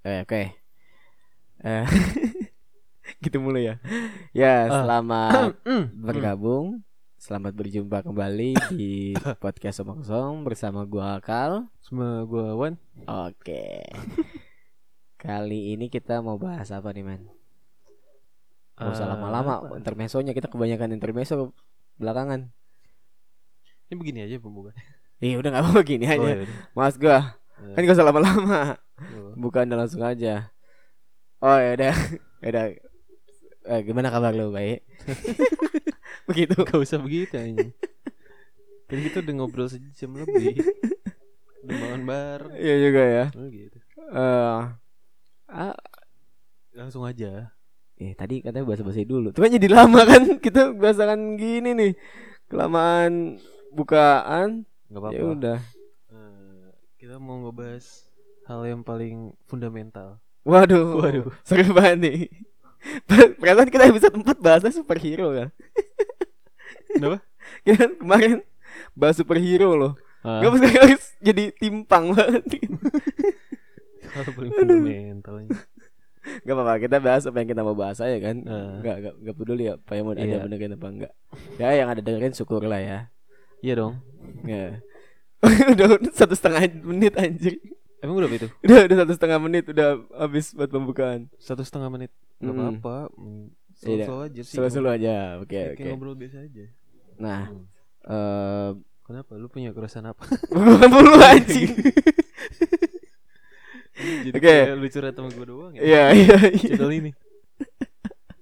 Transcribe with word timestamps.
Eh, 0.00 0.24
oke. 0.24 0.42
Eh, 1.60 1.84
gitu 3.24 3.36
mulu 3.38 3.60
ya. 3.60 3.76
Ya, 4.32 4.64
Ah. 4.66 4.80
selamat 4.82 5.60
Hmm. 5.62 5.84
bergabung. 5.94 6.80
Selamat 7.20 7.52
berjumpa 7.52 8.00
kembali 8.00 8.56
di 8.72 9.12
podcast 9.44 9.84
Omong 9.84 10.00
Kosong 10.00 10.40
bersama 10.40 10.88
gua 10.88 11.20
Akal. 11.20 11.68
Sama 11.78 12.24
gua 12.24 12.56
Wan. 12.56 12.80
Oke. 13.04 13.84
Kali 15.14 15.76
ini 15.76 15.92
kita 15.92 16.24
mau 16.24 16.40
bahas 16.40 16.72
apa 16.72 16.88
nih, 16.90 17.04
Man? 17.04 17.28
Gak 18.74 18.96
usah 18.96 19.04
Eh, 19.04 19.10
lama-lama 19.12 19.52
apa? 19.60 19.76
intermesonya 19.76 20.32
kita 20.32 20.48
kebanyakan 20.48 20.96
intermeso 20.96 21.52
belakangan. 22.00 22.48
Ini 23.86 23.94
begini 23.94 24.24
aja 24.24 24.40
pembuka. 24.40 24.72
Ih, 25.20 25.36
udah 25.36 25.52
gak 25.52 25.60
apa-apa 25.60 25.80
gini 25.84 26.08
Oh, 26.08 26.14
aja. 26.16 26.24
ya 26.24 26.36
udah. 26.40 26.48
Mas 26.72 26.96
gua, 26.96 27.36
Eh, 27.60 27.74
kan 27.76 27.82
gak 27.84 27.96
usah 27.96 28.08
lama-lama. 28.08 28.80
Bukan 29.36 29.68
udah 29.68 29.78
langsung 29.84 30.00
aja. 30.00 30.48
Oh 31.40 31.56
ya 31.56 31.76
udah, 31.76 31.94
ya 32.40 32.48
udah. 32.52 32.64
Eh, 33.60 33.80
gimana 33.84 34.08
kabar 34.08 34.32
lu 34.32 34.52
baik? 34.52 34.84
Begitu. 36.28 36.54
Gak 36.64 36.80
usah 36.80 36.98
begitu 37.00 37.34
aja. 37.36 37.68
Kan 38.86 38.98
kita 39.02 39.22
udah 39.22 39.34
ngobrol 39.36 39.68
sejam 39.68 40.16
lebih. 40.16 40.60
Udah 41.62 41.76
makan 41.76 42.02
bar. 42.04 42.40
Iya 42.56 42.74
juga 42.80 43.02
ya. 43.04 43.24
Oh, 43.36 43.48
gitu. 43.48 43.78
Eh, 44.10 44.60
ah, 45.48 45.76
Langsung 46.70 47.04
aja. 47.04 47.50
eh 48.00 48.16
tadi 48.16 48.40
katanya 48.40 48.64
bahasa 48.64 48.80
basi 48.80 49.04
dulu. 49.04 49.28
Tuh 49.28 49.44
kan 49.44 49.52
jadi 49.52 49.68
lama 49.68 50.00
kan 50.08 50.40
kita 50.40 50.72
bahasakan 50.72 51.36
gini 51.36 51.76
nih. 51.76 51.92
Kelamaan 52.48 53.36
bukaan. 53.70 54.64
Gak 54.88 55.00
apa-apa. 55.04 55.14
Ya 55.14 55.22
udah. 55.26 55.58
Kita 57.10 57.18
mau 57.18 57.42
ngebahas 57.42 58.06
hal 58.46 58.70
yang 58.70 58.86
paling 58.86 59.34
fundamental. 59.50 60.22
Waduh. 60.46 60.94
Waduh. 60.94 61.26
Seru 61.42 61.74
banget 61.74 61.98
nih. 62.06 62.18
Perasaan 63.34 63.66
kita 63.66 63.90
episode 63.90 64.14
4 64.14 64.38
bahasnya 64.38 64.70
superhero 64.70 65.34
kan. 65.34 65.50
Kenapa? 66.86 67.18
Kita 67.66 67.98
kemarin 67.98 68.46
bahas 68.94 69.18
superhero 69.18 69.74
loh. 69.74 69.98
Ah, 70.22 70.38
Gak 70.38 70.62
sekarang 70.62 70.86
harus 70.86 71.04
jadi 71.18 71.50
timpang 71.58 72.14
banget. 72.14 72.46
hal 74.14 74.30
paling 74.30 74.52
fundamental. 74.54 75.34
Gak 76.46 76.54
apa-apa 76.54 76.78
kita 76.78 76.96
bahas 77.02 77.26
apa 77.26 77.42
yang 77.42 77.50
kita 77.50 77.66
mau 77.66 77.74
bahas 77.74 77.98
aja 77.98 78.22
kan 78.22 78.38
Ah. 78.46 78.78
Gak, 78.86 78.96
gak, 79.02 79.14
gak 79.18 79.34
peduli 79.34 79.66
apa 79.66 79.98
yang 79.98 80.06
mau 80.06 80.14
ada 80.14 80.22
Iya. 80.22 80.46
benerin 80.46 80.78
apa 80.78 80.86
enggak 80.86 81.12
Ya 81.58 81.74
yang 81.74 81.90
ada 81.90 81.98
dengerin 81.98 82.38
syukur 82.38 82.62
lah 82.70 82.78
ya 82.78 83.10
Iya 83.66 83.82
dong. 83.82 83.98
Ya 84.46 84.78
Udah 85.74 85.86
satu 86.12 86.34
setengah 86.36 86.60
menit 86.84 87.16
anjir 87.16 87.56
Emang 88.00 88.16
berapa 88.16 88.32
itu? 88.32 88.48
Udah 88.64 88.88
udah 88.88 88.96
satu 89.04 89.12
setengah 89.16 89.38
menit 89.40 89.64
Udah 89.68 90.00
habis 90.16 90.52
buat 90.52 90.68
pembukaan 90.68 91.28
Satu 91.36 91.60
setengah 91.60 91.88
menit. 91.92 92.10
Gak 92.40 92.48
Mm-mm. 92.52 92.80
apa-apa. 92.80 93.12
Mm, 93.16 93.46
Iya. 93.80 94.04
Aja 94.08 94.40
sih. 94.44 94.54
Selalu-selalu 94.56 94.90
aja 94.92 95.14
Oke 95.40 95.56
Kayak 95.56 95.72
oke 95.76 95.84
ngobrol 95.88 96.16
biasa 96.16 96.36
aja. 96.44 96.64
Nah 97.16 97.40
Hmm. 97.48 97.64
eh 98.08 98.70
Kenapa? 99.04 99.34
Lu 99.34 99.50
punya 99.50 99.74
keresahan 99.74 100.12
apa? 100.12 100.22
Bukan 100.54 100.88
mulu 100.88 101.18
anjing 101.18 101.72
Jadi 104.00 104.32
Oke. 104.32 104.40
kayak 104.40 104.76
lu 104.80 104.86
curhat 104.88 105.14
sama 105.18 105.28
gue 105.28 105.46
doang 105.46 105.72
ya? 105.76 105.80
Iya 105.82 106.04
iya 106.16 106.36
iya 106.56 106.72
Channel 106.76 106.92
ini 106.94 107.10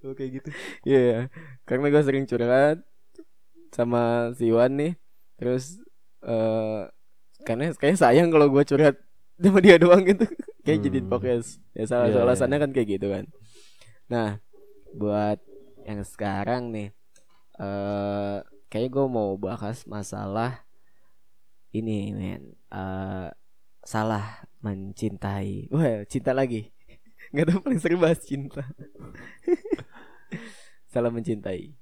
Oh 0.06 0.14
kayak 0.14 0.30
gitu 0.38 0.48
Iya 0.86 1.26
Karena 1.66 1.86
gue 1.90 2.02
sering 2.06 2.24
curhat 2.30 2.78
Sama 3.74 4.30
si 4.38 4.50
Iwan 4.50 4.78
nih 4.78 4.92
Terus 5.38 5.82
eh 6.24 6.82
Karena 7.46 7.70
kayaknya 7.74 7.98
sayang 7.98 8.28
kalau 8.34 8.50
gue 8.50 8.62
curhat 8.66 8.96
Sama 9.38 9.62
dia 9.62 9.78
doang 9.78 10.02
gitu. 10.02 10.26
Kayak 10.66 10.90
jadi 10.90 10.98
Hmm. 11.00 11.08
podcast. 11.08 11.62
Ya 11.72 11.86
salah 11.86 12.10
iya. 12.10 12.20
alasannya 12.20 12.58
kan 12.58 12.70
kayak 12.74 12.88
gitu 12.98 13.06
kan. 13.08 13.24
Nah 14.10 14.42
Buat 14.92 15.38
yang 15.86 16.02
sekarang 16.02 16.74
nih 16.74 16.88
eh 17.58 18.38
Kayaknya 18.68 18.90
gue 18.92 19.06
mau 19.08 19.30
bahas 19.38 19.86
masalah 19.86 20.66
Ini 21.72 22.12
men. 22.12 22.42
Eh 22.68 23.30
Salah 23.88 24.44
mencintai. 24.60 25.72
Wah 25.72 26.04
cinta 26.04 26.36
lagi. 26.36 26.68
Gak 27.32 27.48
tau 27.48 27.64
paling 27.64 27.80
sering 27.80 27.96
bahas 27.96 28.20
cinta. 28.20 28.60
Salah 30.92 31.08
mencintai. 31.08 31.72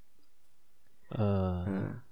Nah, 1.06 1.62
ngerti, 1.66 2.05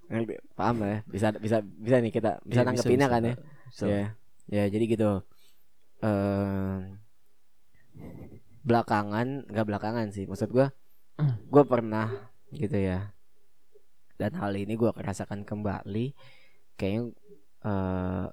paham 0.53 0.75
lah 0.81 0.89
ya. 0.89 0.99
Bisa 1.09 1.27
bisa 1.35 1.57
bisa 1.61 1.97
nih 2.01 2.13
kita 2.13 2.39
bisa 2.45 2.61
iya, 2.61 2.67
nanggepinnya 2.67 3.07
kan 3.09 3.21
ya. 3.23 3.35
bisa. 3.69 3.85
Ya. 3.85 4.05
Ya, 4.45 4.63
jadi 4.69 4.85
gitu. 4.85 5.09
Eh 6.05 6.77
belakangan, 8.65 9.45
nggak 9.49 9.67
belakangan 9.67 10.07
sih. 10.13 10.25
Maksud 10.29 10.49
gua 10.53 10.69
gua 11.49 11.63
pernah 11.65 12.31
gitu 12.53 12.77
ya. 12.77 13.13
Dan 14.15 14.37
hal 14.37 14.53
ini 14.55 14.77
gua 14.77 14.93
rasakan 14.95 15.43
kembali 15.43 16.13
kayaknya 16.77 17.13
eh 17.65 18.27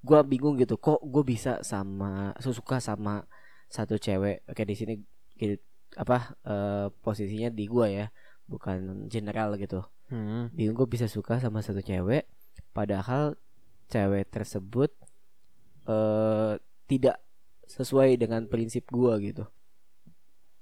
gua 0.00 0.24
bingung 0.24 0.56
gitu 0.56 0.80
kok 0.80 1.00
gue 1.04 1.20
bisa 1.20 1.60
sama 1.60 2.32
suka 2.40 2.80
sama 2.80 3.20
satu 3.68 4.00
cewek 4.00 4.48
oke 4.48 4.62
di 4.64 4.72
sini 4.72 4.94
gitu, 5.36 5.60
apa 5.92 6.32
eh, 6.48 6.88
posisinya 7.04 7.52
di 7.52 7.64
gua 7.68 7.86
ya 7.92 8.06
bukan 8.50 9.06
general 9.06 9.54
gitu. 9.54 9.86
Hmm. 10.10 10.50
bingung 10.50 10.74
gue 10.74 10.90
bisa 10.90 11.06
suka 11.06 11.38
sama 11.38 11.62
satu 11.62 11.78
cewek 11.86 12.26
padahal 12.74 13.38
cewek 13.86 14.26
tersebut 14.26 14.90
eh 15.86 16.58
tidak 16.90 17.22
sesuai 17.70 18.18
dengan 18.18 18.50
prinsip 18.50 18.90
gua 18.90 19.18
gitu. 19.22 19.46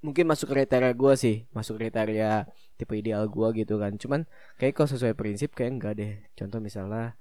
Mungkin 0.05 0.29
masuk 0.29 0.53
kriteria 0.53 0.93
gua 0.93 1.17
sih 1.17 1.49
masuk 1.57 1.81
kriteria 1.81 2.45
tipe 2.77 2.93
ideal 2.93 3.25
gua 3.33 3.51
gitu 3.57 3.81
kan. 3.81 3.97
Cuman 3.97 4.29
kayak 4.61 4.77
kalau 4.77 4.89
sesuai 4.93 5.17
prinsip 5.17 5.57
kayak 5.57 5.73
enggak 5.81 5.95
deh. 5.97 6.13
Contoh 6.37 6.61
misalnya 6.61 7.17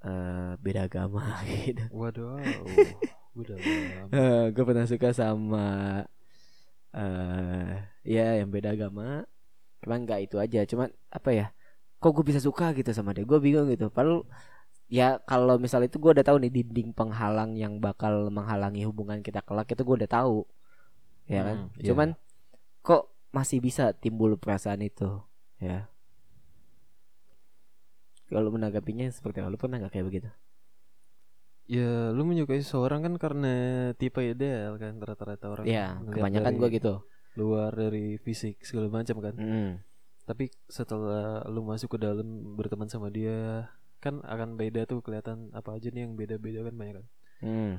eh 0.00 0.56
beda 0.60 0.88
agama 0.88 1.40
gitu. 1.48 1.84
Waduh. 1.92 2.40
Lama. 4.00 4.08
Eh, 4.16 4.44
gue 4.56 4.64
pernah 4.64 4.88
suka 4.88 5.12
sama 5.12 5.68
eh 6.96 7.76
ya 8.08 8.40
yang 8.40 8.48
beda 8.48 8.72
agama 8.72 9.28
cuman 9.86 10.02
nggak 10.02 10.20
itu 10.26 10.36
aja 10.42 10.66
cuman 10.66 10.90
apa 11.14 11.30
ya 11.30 11.46
kok 12.02 12.10
gue 12.12 12.24
bisa 12.26 12.42
suka 12.42 12.74
gitu 12.76 12.90
sama 12.92 13.16
dia 13.16 13.24
gue 13.24 13.38
bingung 13.40 13.70
gitu. 13.72 13.88
Padahal 13.88 14.26
ya 14.86 15.18
kalau 15.24 15.56
misal 15.56 15.82
itu 15.82 15.96
gue 15.98 16.10
udah 16.12 16.26
tahu 16.26 16.38
nih 16.42 16.52
dinding 16.52 16.90
penghalang 16.92 17.56
yang 17.56 17.80
bakal 17.80 18.28
menghalangi 18.28 18.86
hubungan 18.86 19.24
kita 19.24 19.42
kelak 19.42 19.70
itu 19.72 19.82
gue 19.82 19.96
udah 20.04 20.10
tahu 20.10 20.44
ya 21.26 21.42
kan? 21.42 21.56
Hmm, 21.66 21.68
iya. 21.80 21.86
cuman 21.90 22.08
kok 22.86 23.10
masih 23.34 23.58
bisa 23.58 23.90
timbul 23.96 24.38
perasaan 24.38 24.84
itu 24.84 25.22
ya? 25.58 25.90
Kalau 28.26 28.50
menanggapinya 28.50 29.06
seperti 29.06 29.38
apa? 29.38 29.54
Lu 29.54 29.58
pernah 29.58 29.78
nggak 29.78 29.92
kayak 29.94 30.06
begitu? 30.06 30.28
Ya 31.66 32.14
lu 32.14 32.22
menyukai 32.22 32.62
seseorang 32.62 33.02
kan 33.02 33.14
karena 33.18 33.54
tipe 33.98 34.22
ideal 34.22 34.78
kan 34.78 35.02
Rata-rata 35.02 35.50
orang 35.50 35.66
ya 35.66 35.98
kebanyakan 35.98 36.54
dari 36.54 36.58
gue 36.62 36.70
gitu 36.78 36.94
Luar 37.36 37.70
dari 37.70 38.16
fisik 38.16 38.60
segala 38.60 38.88
macam 38.90 39.20
kan 39.20 39.34
Mm. 39.34 39.70
Tapi 40.24 40.48
setelah 40.66 41.44
lu 41.46 41.62
masuk 41.62 41.94
ke 41.94 41.98
dalam 42.00 42.26
berteman 42.52 42.88
sama 42.88 43.08
dia 43.08 43.70
Kan 43.96 44.20
akan 44.20 44.54
beda 44.54 44.84
tuh 44.84 44.98
kelihatan 44.98 45.52
apa 45.52 45.72
aja 45.72 45.88
nih 45.88 46.02
yang 46.02 46.14
beda-beda 46.14 46.60
kan 46.62 46.74
banyak 46.74 46.94
kan 46.96 47.06
Mm. 47.38 47.72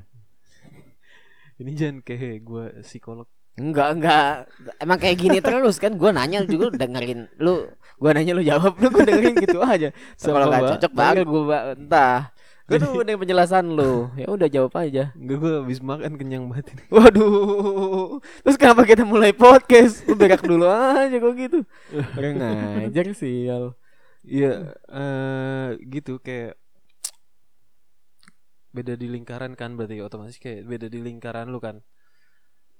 Ini 1.59 1.71
jangan 1.73 1.97
kayak 1.99 2.41
gue 2.41 2.65
psikolog 2.81 3.25
Enggak, 3.57 3.97
enggak. 3.97 4.45
Emang 4.77 5.01
kayak 5.01 5.17
gini 5.17 5.41
terus 5.41 5.81
kan 5.81 5.97
gua 5.97 6.13
nanya 6.13 6.45
juga 6.45 6.69
dengerin 6.77 7.25
lu, 7.41 7.65
gua 7.97 8.13
nanya 8.13 8.37
lu 8.37 8.45
jawab 8.45 8.77
lu 8.77 8.85
gua 8.87 9.01
dengerin 9.01 9.33
gitu 9.33 9.57
aja. 9.59 9.89
So, 10.13 10.29
kalau 10.29 10.45
Sama, 10.45 10.51
nggak 10.53 10.61
Mbak. 10.61 10.71
cocok 10.77 10.93
baru 10.93 11.21
gua 11.25 11.41
ba- 11.41 11.65
entah. 11.73 12.19
Gua 12.67 12.77
tuh 12.77 12.99
udah 12.99 13.15
penjelasan 13.15 13.65
lu. 13.71 14.11
Ya 14.13 14.27
udah 14.27 14.47
jawab 14.47 14.75
aja. 14.75 15.15
Enggak 15.15 15.37
gue 15.39 15.53
habis 15.63 15.79
makan 15.79 16.19
kenyang 16.19 16.51
banget 16.51 16.75
ini 16.75 16.83
Waduh. 16.91 18.19
Terus 18.43 18.57
kenapa 18.59 18.83
kita 18.83 19.07
mulai 19.07 19.31
podcast? 19.31 20.03
Lu 20.03 20.13
berak 20.13 20.43
dulu 20.43 20.67
aja 20.67 21.15
kok 21.15 21.33
gitu. 21.33 21.63
Orang 22.13 22.35
ngajar 22.37 23.07
sial. 23.15 23.79
Iya 24.21 24.75
eh 24.85 25.69
gitu 25.87 26.19
kayak 26.19 26.59
beda 28.69 28.93
di 28.93 29.07
lingkaran 29.07 29.55
kan 29.55 29.73
berarti 29.73 30.03
otomatis 30.03 30.35
kayak 30.35 30.67
beda 30.67 30.91
di 30.91 30.99
lingkaran 30.99 31.47
lu 31.47 31.57
kan 31.57 31.79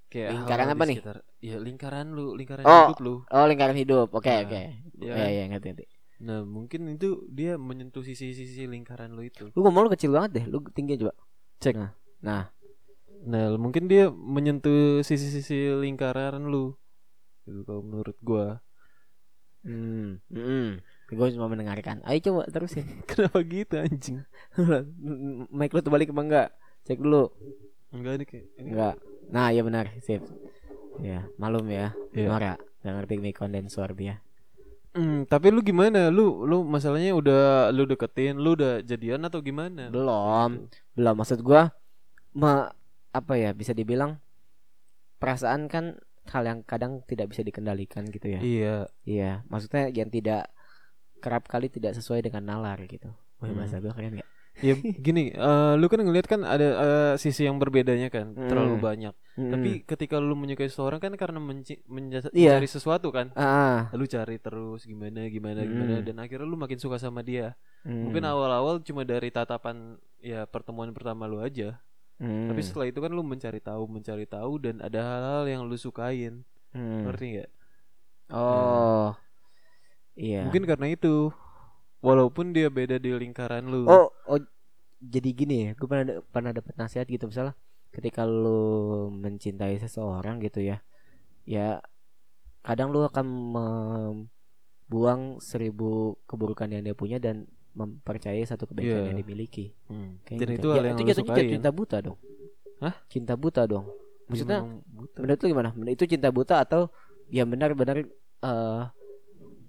kayak 0.07 0.35
Lingkaran 0.35 0.67
apa 0.69 0.83
nih? 0.83 0.97
ya 1.39 1.55
lingkaran 1.57 2.11
lu 2.11 2.35
lingkaran 2.35 2.63
Oh. 2.63 2.91
hidup 2.91 2.99
lu 2.99 3.15
Oh, 3.27 3.45
lingkaran 3.47 3.75
hidup. 3.75 4.11
Oke, 4.11 4.27
Nah, 4.27 4.43
oke. 4.43 4.61
iya 4.99 5.13
Ya, 5.15 5.27
ya, 5.31 5.43
ngerti, 5.47 5.67
ngerti. 5.71 5.85
Nah 6.17 6.41
mungkin 6.41 6.89
itu 6.97 7.21
dia 7.29 7.61
menyentuh 7.61 8.01
sisi-sisi 8.01 8.65
lingkaran 8.65 9.13
lu 9.13 9.21
itu 9.21 9.53
Lu 9.53 9.61
ngomong 9.61 9.85
lu 9.85 9.91
kecil 9.93 10.13
banget 10.13 10.41
deh. 10.41 10.45
Lu 10.49 10.65
tinggi 10.73 10.97
coba. 10.97 11.13
Cek. 11.61 11.75
Nah. 11.77 11.91
Nah, 12.25 12.43
nah 13.25 13.45
mungkin 13.57 13.85
dia 13.85 14.09
menyentuh 14.09 15.05
sisi-sisi 15.05 15.69
lingkaran 15.77 16.49
lu 16.49 16.73
itu 17.47 17.63
kalau 17.63 17.79
menurut 17.79 18.17
gua 18.19 18.59
hmm, 19.63 20.19
hmm. 20.27 20.69
Gue 21.07 21.31
cuma 21.31 21.47
mendengarkan. 21.47 22.03
Ayo 22.03 22.19
coba 22.19 22.51
terusin. 22.51 22.83
kenapa 23.09 23.39
gitu 23.47 23.79
anjing 23.79 24.27
Mic 25.57 25.71
lu 25.71 25.79
terbalik 25.79 26.11
apa 26.11 26.21
enggak? 26.23 26.49
Cek 26.83 26.99
dulu. 26.99 27.31
Enggak 27.95 28.13
nih 28.19 28.27
kayak 28.27 28.45
ini. 28.59 28.67
Enggak. 28.67 28.95
Nah, 29.31 29.47
iya 29.55 29.61
benar, 29.63 29.85
sip. 30.03 30.23
Ya, 30.99 31.23
malum 31.39 31.67
ya. 31.71 31.95
Iya. 32.11 32.27
Nora, 32.27 32.53
gak 32.83 32.93
ngerti 32.95 33.13
mic 33.23 33.35
kondensor 33.39 33.95
dia. 33.95 34.19
Hmm, 34.97 35.29
tapi 35.29 35.53
lu 35.53 35.61
gimana? 35.61 36.09
Lu 36.09 36.41
lu 36.49 36.65
masalahnya 36.65 37.13
udah 37.13 37.69
lu 37.69 37.85
deketin, 37.85 38.41
lu 38.41 38.57
udah 38.57 38.81
jadian 38.81 39.21
atau 39.29 39.45
gimana? 39.45 39.93
Belum. 39.93 40.65
Belum 40.97 41.13
maksud 41.13 41.45
gua 41.45 41.69
me, 42.33 42.73
apa 43.13 43.33
ya 43.37 43.53
bisa 43.53 43.77
dibilang 43.77 44.17
perasaan 45.21 45.69
kan 45.69 46.01
hal 46.33 46.43
yang 46.43 46.59
kadang 46.65 47.05
tidak 47.05 47.29
bisa 47.29 47.45
dikendalikan 47.45 48.09
gitu 48.09 48.25
ya. 48.25 48.39
Iya. 48.41 48.75
Iya, 49.05 49.31
maksudnya 49.47 49.93
yang 49.93 50.09
tidak 50.09 50.49
kerap 51.21 51.45
kali 51.45 51.69
tidak 51.69 51.93
sesuai 51.93 52.25
dengan 52.25 52.57
nalar 52.57 52.81
gitu. 52.89 53.13
Wah, 53.37 53.47
Hmm. 53.53 53.57
bahasa 53.61 53.77
gua 53.77 53.93
keren 53.93 54.17
gak? 54.17 54.29
Ya 54.59 54.73
gini, 54.75 55.29
eh, 55.29 55.73
lu 55.75 55.85
kan 55.85 56.01
ngeliat 56.01 56.25
kan 56.25 56.41
ada 56.41 56.67
eh, 56.67 57.13
sisi 57.15 57.45
yang 57.45 57.57
berbedanya 57.57 58.09
kan, 58.09 58.33
terlalu 58.33 58.77
Hmm. 58.77 58.83
banyak. 58.83 59.13
Tapi 59.37 59.69
ketika 59.85 60.17
lu 60.17 60.33
menyukai 60.33 60.65
seseorang 60.65 60.97
kan 60.97 61.13
karena 61.13 61.37
menci- 61.37 61.77
Iya. 62.33 62.57
mencari 62.57 62.65
sesuatu 62.65 63.13
kan, 63.13 63.29
ah, 63.33 63.85
lu 63.93 64.03
cari 64.03 64.37
terus 64.37 64.81
gimana 64.81 65.29
gimana 65.29 65.61
Hmm. 65.61 65.69
gimana 65.69 65.95
dan 66.01 66.17
akhirnya 66.17 66.43
lu 66.43 66.57
makin 66.57 66.75
suka 66.75 66.97
sama 66.97 67.21
dia. 67.21 67.53
hmm, 67.85 68.09
Mungkin 68.09 68.25
awal-awal 68.25 68.81
cuma 68.81 69.05
dari 69.05 69.29
tatapan 69.29 69.93
ya 70.17 70.43
pertemuan 70.43 70.89
pertama 70.89 71.23
lu 71.23 71.37
aja. 71.37 71.77
hmm, 72.17 72.49
Tapi 72.49 72.61
setelah 72.61 72.89
itu 72.89 72.97
kan 72.97 73.09
lu 73.09 73.21
mencari 73.21 73.61
tahu, 73.61 73.85
mencari 73.85 74.25
tahu 74.25 74.57
dan 74.57 74.81
ada 74.81 74.99
hal-hal 74.99 75.45
yang 75.45 75.61
lu 75.63 75.77
sukain. 75.77 76.41
hmm. 76.73 77.05
Ngerti 77.05 77.25
nggak? 77.31 77.49
Oh. 78.27 79.13
Iya. 80.13 80.43
Mungkin 80.43 80.65
karena 80.65 80.89
itu. 80.89 81.29
Walaupun 81.99 82.53
dia 82.53 82.69
beda 82.69 82.97
di 82.97 83.09
lingkaran 83.11 83.65
lu. 83.65 83.85
Oh, 83.85 84.09
oh 84.25 84.39
jadi 84.97 85.29
gini 85.31 85.55
ya, 85.61 85.71
gue 85.73 85.87
pernah 85.87 86.21
pernah 86.25 86.51
dapat 86.51 86.73
nasihat 86.75 87.05
gitu 87.05 87.25
misalnya 87.25 87.53
ketika 87.89 88.25
lu 88.25 89.09
mencintai 89.09 89.77
seseorang 89.77 90.37
gitu 90.41 90.61
ya, 90.61 90.81
ya 91.45 91.81
kadang 92.61 92.89
lu 92.89 93.01
akan 93.01 93.25
membuang 93.57 95.37
seribu 95.39 96.17
keburukan 96.25 96.69
yang 96.69 96.83
dia 96.83 96.93
punya 96.93 97.17
dan 97.17 97.45
mempercayai 97.73 98.41
satu 98.41 98.65
kebaikan 98.65 99.05
Iya. 99.05 99.07
yang 99.13 99.19
dimiliki. 99.21 99.65
Hmm. 99.85 100.17
Kayak 100.25 100.39
Dan 100.41 100.47
gitu. 100.49 100.57
itu 100.57 100.67
Ya, 100.67 100.73
hal 100.73 100.85
yang 100.85 100.97
itu 100.97 101.03
jatuhnya 101.13 101.33
sukain. 101.37 101.51
cinta 101.53 101.69
buta 101.69 101.97
dong. 102.01 102.17
Hah? 102.81 102.95
Cinta 103.05 103.33
buta 103.37 103.61
dong. 103.65 103.85
Maksudnya 104.27 104.59
buta. 104.85 105.17
menurut 105.21 105.39
lu 105.39 105.47
gimana? 105.47 105.69
Itu 105.87 106.03
cinta 106.09 106.29
buta 106.33 106.55
atau 106.65 106.89
ya 107.29 107.45
benar-benar 107.45 107.97
eh 108.41 108.83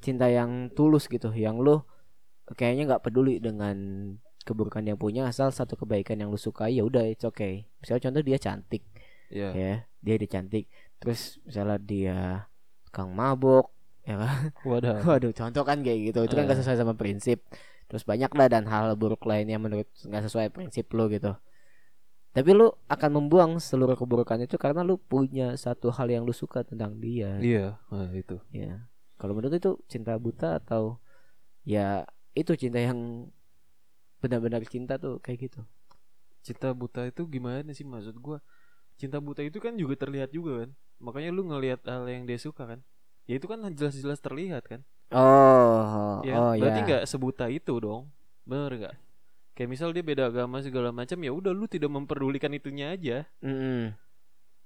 cinta 0.01 0.27
yang 0.29 0.73
tulus 0.73 1.05
gitu, 1.07 1.29
yang 1.37 1.61
lu 1.61 1.85
kayaknya 2.57 2.95
nggak 2.95 3.05
peduli 3.05 3.43
dengan 3.43 3.77
keburukan 4.45 4.81
yang 4.81 4.97
punya 4.97 5.29
asal 5.29 5.53
satu 5.53 5.77
kebaikan 5.77 6.17
yang 6.17 6.33
lu 6.33 6.41
sukai 6.41 6.79
ya 6.79 6.85
udah 6.87 7.05
it's 7.05 7.25
okay. 7.25 7.69
Misalnya 7.81 8.09
contoh 8.09 8.23
dia 8.25 8.39
cantik 8.41 8.83
Iya. 9.29 9.49
ya, 9.53 9.73
dia 10.01 10.15
dia 10.17 10.31
cantik. 10.31 10.65
Terus 10.97 11.37
misalnya 11.45 11.77
dia 11.77 12.19
kang 12.89 13.13
mabok 13.13 13.69
ya 14.09 14.17
kan. 14.17 14.49
Wadah. 14.65 15.05
Waduh, 15.09 15.33
contoh 15.37 15.63
kan 15.69 15.85
kayak 15.85 16.13
gitu. 16.13 16.25
Itu 16.25 16.33
kan 16.33 16.49
gak 16.49 16.57
Eh. 16.57 16.61
sesuai 16.65 16.81
sama 16.81 16.97
prinsip. 16.97 17.45
Terus 17.89 18.09
banyak 18.09 18.33
lah 18.33 18.49
dan 18.49 18.65
hal 18.69 18.97
buruk 18.97 19.25
lainnya 19.25 19.61
menurut 19.61 19.89
nggak 20.01 20.25
sesuai 20.29 20.49
prinsip 20.49 20.89
lu 20.97 21.09
gitu. 21.09 21.37
Tapi 22.33 22.51
lu 22.53 22.69
akan 22.89 23.11
membuang 23.21 23.57
seluruh 23.57 23.97
keburukan 23.97 24.41
itu 24.41 24.57
karena 24.57 24.85
lu 24.85 24.97
punya 24.97 25.57
satu 25.57 25.89
hal 25.93 26.09
yang 26.09 26.25
lu 26.25 26.33
suka 26.33 26.65
tentang 26.65 27.01
dia. 27.01 27.37
Iya, 27.41 27.81
nah, 27.89 28.09
itu. 28.13 28.37
Ya. 28.53 28.89
Kalau 29.17 29.33
menurut 29.33 29.57
itu 29.57 29.81
cinta 29.89 30.17
buta 30.17 30.57
atau 30.57 31.01
ya 31.65 32.05
itu 32.43 32.53
cinta 32.63 32.79
yang 32.89 32.99
benar-benar 34.23 34.63
cinta 34.73 34.95
tuh 35.05 35.15
kayak 35.25 35.39
gitu. 35.51 35.61
Cinta 36.47 36.69
buta 36.81 37.03
itu 37.11 37.23
gimana 37.35 37.71
sih 37.79 37.87
maksud 37.87 38.17
gua? 38.27 38.39
Cinta 39.01 39.19
buta 39.27 39.43
itu 39.49 39.59
kan 39.65 39.75
juga 39.83 39.95
terlihat 40.03 40.31
juga 40.37 40.53
kan. 40.67 40.71
Makanya 41.07 41.31
lu 41.37 41.43
ngelihat 41.51 41.81
hal 41.87 42.05
yang 42.11 42.25
dia 42.31 42.39
suka 42.47 42.65
kan. 42.71 42.81
Ya 43.29 43.35
itu 43.39 43.47
kan 43.51 43.59
jelas-jelas 43.79 44.21
terlihat 44.27 44.65
kan. 44.71 44.81
Oh, 45.13 46.21
Ya, 46.27 46.35
oh 46.35 46.53
berarti 46.59 46.81
ya. 46.83 46.87
nggak 46.87 47.03
sebuta 47.11 47.47
itu 47.51 47.75
dong. 47.79 48.11
Bener 48.49 48.73
nggak? 48.75 48.95
Kayak 49.55 49.71
misal 49.75 49.89
dia 49.95 50.05
beda 50.07 50.25
agama 50.31 50.63
segala 50.63 50.91
macam 50.95 51.19
ya 51.27 51.33
udah 51.35 51.53
lu 51.55 51.67
tidak 51.67 51.91
memperdulikan 51.91 52.53
itunya 52.55 52.95
aja 52.95 53.27
Mm-mm. 53.43 53.95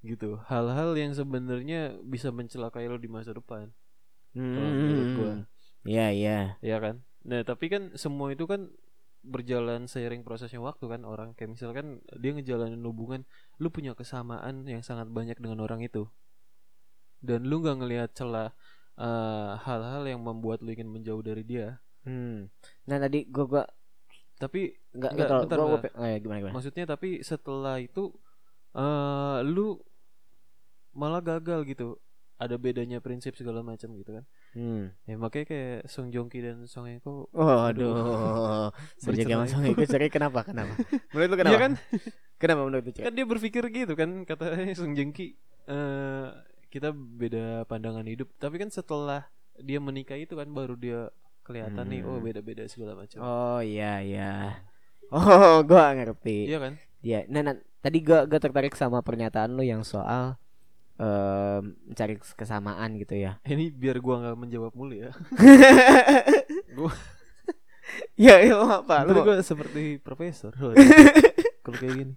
gitu. 0.02 0.38
Hal-hal 0.50 0.90
yang 0.98 1.12
sebenarnya 1.14 1.96
bisa 2.02 2.28
mencelakai 2.34 2.86
lo 2.90 2.98
di 2.98 3.08
masa 3.10 3.30
depan. 3.34 3.70
Mm-mm. 4.36 4.72
menurut 4.88 5.08
gua. 5.16 5.34
Iya, 5.84 6.06
iya. 6.14 6.38
ya 6.62 6.76
kan 6.78 7.02
nah 7.22 7.40
tapi 7.46 7.70
kan 7.70 7.94
semua 7.94 8.34
itu 8.34 8.44
kan 8.50 8.70
berjalan 9.22 9.86
seiring 9.86 10.26
prosesnya 10.26 10.58
waktu 10.58 10.90
kan 10.90 11.06
orang. 11.06 11.32
Kayak 11.38 11.54
misalkan 11.54 12.02
dia 12.19 12.34
ngejalanin 12.34 12.82
hubungan 12.82 13.22
lu 13.62 13.70
punya 13.70 13.94
kesamaan 13.94 14.66
yang 14.66 14.82
sangat 14.82 15.06
banyak 15.08 15.38
dengan 15.38 15.62
orang 15.62 15.80
itu. 15.86 16.10
Dan 17.22 17.46
lu 17.46 17.62
nggak 17.62 17.78
ngelihat 17.78 18.10
celah 18.19 18.50
eh, 18.98 19.50
hal-hal 19.62 20.02
yang 20.10 20.20
membuat 20.26 20.60
lu 20.66 20.74
ingin 20.74 20.90
menjauh 20.90 21.22
dari 21.22 21.46
dia. 21.46 21.78
Hmm. 22.02 22.50
Nah, 22.90 22.98
tadi 22.98 23.30
gua 23.30 23.46
gua 23.46 23.64
tapi 24.42 24.75
enggak 24.90 25.10
Enggak, 25.14 25.28
kalau 25.30 25.42
bentar, 25.46 25.58
gua, 25.62 25.68
gua, 25.78 25.90
oh, 26.02 26.06
ya, 26.10 26.18
gimana 26.18 26.38
gimana? 26.42 26.54
maksudnya 26.58 26.84
tapi 26.90 27.22
setelah 27.22 27.78
itu 27.78 28.10
eh 28.75 29.38
lu 29.46 29.78
malah 30.98 31.22
gagal 31.22 31.62
gitu 31.70 31.94
ada 32.42 32.56
bedanya 32.56 32.98
prinsip 32.98 33.32
segala 33.32 33.60
macam 33.60 33.92
gitu 33.92 34.10
kan 34.12 34.24
Hmm. 34.52 34.90
ya 35.04 35.14
makanya 35.14 35.46
kayak 35.46 35.78
Song 35.86 36.08
Joong 36.08 36.26
Ki 36.26 36.38
dan 36.38 36.66
Song 36.66 36.84
Hye 36.84 36.98
Kyo 36.98 37.30
Oh, 37.30 37.58
aduh. 37.62 38.68
Sejak 38.96 39.24
Bercerai. 39.24 39.38
langsung 39.38 39.62
ikut 39.64 39.86
cerai 39.86 40.08
kenapa? 40.08 40.42
Kenapa? 40.42 40.74
Menurut 41.10 41.28
lu 41.28 41.36
kenapa? 41.36 41.50
Iya 41.50 41.60
kan 41.60 41.72
Kenapa 42.40 42.60
menurut 42.60 42.84
lu 42.84 42.92
kan 42.92 43.12
dia 43.12 43.24
berpikir 43.24 43.62
gitu 43.68 43.92
kan 43.92 44.10
katanya 44.22 44.74
Sung 44.76 44.92
Jengki 44.92 45.38
eh 45.64 46.26
kita 46.68 46.90
beda 46.90 47.64
pandangan 47.64 48.02
hidup 48.02 48.32
tapi 48.34 48.56
kan 48.56 48.68
setelah 48.68 49.28
dia 49.54 49.78
menikah 49.78 50.16
itu 50.16 50.32
kan 50.32 50.48
baru 50.48 50.74
dia 50.74 51.00
kelihatan 51.42 51.86
nih 51.86 52.02
oh 52.02 52.16
Hmm. 52.16 52.24
beda-beda 52.24 52.64
segala 52.64 52.94
macam 52.94 53.18
Oh, 53.18 53.58
iya 53.58 53.98
iya. 53.98 54.32
Oh, 55.08 55.60
gua 55.62 55.92
ngerti. 55.92 56.46
iya 56.46 56.58
kan 56.58 56.74
Iya. 57.00 57.26
Nah, 57.26 57.42
nah, 57.42 57.54
tadi 57.78 57.98
gua 58.00 58.24
gua 58.24 58.38
tertarik 58.38 58.72
sama 58.72 59.00
pernyataan 59.00 59.52
lu 59.52 59.62
yang 59.62 59.82
soal 59.82 60.38
em, 61.02 61.62
mencari 61.84 62.14
kesamaan 62.32 62.94
gitu 62.94 63.14
ya. 63.16 63.43
ini 63.50 63.69
biar 63.69 63.99
gua 63.99 64.22
nggak 64.22 64.37
menjawab 64.38 64.72
mulu 64.72 64.94
ya 64.94 65.10
Gua- 66.72 66.94
Ya, 68.16 68.40
ya 68.40 68.56
apa? 68.56 69.04
Lu 69.04 69.20
gua 69.20 69.43
seperti 69.43 69.99
profesor 69.99 70.54
kalau 71.62 71.76
kayak 71.76 71.94
gini 71.94 72.14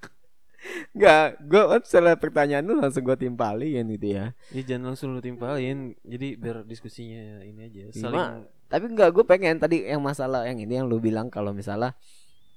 enggak, 0.91 1.37
gua 1.43 1.77
setelah 1.81 2.15
pertanyaan 2.15 2.63
lu 2.63 2.73
langsung 2.75 3.01
gua 3.01 3.13
timpalin 3.13 3.85
gitu 3.87 4.07
ya. 4.07 4.31
ya 4.49 4.61
jangan 4.63 4.93
langsung 4.93 5.11
lu 5.11 5.19
timpalin 5.19 5.93
jadi 6.01 6.27
biar 6.35 6.57
diskusinya 6.63 7.41
ini 7.41 7.59
aja 7.65 7.81
saling 7.91 8.13
Gimana? 8.13 8.49
Tapi 8.65 8.85
enggak, 8.87 9.09
gue 9.11 9.21
pengen 9.23 9.61
tadi 9.61 9.85
yang 9.85 10.01
masalah 10.01 10.41
yang 10.43 10.57
ini 10.57 10.73
yang 10.75 10.89
lu 10.89 10.97
bilang 10.97 11.29
kalau 11.29 11.53
misalnya 11.53 11.93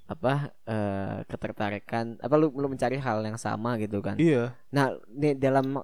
apa 0.05 0.49
eh, 0.65 1.21
ketertarikan 1.23 2.17
apa 2.17 2.33
lu 2.33 2.49
lu 2.51 2.65
mencari 2.65 2.97
hal 2.97 3.21
yang 3.21 3.37
sama 3.37 3.77
gitu 3.77 4.01
kan. 4.01 4.17
iya 4.17 4.57
Nah, 4.69 4.89
nih 5.07 5.37
dalam 5.37 5.77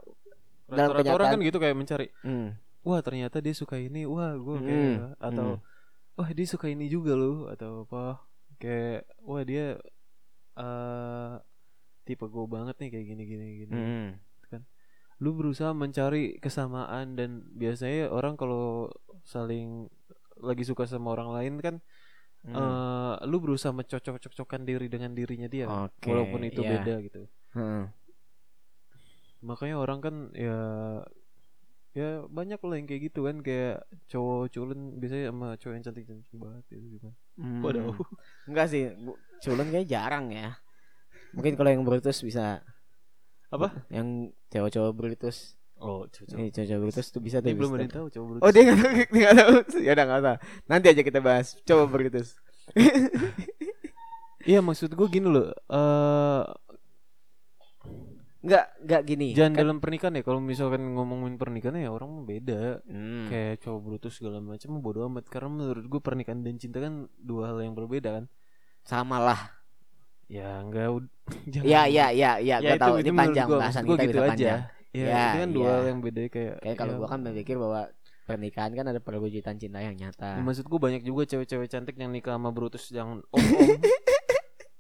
Dalam 0.66 0.92
rata-rata 0.92 0.98
orang 0.98 1.06
kenyataan- 1.06 1.34
kan 1.38 1.48
gitu 1.48 1.58
kayak 1.60 1.76
mencari 1.76 2.08
hmm, 2.22 2.48
wah 2.82 3.00
ternyata 3.02 3.38
dia 3.40 3.54
suka 3.54 3.76
ini 3.78 4.06
wah 4.06 4.34
Hmm, 4.34 4.62
kayak 4.62 5.18
atau 5.20 5.48
hmm. 5.58 6.16
wah 6.16 6.30
dia 6.32 6.48
suka 6.48 6.66
ini 6.68 6.86
juga 6.88 7.14
loh 7.14 7.48
atau 7.48 7.86
apa 7.86 8.22
kayak 8.58 9.06
wah 9.22 9.42
dia 9.42 9.78
eh 10.56 11.34
tipe 12.04 12.26
gue 12.26 12.46
banget 12.46 12.76
nih 12.80 12.90
kayak 12.92 13.06
gini 13.08 13.24
gini 13.26 13.46
gini 13.62 13.74
hmm, 13.74 14.10
lu 15.16 15.32
berusaha 15.32 15.72
mencari 15.72 16.36
kesamaan 16.38 17.16
dan 17.16 17.48
biasanya 17.50 18.12
orang 18.12 18.36
kalau 18.36 18.92
saling 19.24 19.88
lagi 20.36 20.62
suka 20.62 20.84
sama 20.84 21.16
orang 21.16 21.32
lain 21.32 21.54
kan 21.60 21.76
hmm. 22.44 22.52
eh 22.52 23.14
lu 23.24 23.40
berusaha 23.40 23.72
mencocok-cocokkan 23.72 24.64
diri 24.64 24.92
dengan 24.92 25.16
dirinya 25.16 25.48
dia 25.48 25.66
Oke, 25.68 26.12
walaupun 26.12 26.44
itu 26.44 26.60
iya. 26.60 26.72
beda 26.80 26.96
gitu 27.02 27.22
Hmm. 27.56 27.88
Makanya 29.46 29.78
orang 29.78 30.00
kan 30.02 30.16
ya 30.34 30.58
ya 31.94 32.26
banyak 32.28 32.60
lah 32.60 32.76
yang 32.76 32.88
kayak 32.90 33.08
gitu 33.08 33.24
kan 33.24 33.40
kayak 33.40 33.80
cowok 34.06 34.52
culun 34.52 35.00
biasanya 35.00 35.32
sama 35.32 35.48
cowok 35.56 35.74
yang 35.74 35.84
cantik 35.86 36.04
cantik 36.04 36.36
banget 36.36 36.64
gitu 36.68 36.88
gimana 36.98 37.16
Hmm. 37.36 37.60
waduh 37.60 37.92
Enggak 38.48 38.72
sih, 38.72 38.96
culun 39.40 39.68
kayak 39.68 39.86
jarang 39.86 40.32
ya. 40.32 40.56
Mungkin 41.36 41.56
kalau 41.56 41.68
yang 41.68 41.84
Brutus 41.84 42.20
bisa 42.20 42.64
apa 43.48 43.84
yang 43.92 44.32
cowok-cowok 44.48 44.92
Brutus. 44.92 45.60
oh 45.76 46.08
cowok 46.08 46.32
Ini 46.32 46.48
cowok-cowok 46.50 46.82
Brutus 46.82 47.06
tuh 47.12 47.20
bisa 47.20 47.44
tuh. 47.44 47.52
belum 47.52 47.72
bisa 47.76 47.84
ada 47.84 47.92
tahu 47.92 48.08
cowok 48.08 48.28
Oh 48.40 48.52
dia 48.52 48.62
nggak 48.64 48.80
tahu, 48.80 48.92
dia 48.96 49.20
nggak 49.22 49.36
tahu. 49.36 49.54
Ya 49.84 49.92
udah 49.92 50.06
nggak 50.08 50.20
usah. 50.24 50.36
Nanti 50.66 50.86
aja 50.88 51.02
kita 51.04 51.20
bahas. 51.20 51.48
Coba 51.62 51.84
Brutus. 51.86 52.28
Iya 54.46 54.62
maksud 54.62 54.94
gue 54.94 55.08
gini 55.10 55.26
loh 55.26 55.50
eh 55.50 56.42
Enggak, 58.46 58.66
enggak 58.78 59.02
gini. 59.04 59.28
Jangan 59.32 59.52
Kan- 59.52 59.60
dalam 59.60 59.78
pernikahan 59.80 60.14
ya 60.14 60.22
Kalau 60.22 60.38
misalkan 60.38 60.86
ngomongin 60.88 61.34
pernikahan 61.36 61.76
ya 61.76 61.90
orang 61.90 62.24
beda 62.24 62.86
Hmm. 62.86 63.26
Kayak 63.26 63.60
cowok 63.60 63.80
brutus 63.82 64.14
segala 64.14 64.38
macam 64.38 64.78
bodo 64.78 65.02
amat 65.04 65.26
Karena 65.26 65.50
menurut 65.52 65.82
gue 65.84 65.98
pernikahan 66.00 66.40
dan 66.40 66.56
cinta 66.56 66.78
kan 66.78 67.10
Dua 67.16 67.50
hal 67.50 67.60
yang 67.60 67.74
berbeda 67.74 68.14
kan 68.14 68.26
sama 68.82 69.18
lah. 69.18 69.42
ya 70.26 70.58
enggak 70.60 71.10
jangan 71.52 71.66
Iya 71.66 71.82
iya 71.88 72.06
iya 72.12 72.32
iya 72.38 72.56
ya 72.56 72.70
gue 72.72 72.78
tahu 72.80 72.96
ini 72.98 73.10
panjang 73.12 73.48
gua, 73.48 73.60
bahasan 73.60 73.82
gua 73.84 73.94
kita 73.96 74.06
gitu 74.08 74.20
aja 74.20 74.30
panjang. 74.30 74.60
ya, 74.92 75.06
Ya, 75.06 75.24
itu 75.24 75.38
kan 75.40 75.50
dua 75.52 75.64
iya. 75.64 75.74
hal 75.74 75.84
yang 75.88 76.00
beda 76.00 76.22
kayak 76.28 76.56
Kayak 76.62 76.76
kalau 76.76 76.92
ya, 76.92 76.98
gua 76.98 77.08
kan 77.08 77.20
berpikir 77.20 77.56
bahwa 77.56 77.82
pernikahan 78.24 78.72
kan 78.72 78.86
ada 78.88 79.00
perwujudan 79.00 79.56
cinta 79.56 79.80
yang 79.80 79.94
nyata. 79.94 80.30
ya 80.32 80.42
maksud 80.44 80.66
gua 80.66 80.80
banyak 80.80 81.02
juga 81.02 81.26
cewek-cewek 81.28 81.66
cantik 81.68 81.94
yang 81.96 82.10
nikah 82.10 82.34
sama 82.34 82.50
Brutus 82.50 82.90
yang 82.90 83.22
om 83.34 83.42
om 83.42 83.82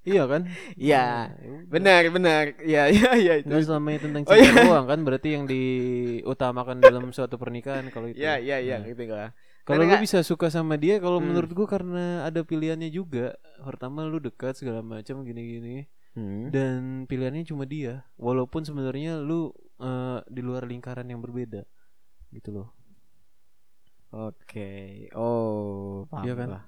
iya 0.06 0.24
kan 0.26 0.42
Iya. 0.78 1.02
Nah, 1.02 1.26
ya 1.36 1.50
udah. 1.50 1.68
Benar 1.68 2.02
benar. 2.10 2.44
Iya 2.62 2.82
iya 2.88 3.10
iya 3.18 3.34
itu. 3.42 3.48
Nggak 3.50 3.62
selamanya 3.66 4.00
tentang 4.06 4.24
Oh, 4.24 4.32
cinta 4.32 4.46
iya. 4.54 4.64
doang 4.64 4.86
kan 4.86 5.00
berarti 5.02 5.30
yang 5.34 5.44
diutamakan 5.46 6.78
dalam 6.80 7.10
suatu 7.10 7.36
pernikahan 7.36 7.90
kalau 7.90 8.08
itu. 8.08 8.22
Iya 8.22 8.38
iya 8.38 8.58
iya 8.62 8.76
Nah, 8.80 8.88
gitu 8.88 9.02
gua. 9.06 9.34
Kalau 9.66 9.82
lu 9.82 9.98
bisa 9.98 10.22
suka 10.22 10.48
sama 10.48 10.78
dia 10.78 11.02
kalau 11.02 11.18
Hmm. 11.18 11.34
menurut 11.34 11.50
gua 11.52 11.66
karena 11.66 12.06
ada 12.24 12.46
pilihannya 12.46 12.90
juga. 12.90 13.34
Pertama 13.60 14.06
lu 14.06 14.22
dekat 14.22 14.54
segala 14.56 14.80
macam 14.80 15.26
gini-gini 15.26 15.90
Hmm. 16.14 16.48
dan 16.48 17.04
pilihannya 17.06 17.44
cuma 17.44 17.66
dia. 17.66 18.06
Walaupun 18.16 18.62
sebenarnya 18.62 19.18
lu 19.20 19.50
eh, 19.76 20.20
di 20.30 20.40
luar 20.40 20.64
lingkaran 20.64 21.04
yang 21.06 21.20
berbeda. 21.20 21.66
Gitu 22.30 22.54
loh. 22.54 22.72
Oke. 24.16 25.10
Oh, 25.12 26.08
paham 26.08 26.24
Iya 26.24 26.34
kan? 26.38 26.48
gua. 26.48 26.62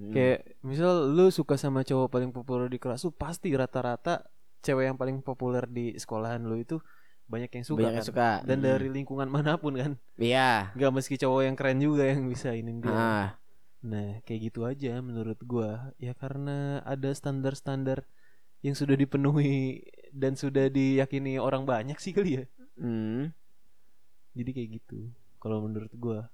Hmm. 0.00 0.10
Kayak 0.10 0.56
misal 0.64 1.12
lu 1.12 1.28
suka 1.28 1.60
sama 1.60 1.84
cowok 1.84 2.08
paling 2.08 2.30
populer 2.32 2.66
di 2.66 2.80
kelas 2.80 3.04
lu 3.04 3.12
pasti 3.12 3.52
rata-rata 3.52 4.24
cewek 4.60 4.88
yang 4.88 4.96
paling 4.96 5.20
populer 5.20 5.68
di 5.68 5.92
sekolahan 5.94 6.40
lu 6.40 6.56
itu 6.56 6.80
banyak 7.28 7.52
yang 7.52 7.62
suka 7.62 7.78
banyak 7.78 7.92
yang 7.92 8.00
kan. 8.00 8.08
suka. 8.08 8.28
Dan 8.42 8.56
Hmm. 8.58 8.66
dari 8.66 8.88
lingkungan 8.88 9.28
mana 9.36 9.60
pun 9.60 9.76
kan. 9.76 9.92
Iya. 10.16 10.72
Gak 10.72 10.90
meski 10.90 11.14
cowok 11.14 11.40
yang 11.44 11.54
keren 11.54 11.78
juga 11.78 12.08
yang 12.08 12.24
bisa 12.26 12.56
ini 12.56 12.80
dia. 12.80 12.90
Ah, 12.90 13.28
Nah, 13.80 14.20
kayak 14.24 14.52
gitu 14.52 14.68
aja 14.68 15.00
menurut 15.00 15.40
gua. 15.40 15.92
Ya 15.96 16.12
karena 16.12 16.84
ada 16.84 17.08
standar-standar 17.12 18.04
yang 18.60 18.76
sudah 18.76 18.92
dipenuhi 18.92 19.80
dan 20.12 20.36
sudah 20.36 20.68
diyakini 20.68 21.40
orang 21.40 21.64
banyak 21.64 21.96
sih 21.96 22.12
kali 22.12 22.40
ya. 22.40 22.44
hmm. 22.76 23.32
Jadi 24.36 24.50
kayak 24.52 24.70
gitu. 24.80 25.08
Kalau 25.40 25.64
menurut 25.64 25.88
gua. 25.96 26.28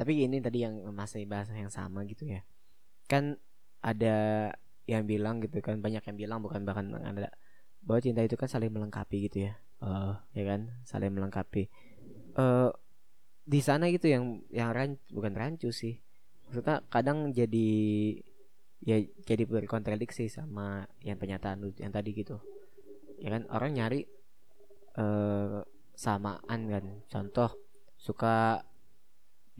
Tapi 0.00 0.24
ini 0.24 0.40
tadi 0.40 0.64
yang 0.64 0.80
masih 0.96 1.28
bahasa 1.28 1.52
yang 1.52 1.68
sama 1.68 2.08
gitu 2.08 2.24
ya. 2.24 2.40
Kan 3.04 3.36
ada 3.84 4.48
yang 4.88 5.04
bilang 5.04 5.44
gitu 5.44 5.60
kan 5.60 5.76
banyak 5.84 6.00
yang 6.00 6.16
bilang 6.16 6.40
bukan 6.40 6.64
bahkan 6.64 6.88
ada 7.04 7.28
bahwa 7.84 8.00
cinta 8.00 8.24
itu 8.24 8.40
kan 8.40 8.48
saling 8.48 8.72
melengkapi 8.72 9.28
gitu 9.28 9.52
ya. 9.52 9.52
Eh, 9.84 10.14
Ya 10.40 10.44
kan? 10.48 10.72
Saling 10.88 11.12
melengkapi. 11.12 11.68
Eh 12.40 12.70
di 13.44 13.60
sana 13.60 13.92
gitu 13.92 14.08
yang 14.08 14.40
yang 14.48 14.72
ran, 14.72 14.96
bukan 15.12 15.36
rancu 15.36 15.68
sih. 15.68 16.00
Maksudnya 16.48 16.80
kadang 16.88 17.36
jadi 17.36 17.68
ya 18.80 18.96
jadi 19.28 19.44
berkontradiksi 19.44 20.32
sama 20.32 20.88
yang 21.04 21.20
pernyataan 21.20 21.60
yang 21.76 21.92
tadi 21.92 22.10
gitu. 22.16 22.40
Ya 23.20 23.36
kan 23.36 23.44
orang 23.52 23.76
nyari 23.76 24.00
eh 24.96 25.60
samaan 25.92 26.60
kan. 26.72 26.84
Contoh 27.12 27.50
suka 28.00 28.64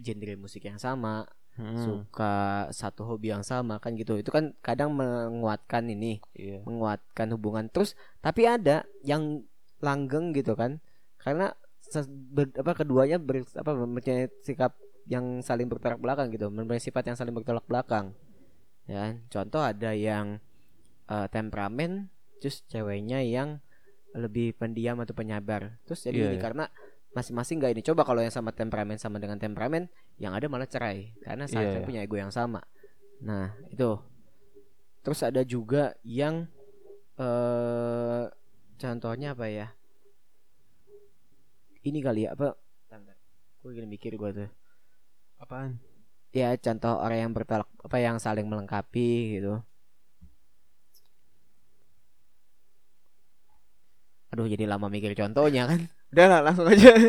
genre 0.01 0.35
musik 0.37 0.63
yang 0.67 0.81
sama, 0.81 1.29
hmm, 1.57 1.77
suka 1.85 2.67
satu 2.73 3.05
hobi 3.09 3.33
yang 3.35 3.45
sama 3.45 3.79
kan 3.83 3.95
gitu. 3.97 4.17
Itu 4.21 4.31
kan 4.33 4.57
kadang 4.65 4.97
menguatkan 4.97 5.89
ini, 5.93 6.21
iya. 6.37 6.61
menguatkan 6.65 7.29
hubungan. 7.37 7.69
Terus 7.73 7.95
tapi 8.25 8.49
ada 8.49 8.85
yang 9.05 9.45
langgeng 9.81 10.33
gitu 10.37 10.57
kan. 10.57 10.81
Karena 11.21 11.53
ber- 12.35 12.57
apa 12.57 12.73
keduanya 12.77 13.19
ber, 13.21 13.45
apa 13.45 13.71
mempunyai 13.75 14.29
sikap 14.45 14.73
yang 15.09 15.43
saling 15.43 15.67
bertolak 15.67 15.99
belakang 15.99 16.31
gitu, 16.31 16.49
mempunyai 16.53 16.83
sifat 16.83 17.05
yang 17.11 17.17
saling 17.19 17.35
bertolak 17.35 17.67
belakang. 17.67 18.15
Ya, 18.91 19.07
kan? 19.07 19.15
contoh 19.31 19.63
ada 19.63 19.91
yang 19.95 20.43
eh, 21.11 21.27
temperamen, 21.31 22.11
terus 22.43 22.63
ceweknya 22.71 23.23
yang 23.23 23.59
lebih 24.15 24.55
pendiam 24.59 24.99
atau 24.99 25.15
penyabar. 25.15 25.79
Terus 25.87 26.03
jadi 26.03 26.19
Iya, 26.19 26.27
ini 26.35 26.37
iya. 26.39 26.43
karena 26.43 26.65
masing-masing 27.17 27.59
nggak 27.59 27.73
ini. 27.75 27.83
Coba 27.83 28.07
kalau 28.07 28.23
yang 28.23 28.33
sama 28.35 28.55
temperamen 28.55 28.97
sama 28.97 29.19
dengan 29.19 29.39
temperamen, 29.39 29.91
yang 30.21 30.33
ada 30.35 30.47
malah 30.47 30.69
cerai 30.69 31.15
karena 31.23 31.45
Iya, 31.47 31.53
sama 31.53 31.79
iya. 31.81 31.87
punya 31.87 32.01
ego 32.07 32.17
yang 32.19 32.31
sama. 32.31 32.63
Nah, 33.23 33.53
itu. 33.71 33.99
Terus 35.01 35.21
ada 35.25 35.43
juga 35.43 35.97
yang 36.05 36.47
eh 37.21 38.25
contohnya 38.81 39.37
apa 39.37 39.47
ya? 39.49 39.69
Ini 41.81 41.99
kali 42.05 42.29
ya 42.29 42.37
apa? 42.37 42.57
Gue 43.61 43.77
gini 43.77 43.89
mikir 43.89 44.17
gue 44.17 44.31
tuh. 44.33 44.51
Apaan? 45.37 45.77
Ya 46.33 46.57
contoh 46.57 46.97
orang 46.97 47.29
yang 47.29 47.33
bertolak 47.37 47.69
apa 47.83 47.97
yang 48.01 48.17
saling 48.17 48.49
melengkapi 48.49 49.37
gitu. 49.37 49.61
Aduh 54.31 54.47
jadi 54.47 54.65
lama 54.65 54.87
mikir 54.89 55.13
contohnya 55.13 55.69
kan. 55.69 55.91
Udah 56.11 56.27
lah 56.27 56.41
langsung 56.43 56.67
aja. 56.67 56.91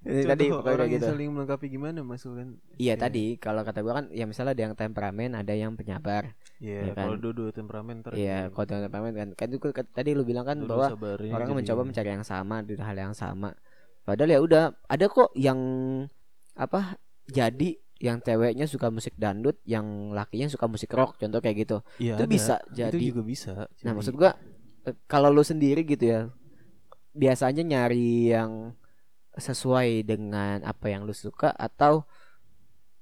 Ini 0.00 0.24
tadi 0.24 0.48
Contoh 0.48 0.64
pokoknya 0.64 0.76
orang 0.80 0.88
yang 0.88 0.96
gitu. 0.96 1.08
saling 1.12 1.28
melengkapi 1.28 1.66
gimana 1.68 2.00
maksudnya? 2.00 2.56
Iya 2.74 2.96
Kayak- 2.96 3.00
tadi 3.04 3.24
kalau 3.36 3.60
kata 3.60 3.78
gua 3.84 3.94
kan 4.00 4.06
ya 4.08 4.24
misalnya 4.24 4.56
ada 4.56 4.62
yang 4.64 4.72
temperamen, 4.72 5.30
ada 5.36 5.52
yang 5.52 5.76
penyabar. 5.76 6.32
Iya, 6.56 6.88
Iya 6.88 6.92
kan? 6.96 7.04
kalau 7.04 7.16
dua-dua 7.20 7.50
temperamen 7.52 7.96
Iya, 8.12 8.48
kalau 8.48 8.64
temperamen 8.66 9.12
kan 9.12 9.28
kan 9.36 9.48
itu 9.48 9.60
tadi 9.92 10.10
lu 10.12 10.24
bilang 10.24 10.44
kan 10.44 10.56
dua-dua 10.56 10.96
bahwa 10.96 11.20
orang 11.36 11.52
mencoba 11.52 11.82
mencari 11.84 12.08
yang 12.10 12.24
sama 12.24 12.64
di 12.64 12.80
hal 12.80 12.96
yang 12.96 13.12
sama. 13.12 13.52
Padahal 14.00 14.32
ya 14.32 14.40
udah 14.40 14.62
ada 14.88 15.04
kok 15.06 15.36
yang 15.36 15.60
apa 16.56 16.96
jadi 17.28 17.76
yang 18.00 18.24
ceweknya 18.24 18.64
suka 18.64 18.88
musik 18.88 19.12
dangdut, 19.14 19.60
yang 19.62 19.84
lakinya 20.10 20.48
suka 20.48 20.64
musik 20.64 20.88
rock, 20.90 21.20
contoh 21.20 21.44
kayak 21.44 21.68
gitu. 21.68 21.84
Iya, 22.00 22.16
itu 22.16 22.24
ada. 22.24 22.32
bisa 22.32 22.54
Itu 22.64 22.72
jadi. 22.72 22.96
juga 23.04 23.20
bisa. 23.22 23.52
Nah, 23.52 23.68
jadi- 23.76 23.92
maksud 23.92 24.14
gua 24.16 24.32
eh, 24.82 24.96
kalau 25.04 25.28
lu 25.28 25.44
sendiri 25.44 25.84
gitu 25.84 26.08
ya, 26.08 26.32
biasanya 27.12 27.62
nyari 27.62 28.30
yang 28.30 28.74
sesuai 29.34 30.04
dengan 30.04 30.60
apa 30.62 30.90
yang 30.90 31.06
lu 31.06 31.14
suka 31.14 31.50
atau 31.50 32.04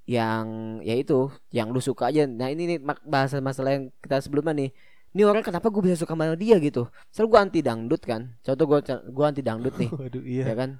yang 0.08 0.78
ya 0.80 0.96
itu 0.96 1.28
yang 1.52 1.68
lu 1.68 1.80
suka 1.80 2.08
aja. 2.08 2.24
Nah, 2.24 2.48
ini 2.48 2.76
nih 2.76 2.78
bahasa 3.04 3.40
masalah 3.44 3.76
yang 3.76 3.84
kita 4.00 4.24
sebelumnya 4.24 4.56
nih. 4.56 4.70
Ini 5.12 5.24
orang 5.24 5.40
kenapa 5.44 5.68
gue 5.72 5.80
bisa 5.80 5.96
suka 5.96 6.12
sama 6.12 6.36
dia 6.36 6.56
gitu? 6.60 6.88
Soalnya 7.12 7.28
gue 7.32 7.40
anti 7.40 7.60
dangdut 7.64 8.02
kan. 8.04 8.32
Contoh 8.40 8.64
gue 8.68 8.78
gue 8.84 9.24
anti 9.24 9.42
dangdut 9.44 9.74
nih, 9.76 9.88
Waduh, 10.00 10.22
ya 10.24 10.44
iya. 10.48 10.54
kan? 10.56 10.70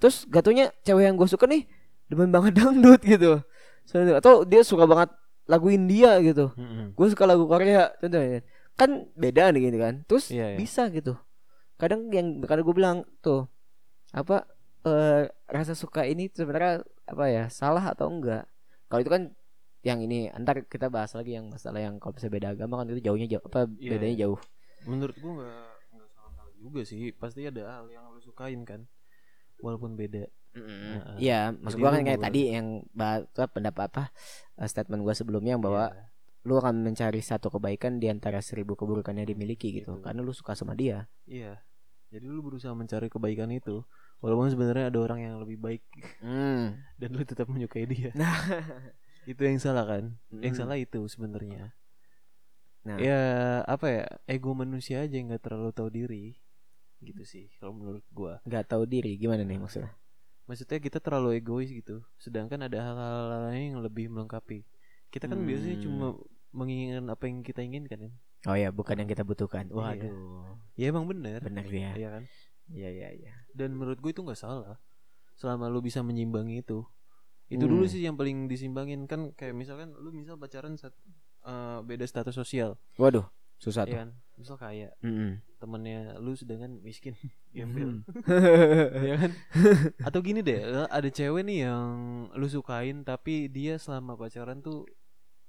Terus 0.00 0.24
gatunya 0.28 0.68
cewek 0.84 1.04
yang 1.08 1.16
gue 1.16 1.28
suka 1.28 1.44
nih 1.48 1.64
demen 2.08 2.28
banget 2.32 2.56
dangdut 2.60 3.00
gitu. 3.04 3.40
Soalnya- 3.84 4.20
Atau 4.20 4.44
dia 4.44 4.64
suka 4.64 4.84
banget 4.88 5.12
lagu 5.50 5.66
India 5.66 6.14
gitu 6.22 6.54
Mm-mm. 6.54 6.94
gue 6.94 7.06
suka 7.10 7.26
lagu 7.26 7.42
Korea 7.50 7.90
contohnya 7.98 8.46
kan 8.78 9.10
beda 9.18 9.50
nih 9.50 9.66
gitu 9.66 9.78
kan 9.82 9.94
terus 10.06 10.30
Iya, 10.30 10.54
iya. 10.54 10.58
bisa 10.62 10.86
gitu 10.94 11.18
kadang 11.80 12.06
yang 12.10 12.26
kadang 12.40 12.62
gue 12.62 12.76
bilang 12.76 12.98
tuh 13.18 13.48
apa 14.12 14.44
eh 14.82 15.24
rasa 15.46 15.72
suka 15.72 16.04
ini 16.04 16.28
sebenarnya 16.28 16.84
apa 17.04 17.24
ya 17.26 17.44
salah 17.48 17.82
atau 17.88 18.06
enggak 18.06 18.44
kalau 18.86 19.00
itu 19.00 19.10
kan 19.10 19.22
yang 19.80 19.98
ini 19.98 20.28
antar 20.28 20.60
kita 20.62 20.86
bahas 20.86 21.12
lagi 21.12 21.32
yang 21.32 21.48
masalah 21.48 21.80
yang 21.80 21.96
kalau 21.96 22.12
bisa 22.12 22.28
beda 22.28 22.52
agama 22.52 22.76
kan 22.76 22.88
itu 22.88 23.00
jauhnya 23.00 23.24
jauh 23.26 23.44
apa 23.44 23.64
Iya, 23.74 23.90
bedanya 23.90 24.12
iya. 24.12 24.22
jauh 24.24 24.40
Menurut 24.80 25.16
gua 25.16 25.32
nggak 25.34 25.64
nggak 25.92 26.08
salah 26.10 26.48
juga 26.54 26.80
sih. 26.82 27.12
Pasti 27.12 27.44
ada 27.44 27.62
hal 27.70 27.86
yang 27.86 28.08
lu 28.08 28.16
sukain 28.18 28.64
kan. 28.64 28.88
Walaupun 29.58 29.92
beda. 29.92 30.24
Heeh. 30.50 31.16
Iya, 31.18 31.52
maksud 31.54 31.76
Jadi 31.76 31.80
gua 31.80 31.88
lu 31.88 31.96
kan 31.96 32.02
kayak 32.02 32.16
boleh- 32.16 32.26
tadi 32.26 32.40
yang 32.48 32.66
bahas 32.90 33.22
apa, 33.30 33.44
pendapat 33.46 33.84
apa 33.86 34.04
eh, 34.56 34.64
statement 34.64 35.00
gua 35.00 35.12
sebelumnya 35.12 35.52
yang 35.52 35.60
bahwa 35.60 35.92
Iya. 35.92 36.04
lu 36.42 36.54
akan 36.56 36.80
mencari 36.80 37.20
satu 37.20 37.48
kebaikan 37.50 37.96
di 37.96 38.08
antara 38.08 38.40
seribu 38.40 38.72
keburukan 38.72 39.12
yang 39.12 39.24
dimiliki 39.26 39.68
gitu, 39.74 39.92
Gitu. 39.92 40.00
karena 40.00 40.20
lu 40.20 40.32
suka 40.32 40.52
sama 40.52 40.72
dia. 40.72 41.04
Iya. 41.24 41.60
Jadi 42.10 42.26
lu 42.26 42.42
berusaha 42.42 42.74
mencari 42.74 43.06
kebaikan 43.06 43.50
itu. 43.50 43.86
Walaupun 44.18 44.50
sebenarnya 44.50 44.90
ada 44.90 44.98
orang 44.98 45.20
yang 45.22 45.34
lebih 45.38 45.56
baik 45.56 45.82
Hmm. 46.20 46.76
dan 47.00 47.08
lu 47.10 47.22
tetap 47.22 47.46
menyukai 47.46 47.86
dia. 47.86 48.10
Nah, 48.12 48.34
itu 49.30 49.40
yang 49.40 49.56
salah 49.56 49.86
kan? 49.86 50.18
Yang 50.28 50.54
Mm. 50.54 50.60
salah 50.60 50.76
itu 50.76 51.00
sebenarnya. 51.06 51.72
Nah. 52.82 52.96
Ya 52.96 53.20
apa 53.64 53.86
ya? 53.88 54.04
Ego 54.26 54.52
manusia 54.52 55.00
aja 55.00 55.12
yang 55.12 55.30
nggak 55.30 55.44
terlalu 55.44 55.70
tahu 55.70 55.88
diri. 55.88 56.36
Gitu 56.98 57.24
sih 57.24 57.48
kalau 57.56 57.72
menurut 57.72 58.04
gua. 58.10 58.44
nggak 58.44 58.68
tahu 58.68 58.84
diri 58.84 59.16
gimana 59.16 59.40
nih 59.40 59.56
maksudnya? 59.56 59.88
Maksudnya 60.44 60.78
kita 60.78 60.98
terlalu 60.98 61.38
egois 61.38 61.70
gitu. 61.70 62.02
Sedangkan 62.18 62.60
ada 62.60 62.76
hal-hal 62.76 63.24
lain 63.48 63.72
yang 63.72 63.80
lebih 63.80 64.10
melengkapi. 64.10 64.66
Kita 65.08 65.24
kan 65.24 65.40
biasanya 65.40 65.78
Hmm. 65.78 65.84
cuma 65.86 66.06
menginginkan 66.50 67.06
apa 67.08 67.24
yang 67.24 67.40
kita 67.40 67.62
inginkan 67.62 67.98
kan. 68.04 68.12
Oh 68.42 68.54
ya, 68.54 68.70
bukan 68.70 68.96
yang 68.96 69.06
kita 69.06 69.20
butuhkan. 69.20 69.66
Iya. 69.66 69.76
Waduh, 69.76 70.56
Ya 70.74 70.88
emang 70.88 71.04
bener. 71.04 71.40
benar 71.40 71.64
dia. 71.64 71.92
Iya 71.92 72.08
kan? 72.10 72.22
Iya 72.66 72.88
iya 72.88 73.08
iya. 73.12 73.32
Dan 73.50 73.74
menurut 73.74 73.98
gue 73.98 74.10
itu 74.10 74.20
nggak 74.20 74.38
salah. 74.38 74.80
Selama 75.34 75.68
lu 75.68 75.80
bisa 75.80 76.00
menyimbangi 76.00 76.60
itu. 76.60 76.80
Itu 77.46 77.66
dulu 77.66 77.82
Hmm. 77.82 77.90
sih 77.90 78.00
yang 78.00 78.14
paling 78.14 78.46
disimbangin 78.46 79.04
kan 79.04 79.34
kayak 79.34 79.52
misalkan 79.52 79.90
lu 79.92 80.08
misal 80.10 80.36
pacaran 80.36 80.74
saat 80.74 80.94
eh, 81.40 81.78
beda 81.82 82.04
status 82.04 82.32
sosial, 82.32 82.76
Waduh, 82.94 83.24
susah 83.56 83.82
tuh. 83.82 83.92
ya 83.92 84.04
kan? 84.04 84.12
Misal 84.36 84.56
kaya 84.56 84.92
Mm-mm. 85.00 85.40
temennya 85.56 86.16
lu 86.16 86.32
sedangkan 86.32 86.78
miskin, 86.78 87.16
gembel, 87.56 88.04
Hmm. 88.04 88.04
ya 89.08 89.16
kan? 89.18 89.32
Atau 90.00 90.20
gini 90.20 90.40
deh, 90.40 90.60
ada 90.86 91.08
cewek 91.08 91.40
nih 91.42 91.64
yang 91.64 91.92
lu 92.30 92.44
sukain 92.44 93.02
tapi 93.02 93.48
dia 93.48 93.76
selama 93.76 94.14
pacaran 94.14 94.60
tuh 94.60 94.84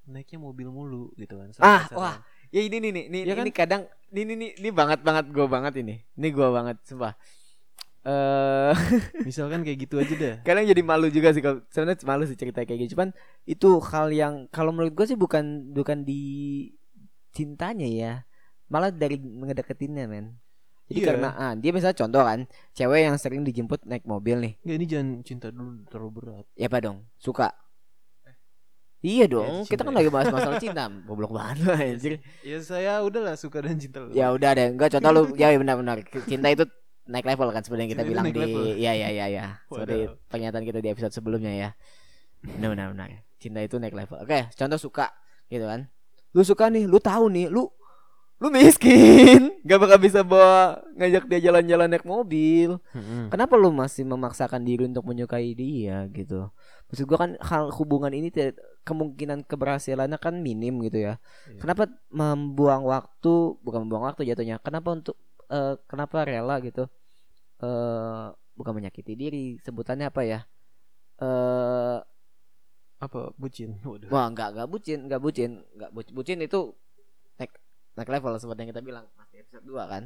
naiknya 0.03 0.39
mobil 0.39 0.67
mulu 0.67 1.12
gitu 1.13 1.38
kan. 1.38 1.51
Ah, 1.60 1.86
pacaran. 1.86 1.98
wah. 1.98 2.15
Ya 2.51 2.62
ini 2.62 2.77
nih 2.84 2.91
nih, 2.91 3.05
nih 3.08 3.22
Iya 3.24 3.34
kan? 3.34 3.43
ini 3.48 3.51
kadang 3.55 3.81
ini 4.12 4.34
nih 4.36 4.50
ini 4.60 4.70
banget 4.75 5.00
banget 5.08 5.25
gue 5.31 5.48
banget 5.48 5.74
ini. 5.79 6.03
Ini 6.20 6.27
gue 6.29 6.48
banget 6.51 6.77
sumpah. 6.84 7.15
Eh 8.03 8.74
Misalkan 9.27 9.63
kayak 9.63 9.88
gitu 9.88 9.96
aja 10.01 10.13
dah. 10.17 10.36
kadang 10.43 10.65
jadi 10.67 10.81
malu 10.84 11.08
juga 11.08 11.31
sih 11.31 11.39
kalau 11.39 11.63
sebenarnya 11.72 12.03
malu 12.03 12.24
sih 12.27 12.36
cerita 12.36 12.60
kayak 12.67 12.86
gitu. 12.86 13.00
Cuman 13.00 13.15
itu 13.48 13.79
hal 13.88 14.12
yang 14.12 14.34
kalau 14.51 14.75
menurut 14.75 14.91
gue 14.91 15.05
sih 15.08 15.15
bukan 15.15 15.72
bukan 15.72 16.03
di 16.03 16.22
cintanya 17.31 17.88
ya. 17.88 18.13
Malah 18.67 18.91
dari 18.91 19.20
ngedeketinnya, 19.20 20.08
men. 20.08 20.36
Jadi 20.91 21.00
Iya. 21.00 21.08
karena 21.08 21.29
ah, 21.39 21.53
dia 21.55 21.72
misalnya 21.72 21.96
contoh 21.96 22.20
kan, 22.20 22.39
cewek 22.75 23.08
yang 23.08 23.15
sering 23.15 23.48
dijemput 23.48 23.88
naik 23.88 24.03
mobil 24.03 24.36
nih. 24.43 24.53
Enggak 24.63 24.75
ini 24.75 24.86
jangan 24.91 25.08
cinta 25.24 25.48
dulu 25.48 25.88
terlalu 25.88 26.12
berat. 26.20 26.46
Ya 26.60 26.67
apa 26.67 26.84
dong? 26.84 27.08
Suka. 27.15 27.55
Iya 29.01 29.25
dong, 29.25 29.65
cinta 29.65 29.81
kita 29.81 29.81
kan 29.81 29.93
ya. 29.93 29.98
lagi 29.98 30.10
bahas 30.13 30.27
masalah 30.29 30.58
cinta. 30.62 30.86
Goblok 31.10 31.34
banget 31.34 31.65
anjir. 31.74 32.13
Ya 32.46 32.58
saya 32.62 33.01
udahlah 33.01 33.34
suka 33.34 33.65
dan 33.65 33.81
cinta 33.81 33.98
lu. 33.98 34.13
Ya 34.13 34.29
udah 34.29 34.53
deh, 34.53 34.77
enggak 34.77 34.93
contoh 34.93 35.10
lu 35.10 35.22
ya 35.41 35.50
benar-benar 35.58 36.05
cinta 36.29 36.53
itu 36.53 36.70
naik 37.10 37.25
level 37.25 37.50
kan 37.50 37.65
sebenarnya 37.65 37.89
kita 37.98 38.01
Cinta 38.05 38.12
bilang 38.13 38.25
di 38.29 38.38
level. 38.38 38.63
ya 38.77 38.93
ya 38.93 39.10
ya 39.10 39.25
ya. 39.25 39.46
Seperti 39.65 40.05
Waduh. 40.05 40.29
pernyataan 40.29 40.63
kita 40.63 40.79
di 40.86 40.89
episode 40.93 41.13
sebelumnya 41.17 41.50
ya. 41.50 41.70
Benar 42.46 42.77
benar 42.77 42.86
benar. 42.93 43.08
Cinta 43.41 43.60
itu 43.65 43.81
naik 43.81 43.98
level. 43.98 44.22
Oke, 44.22 44.53
contoh 44.53 44.77
suka 44.77 45.10
gitu 45.50 45.65
kan. 45.65 45.89
Lu 46.38 46.46
suka 46.46 46.70
nih, 46.70 46.86
lu 46.86 47.01
tahu 47.01 47.25
nih, 47.34 47.50
lu 47.50 47.67
lu 48.41 48.50
miskin, 48.50 49.53
gak 49.69 49.79
bakal 49.81 50.00
bisa 50.01 50.25
bawa 50.25 50.81
ngajak 50.98 51.29
dia 51.29 51.39
jalan-jalan 51.51 51.88
naik 51.93 52.05
mobil. 52.10 52.81
Mm-mm. 52.98 53.29
Kenapa 53.29 53.53
lu 53.53 53.69
masih 53.69 54.01
memaksakan 54.10 54.65
diri 54.65 54.89
untuk 54.89 55.05
menyukai 55.05 55.53
dia 55.53 56.10
gitu? 56.10 56.50
Maksud 56.89 57.05
gua 57.05 57.17
kan 57.21 57.31
hal 57.38 57.69
hubungan 57.77 58.10
ini 58.12 58.33
kemungkinan 58.81 59.45
keberhasilannya 59.45 60.17
kan 60.17 60.41
minim 60.41 60.81
gitu 60.81 60.98
ya. 61.05 61.21
Iya. 61.45 61.60
Kenapa 61.62 61.83
membuang 62.10 62.83
waktu, 62.89 63.62
bukan 63.62 63.86
membuang 63.86 64.10
waktu 64.10 64.25
jatuhnya. 64.25 64.57
Kenapa 64.65 64.89
untuk 64.98 65.15
eh, 65.53 65.77
kenapa 65.86 66.25
rela 66.25 66.57
gitu? 66.65 66.89
Eh 67.62 68.25
bukan 68.57 68.74
menyakiti 68.77 69.13
diri, 69.13 69.62
sebutannya 69.62 70.10
apa 70.10 70.21
ya? 70.25 70.39
Eh 71.21 72.00
Apa 73.01 73.33
bucin? 73.33 73.81
Waduh. 73.81 74.10
wah 74.13 74.29
enggak 74.29 74.53
enggak 74.53 74.67
bucin, 74.69 75.00
enggak 75.10 75.21
bucin, 75.25 75.51
enggak 75.74 75.91
bucin, 75.95 76.13
bucin 76.13 76.38
itu 76.45 76.60
naik 77.95 78.10
level 78.10 78.33
seperti 78.39 78.60
yang 78.65 78.71
kita 78.71 78.83
bilang 78.83 79.05
pas 79.15 79.27
di 79.29 79.38
episode 79.43 79.65
2 79.67 79.91
kan. 79.91 80.03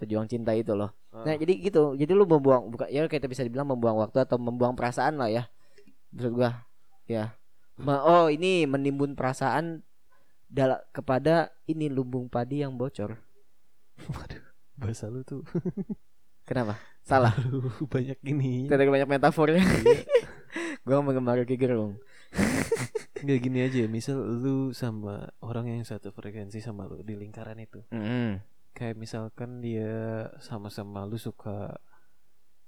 Pejuang 0.00 0.26
cinta 0.26 0.50
itu 0.56 0.74
loh. 0.74 0.90
Ah. 1.14 1.22
Nah, 1.28 1.34
jadi 1.38 1.54
gitu. 1.62 1.94
Jadi 1.94 2.12
lu 2.16 2.26
membuang 2.26 2.72
bukan 2.72 2.88
ya 2.90 3.06
kita 3.06 3.30
bisa 3.30 3.46
dibilang 3.46 3.68
membuang 3.70 4.02
waktu 4.02 4.24
atau 4.24 4.40
membuang 4.40 4.74
perasaan 4.74 5.20
lah 5.20 5.30
ya. 5.30 5.46
Maksud 6.10 6.32
gua. 6.34 6.66
Ya. 7.06 7.36
Ma- 7.78 8.02
oh, 8.02 8.26
ini 8.28 8.66
menimbun 8.66 9.14
perasaan 9.14 9.86
dala 10.52 10.84
kepada 10.92 11.54
ini 11.64 11.88
lumbung 11.88 12.28
padi 12.28 12.60
yang 12.60 12.74
bocor. 12.76 13.16
Waduh. 14.10 14.42
Bahasa 14.76 15.06
lu 15.06 15.22
tuh 15.22 15.46
Kenapa? 16.48 16.74
Salah. 17.06 17.32
Lu 17.46 17.70
banyak 17.86 18.18
ini. 18.26 18.66
Tidak 18.66 18.90
banyak 18.90 19.08
metafornya. 19.08 19.62
Iya. 19.62 20.02
gua 20.86 20.98
menggemar 20.98 21.38
Rocky 21.38 21.54
Gerung. 21.54 22.02
Nggak 23.22 23.38
gini 23.38 23.58
aja, 23.62 23.82
misal 23.86 24.18
lu 24.18 24.74
sama 24.74 25.30
orang 25.38 25.70
yang 25.70 25.82
satu 25.86 26.10
frekuensi 26.10 26.58
sama 26.58 26.90
lu 26.90 27.00
di 27.06 27.14
lingkaran 27.14 27.54
itu. 27.60 27.84
Kayak 28.72 28.96
misalkan 28.98 29.60
dia 29.60 30.26
sama-sama 30.40 31.04
lu 31.04 31.20
suka 31.20 31.76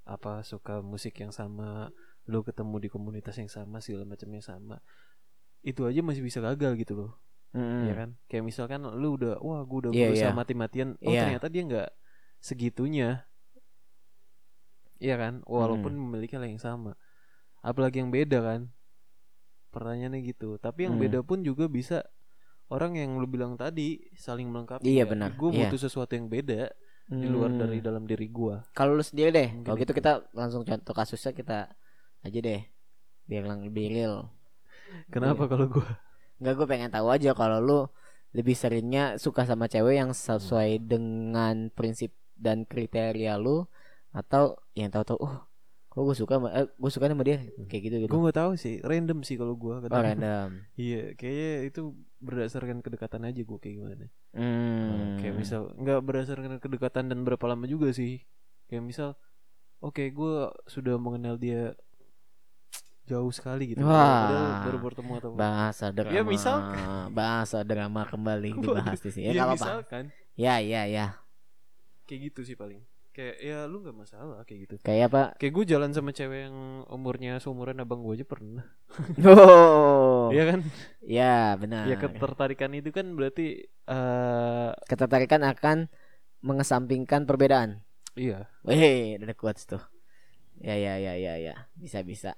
apa 0.05 0.45
suka 0.45 0.79
musik 0.85 1.17
yang 1.19 1.33
sama, 1.33 1.89
lu 2.29 2.45
ketemu 2.45 2.77
di 2.77 2.89
komunitas 2.89 3.35
yang 3.35 3.49
sama 3.49 3.81
segala 3.81 4.05
macamnya 4.05 4.39
sama. 4.39 4.79
Itu 5.59 5.89
aja 5.89 5.99
masih 6.05 6.21
bisa 6.21 6.39
gagal 6.39 6.77
gitu 6.79 6.93
loh. 6.95 7.11
Mm-mm. 7.55 7.87
ya 7.87 7.95
kan 7.95 8.09
kayak 8.27 8.43
misalkan 8.43 8.83
lu 8.83 9.15
udah 9.15 9.39
wah 9.39 9.63
gue 9.63 9.87
udah 9.87 9.91
Iya, 9.95 10.11
berusaha 10.11 10.27
iya. 10.27 10.35
mati-matian 10.35 10.99
oh 10.99 11.07
Iya. 11.07 11.21
ternyata 11.23 11.47
dia 11.47 11.63
nggak 11.63 11.89
segitunya 12.43 13.23
Iya 14.99 15.15
kan 15.15 15.33
walaupun 15.47 15.95
memiliki 15.95 16.35
hal 16.35 16.43
yang 16.43 16.59
sama 16.59 16.99
apalagi 17.63 18.03
yang 18.03 18.11
beda 18.11 18.43
kan 18.43 18.74
pertanyaannya 19.75 20.23
gitu 20.23 20.55
tapi 20.55 20.87
yang 20.87 20.95
Hmm. 20.95 21.03
beda 21.03 21.19
pun 21.21 21.43
juga 21.43 21.67
bisa 21.67 22.07
orang 22.67 22.95
yang 22.95 23.19
lu 23.19 23.27
bilang 23.27 23.53
tadi 23.53 23.99
saling 24.15 24.47
melengkapi 24.47 24.87
Iya, 24.87 25.03
benar. 25.03 25.35
gue 25.35 25.49
Iya. 25.51 25.67
butuh 25.67 25.79
sesuatu 25.81 26.15
yang 26.15 26.25
beda 26.25 26.71
di 27.05 27.27
luar 27.27 27.51
Hmm. 27.51 27.61
dari 27.61 27.77
dalam 27.79 28.03
diri 28.03 28.25
gua 28.25 28.65
Kalau 28.71 28.95
lu 28.95 29.03
sendiri 29.03 29.29
deh, 29.29 29.49
kalau 29.61 29.75
gitu 29.75 29.91
itu. 29.91 29.99
kita 29.99 30.25
langsung 30.31 30.63
contoh 30.63 30.89
kasusnya 30.91 31.31
kita 31.31 31.69
aja 32.19 32.39
deh. 32.41 32.65
Biar 33.23 33.45
lebih 33.45 33.85
real. 33.91 34.15
kenapa 35.07 35.45
kalau 35.45 35.67
gua 35.67 36.01
Enggak 36.35 36.53
gue 36.55 36.67
pengen 36.67 36.89
tahu 36.89 37.07
aja 37.07 37.31
kalau 37.31 37.59
lu 37.59 37.79
lebih 38.31 38.53
seringnya 38.53 39.15
suka 39.15 39.45
sama 39.45 39.65
cewek 39.65 39.95
yang 39.95 40.11
sesuai 40.11 40.81
dengan 40.81 41.69
prinsip 41.69 42.11
dan 42.33 42.65
kriteria 42.65 43.37
lu 43.37 43.63
atau 44.11 44.59
yang 44.73 44.89
tahu-tahu 44.89 45.15
oh 45.21 45.35
kok 45.95 46.03
gue 46.03 46.11
suka 46.13 46.35
sama 46.35 46.51
eh, 46.51 46.67
gue 46.67 46.91
suka 46.91 47.07
sama 47.07 47.23
dia 47.23 47.39
kayak 47.63 47.81
gitu 47.81 47.95
gitu. 47.97 48.11
gue 48.11 48.19
nggak 48.19 48.35
tahu 48.35 48.51
sih 48.53 48.83
random 48.83 49.23
sih 49.23 49.33
kalau 49.33 49.55
gua 49.55 49.79
Oh 49.79 49.87
random. 49.97 50.59
iya 50.77 51.15
kayaknya 51.15 51.51
itu 51.65 51.81
berdasarkan 52.19 52.83
kedekatan 52.83 53.23
aja 53.23 53.41
gua 53.41 53.57
kayak 53.57 53.75
gimana 53.75 54.05
Hmm. 54.31 55.15
Kayak 55.17 55.35
misal 55.37 55.71
nggak 55.73 55.99
berdasarkan 56.01 56.59
kedekatan 56.59 57.07
dan 57.07 57.23
berapa 57.23 57.45
lama 57.45 57.63
juga 57.63 57.87
sih. 57.89 58.19
Kayak 58.65 58.83
misal, 58.83 59.09
oke 59.79 60.03
gue 60.03 60.35
sudah 60.65 60.99
mengenal 60.99 61.37
dia 61.37 61.71
jauh 63.05 63.29
sekali 63.29 63.71
gitu. 63.71 63.79
Wah. 63.79 64.65
Baru 64.65 64.81
bertemu 64.81 65.11
atau 65.15 65.29
bahasa 65.31 65.87
drama. 65.89 66.11
Ya, 66.11 66.21
misal- 66.21 66.75
bahasa 67.09 67.61
drama 67.61 68.03
kembali 68.03 68.51
dibahas 68.59 68.99
di 68.99 69.09
sini. 69.09 69.25
Ya, 69.25 69.31
ya, 69.31 69.41
apa-apa. 69.45 69.55
misalkan 69.55 70.03
Ya 70.35 70.59
ya 70.59 70.83
ya. 70.83 71.07
kayak 72.03 72.19
gitu 72.27 72.43
sih 72.43 72.53
paling. 72.53 72.83
Kayak 73.15 73.35
ya 73.39 73.57
lu 73.63 73.79
nggak 73.79 73.95
masalah 73.95 74.43
kayak 74.43 74.59
gitu. 74.67 74.75
Kayak 74.83 75.07
apa? 75.07 75.21
Kayak 75.39 75.53
gue 75.55 75.65
jalan 75.71 75.91
sama 75.95 76.11
cewek 76.11 76.51
yang 76.51 76.83
umurnya 76.91 77.39
seumuran 77.39 77.79
abang 77.79 78.03
gue 78.03 78.19
aja 78.19 78.25
pernah. 78.27 78.67
Oh. 79.23 80.27
Iya 80.35 80.43
kan? 80.51 80.59
Ya 80.99 81.55
benar. 81.55 81.87
Ya 81.87 81.95
ketertarikan 81.95 82.71
itu 82.75 82.91
kan 82.91 83.07
berarti 83.15 83.71
eh 83.87 84.69
Ketertarikan 84.83 85.47
akan 85.47 85.87
mengesampingkan 86.43 87.23
perbedaan. 87.23 87.81
iya. 88.19 88.51
Weh, 88.67 89.15
ada 89.15 89.31
quotes 89.31 89.63
tuh. 89.63 89.81
Ya 90.59 90.75
ya 90.75 90.99
ya 90.99 91.15
ya 91.15 91.35
ya, 91.39 91.55
bisa 91.75 91.99
bisa. 92.03 92.35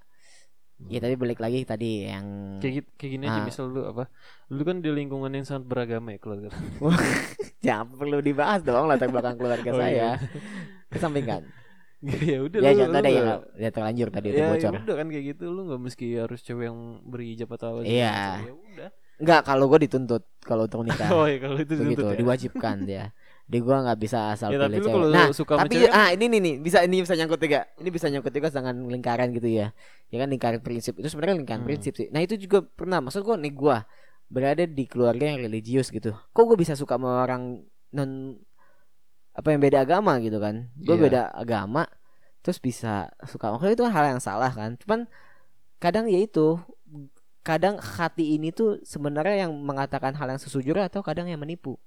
Ya 0.80 1.02
tapi 1.02 1.18
balik 1.18 1.38
lagi 1.38 1.66
tadi 1.66 2.06
yang 2.06 2.58
Kayak 2.62 2.86
kayak 2.96 3.12
gini 3.12 3.26
aja 3.26 3.42
Ah. 3.42 3.46
misal 3.46 3.66
lu 3.68 3.82
apa? 3.84 4.06
Lu 4.48 4.62
kan 4.62 4.78
di 4.78 4.90
lingkungan 4.90 5.30
yang 5.30 5.42
sangat 5.42 5.66
beragama 5.66 6.14
ya 6.14 6.22
keluarga. 6.22 6.54
jangan 7.66 7.88
perlu 7.92 8.22
dibahas 8.22 8.62
dong 8.62 8.86
latar 8.86 9.10
belakang 9.10 9.36
keluarga 9.36 9.70
Oh, 9.74 9.80
saya. 9.80 9.90
iya. 9.90 10.10
Kesampingkan. 10.88 11.42
ya 12.30 12.46
udah 12.46 12.60
ya 12.62 12.72
contoh 12.78 13.02
deh 13.02 13.10
ya, 13.10 13.24
ya 13.58 13.70
terlanjur 13.74 14.14
tadi 14.14 14.30
itu 14.30 14.38
ya, 14.38 14.54
bocor. 14.54 14.70
ya 14.70 14.80
udah 14.86 14.96
kan 14.96 15.08
kayak 15.10 15.26
gitu 15.34 15.44
lu 15.50 15.66
nggak 15.66 15.82
mesti 15.82 16.06
harus 16.14 16.40
cewek 16.46 16.70
yang 16.70 16.80
berhijab 17.02 17.50
atau 17.50 17.68
apa 17.74 17.90
Iya. 17.90 18.46
ya 18.46 18.54
udah 18.54 18.90
Enggak, 19.18 19.42
kalau 19.50 19.66
gue 19.66 19.80
dituntut 19.82 20.22
kalau 20.46 20.70
untuk 20.70 20.86
nikah. 20.86 21.10
oh 21.10 21.26
ya 21.26 21.42
kalau 21.42 21.58
itu 21.58 21.74
begitu, 21.74 22.06
ya. 22.06 22.14
diwajibkan 22.14 22.86
dia. 22.86 23.17
Di 23.48 23.64
gua 23.64 23.80
nggak 23.80 24.00
bisa 24.04 24.36
asal 24.36 24.52
Ya, 24.52 24.60
pilih 24.68 24.84
cewek. 24.84 25.08
Nah, 25.16 25.32
suka 25.32 25.56
tapi 25.56 25.80
cewek 25.80 25.92
ah 25.96 26.12
ini 26.12 26.28
nih 26.28 26.40
nih 26.44 26.56
bisa 26.60 26.84
ini 26.84 27.00
bisa 27.00 27.16
nyangkut 27.16 27.40
juga. 27.40 27.64
Ini 27.80 27.90
bisa 27.96 28.06
nyangkut 28.12 28.34
juga 28.36 28.50
dengan 28.52 28.76
lingkaran 28.92 29.32
gitu 29.32 29.48
ya. 29.48 29.72
Ya 30.12 30.18
kan 30.20 30.28
lingkaran 30.28 30.60
prinsip 30.60 31.00
itu 31.00 31.08
sebenarnya 31.08 31.40
lingkaran 31.40 31.64
Hmm. 31.64 31.70
prinsip 31.72 31.96
sih. 31.96 32.08
Nah, 32.12 32.20
itu 32.20 32.36
juga 32.36 32.60
pernah 32.68 33.00
maksud 33.00 33.24
gua 33.24 33.40
nih 33.40 33.56
gua 33.56 33.78
berada 34.28 34.68
di 34.68 34.84
keluarga 34.84 35.32
yang 35.32 35.40
religius 35.40 35.88
gitu. 35.88 36.12
Kok 36.36 36.44
gue 36.44 36.58
bisa 36.60 36.76
suka 36.76 37.00
sama 37.00 37.24
orang 37.24 37.64
non 37.96 38.36
apa 39.32 39.56
yang 39.56 39.64
beda 39.64 39.88
agama 39.88 40.20
gitu 40.20 40.44
kan? 40.44 40.68
Gue 40.76 41.00
Iya. 41.00 41.04
beda 41.08 41.22
agama 41.32 41.88
terus 42.44 42.60
bisa 42.60 43.08
suka. 43.24 43.56
Makanya 43.56 43.74
itu 43.80 43.84
kan 43.88 43.94
hal 43.96 44.06
yang 44.12 44.20
salah 44.20 44.52
kan. 44.52 44.76
Cuman 44.84 45.08
kadang 45.80 46.12
ya 46.12 46.20
itu 46.20 46.60
kadang 47.40 47.80
hati 47.80 48.36
ini 48.36 48.52
tuh 48.52 48.84
sebenarnya 48.84 49.48
yang 49.48 49.56
mengatakan 49.56 50.12
hal 50.20 50.28
yang 50.28 50.42
sesujurnya 50.42 50.92
atau 50.92 51.00
kadang 51.00 51.32
yang 51.32 51.40
menipu. 51.40 51.80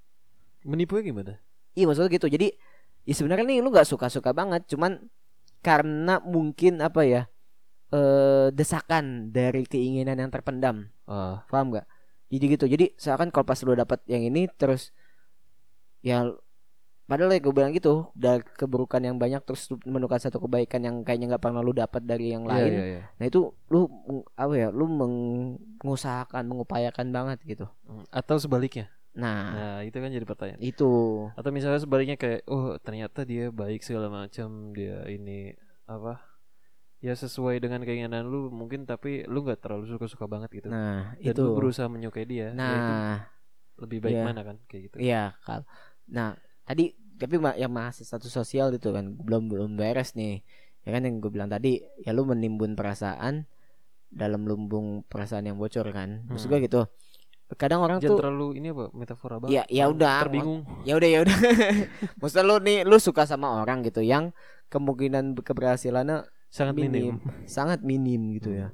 menipunya 0.61 1.13
gimana 1.13 1.33
Iya 1.75 1.85
maksudnya 1.87 2.11
gitu. 2.11 2.27
Jadi 2.27 2.49
ya 3.07 3.15
sebenarnya 3.17 3.47
nih 3.47 3.59
lu 3.63 3.71
nggak 3.71 3.89
suka-suka 3.89 4.31
banget, 4.35 4.67
cuman 4.71 4.99
karena 5.61 6.19
mungkin 6.25 6.81
apa 6.81 7.03
ya 7.05 7.23
eh 7.91 8.49
desakan 8.55 9.35
dari 9.35 9.67
keinginan 9.67 10.17
yang 10.19 10.31
terpendam, 10.31 10.91
ah 11.11 11.43
paham 11.51 11.75
nggak? 11.75 11.87
Jadi 12.31 12.45
gitu. 12.55 12.67
Jadi 12.71 12.87
seakan 12.95 13.35
kalau 13.35 13.47
pas 13.47 13.59
lu 13.67 13.75
dapat 13.75 13.99
yang 14.07 14.23
ini 14.23 14.47
terus 14.47 14.95
ya 16.01 16.31
padahal 17.11 17.35
ya 17.35 17.43
gue 17.43 17.51
bilang 17.51 17.75
gitu 17.75 18.07
dari 18.15 18.47
keburukan 18.55 19.03
yang 19.03 19.19
banyak 19.19 19.43
terus 19.43 19.67
menemukan 19.83 20.23
satu 20.23 20.39
kebaikan 20.47 20.79
yang 20.87 20.97
kayaknya 21.03 21.35
nggak 21.35 21.43
pernah 21.43 21.59
lu 21.59 21.75
dapat 21.75 22.07
dari 22.07 22.31
yang 22.31 22.47
lain. 22.47 22.71
iya, 22.71 22.85
iya. 22.87 23.03
Nah 23.19 23.27
itu 23.27 23.51
lu 23.67 23.91
apa 24.39 24.55
ya? 24.55 24.71
Lu 24.71 24.87
mengusahakan, 24.87 26.47
mengupayakan 26.47 27.11
banget 27.11 27.43
gitu. 27.43 27.67
Hmm, 27.83 28.07
atau 28.15 28.39
sebaliknya 28.39 28.87
Nah, 29.11 29.43
nah 29.51 29.77
itu 29.83 29.99
kan 29.99 30.11
jadi 30.15 30.23
pertanyaan 30.23 30.63
itu 30.63 31.27
atau 31.35 31.51
misalnya 31.51 31.83
sebaliknya 31.83 32.15
kayak 32.15 32.47
oh 32.47 32.79
ternyata 32.79 33.27
dia 33.27 33.51
baik 33.51 33.83
segala 33.83 34.07
macam 34.07 34.71
dia 34.71 35.03
ini 35.11 35.51
apa 35.91 36.23
ya 37.01 37.17
sesuai 37.17 37.59
dengan 37.59 37.81
keinginan 37.83 38.29
lu 38.29 38.53
mungkin 38.53 38.85
tapi 38.85 39.25
lu 39.25 39.41
nggak 39.43 39.65
terlalu 39.65 39.89
suka-suka 39.89 40.29
banget 40.29 40.51
gitu. 40.63 40.69
Nah, 40.69 41.17
Dan 41.17 41.33
itu. 41.33 41.43
lu 41.43 41.57
berusaha 41.57 41.89
menyukai 41.89 42.29
dia. 42.29 42.53
ya 42.53 42.57
Nah, 42.57 43.27
lebih 43.81 43.99
baik 44.05 44.15
iya. 44.21 44.25
mana 44.29 44.41
kan 44.45 44.57
kayak 44.69 44.83
gitu. 44.93 44.97
iya, 45.01 45.25
kal. 45.43 45.65
Nah, 46.13 46.37
tadi 46.69 46.93
tapi 47.17 47.37
ma- 47.41 47.57
yang 47.57 47.73
masih 47.73 48.05
status 48.05 48.33
sosial 48.33 48.73
itu 48.77 48.93
kan 48.93 49.17
belum 49.17 49.49
belum 49.49 49.71
beres 49.81 50.13
nih. 50.15 50.45
Ya 50.85 50.91
kan 50.97 51.03
yang 51.05 51.21
gue 51.21 51.33
bilang 51.33 51.49
tadi, 51.53 51.81
ya 52.05 52.13
lu 52.13 52.25
menimbun 52.29 52.77
perasaan 52.77 53.45
dalam 54.11 54.45
lumbung 54.45 55.03
perasaan 55.09 55.49
yang 55.49 55.57
bocor 55.57 55.87
kan. 55.93 56.25
Maksud 56.29 56.47
Hmm. 56.49 56.53
gue 56.57 56.61
gitu. 56.69 56.83
Kadang 57.59 57.83
orang 57.83 57.99
Jangan 57.99 58.11
tuh 58.15 58.19
terlalu 58.23 58.49
ini 58.63 58.69
apa 58.71 58.85
metafora 58.95 59.37
banget. 59.43 59.55
Ya 59.59 59.63
ya 59.67 59.85
Orang 59.91 59.99
udah, 59.99 60.17
Terbingung. 60.23 60.61
ya 60.87 60.93
udah 60.95 61.09
ya 61.11 61.19
udah. 61.27 61.39
Maksudnya 62.23 62.45
lu 62.47 62.57
nih 62.63 62.79
lu 62.87 62.97
suka 62.97 63.27
sama 63.27 63.59
orang 63.59 63.83
gitu 63.83 64.01
yang 64.01 64.31
kemungkinan 64.71 65.35
keberhasilannya 65.35 66.31
Sangat 66.51 66.75
minim. 66.79 67.19
sangat 67.47 67.83
minim 67.83 68.35
gitu 68.35 68.51
ya. 68.51 68.71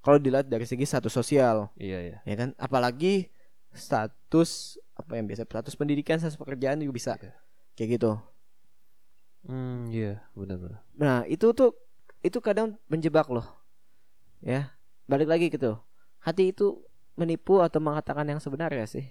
Kalau 0.00 0.20
dilihat 0.20 0.48
dari 0.48 0.64
segi 0.64 0.84
status 0.84 1.08
sosial, 1.08 1.72
Iya 1.76 1.98
ya. 2.00 2.16
ya 2.24 2.34
kan? 2.36 2.52
Apalagi 2.56 3.32
status 3.72 4.76
apa 4.94 5.16
yang 5.16 5.24
biasa 5.24 5.44
status 5.44 5.74
pendidikan, 5.74 6.20
status 6.20 6.36
pekerjaan 6.36 6.80
juga 6.80 6.92
bisa 6.92 7.12
Iya. 7.16 7.32
kayak 7.74 7.88
gitu. 7.96 8.12
Hmm, 9.44 9.88
iya, 9.88 10.24
benar-benar. 10.32 10.80
Nah, 10.96 11.24
itu 11.28 11.52
tuh 11.52 11.76
itu 12.20 12.40
kadang 12.40 12.80
menjebak 12.88 13.28
loh. 13.28 13.44
Ya. 14.40 14.72
Balik 15.04 15.28
lagi 15.28 15.52
gitu. 15.52 15.76
Hati 16.20 16.52
itu 16.52 16.80
menipu 17.14 17.62
atau 17.62 17.78
mengatakan 17.78 18.26
yang 18.26 18.40
sebenarnya 18.42 18.86
sih. 18.86 19.06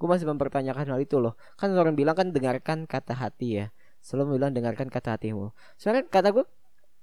Gue 0.00 0.08
masih 0.08 0.24
mempertanyakan 0.24 0.96
hal 0.96 1.00
itu 1.02 1.20
loh. 1.20 1.36
Kan 1.60 1.76
orang 1.76 1.92
bilang 1.92 2.16
kan 2.16 2.32
dengarkan 2.32 2.88
kata 2.88 3.12
hati 3.12 3.64
ya. 3.64 3.66
Selalu 4.00 4.40
bilang 4.40 4.56
dengarkan 4.56 4.88
kata 4.88 5.18
hatimu. 5.18 5.52
Sebenarnya 5.76 6.08
kata 6.08 6.28
gue 6.32 6.44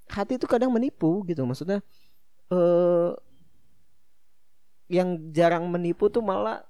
hati 0.10 0.41
itu 0.41 0.49
kadang 0.49 0.73
menipu 0.73 1.21
gitu. 1.29 1.45
Maksudnya 1.45 1.86
eh 2.49 3.12
yang 4.88 5.31
jarang 5.36 5.67
menipu 5.67 6.07
tuh 6.07 6.23
malah 6.23 6.63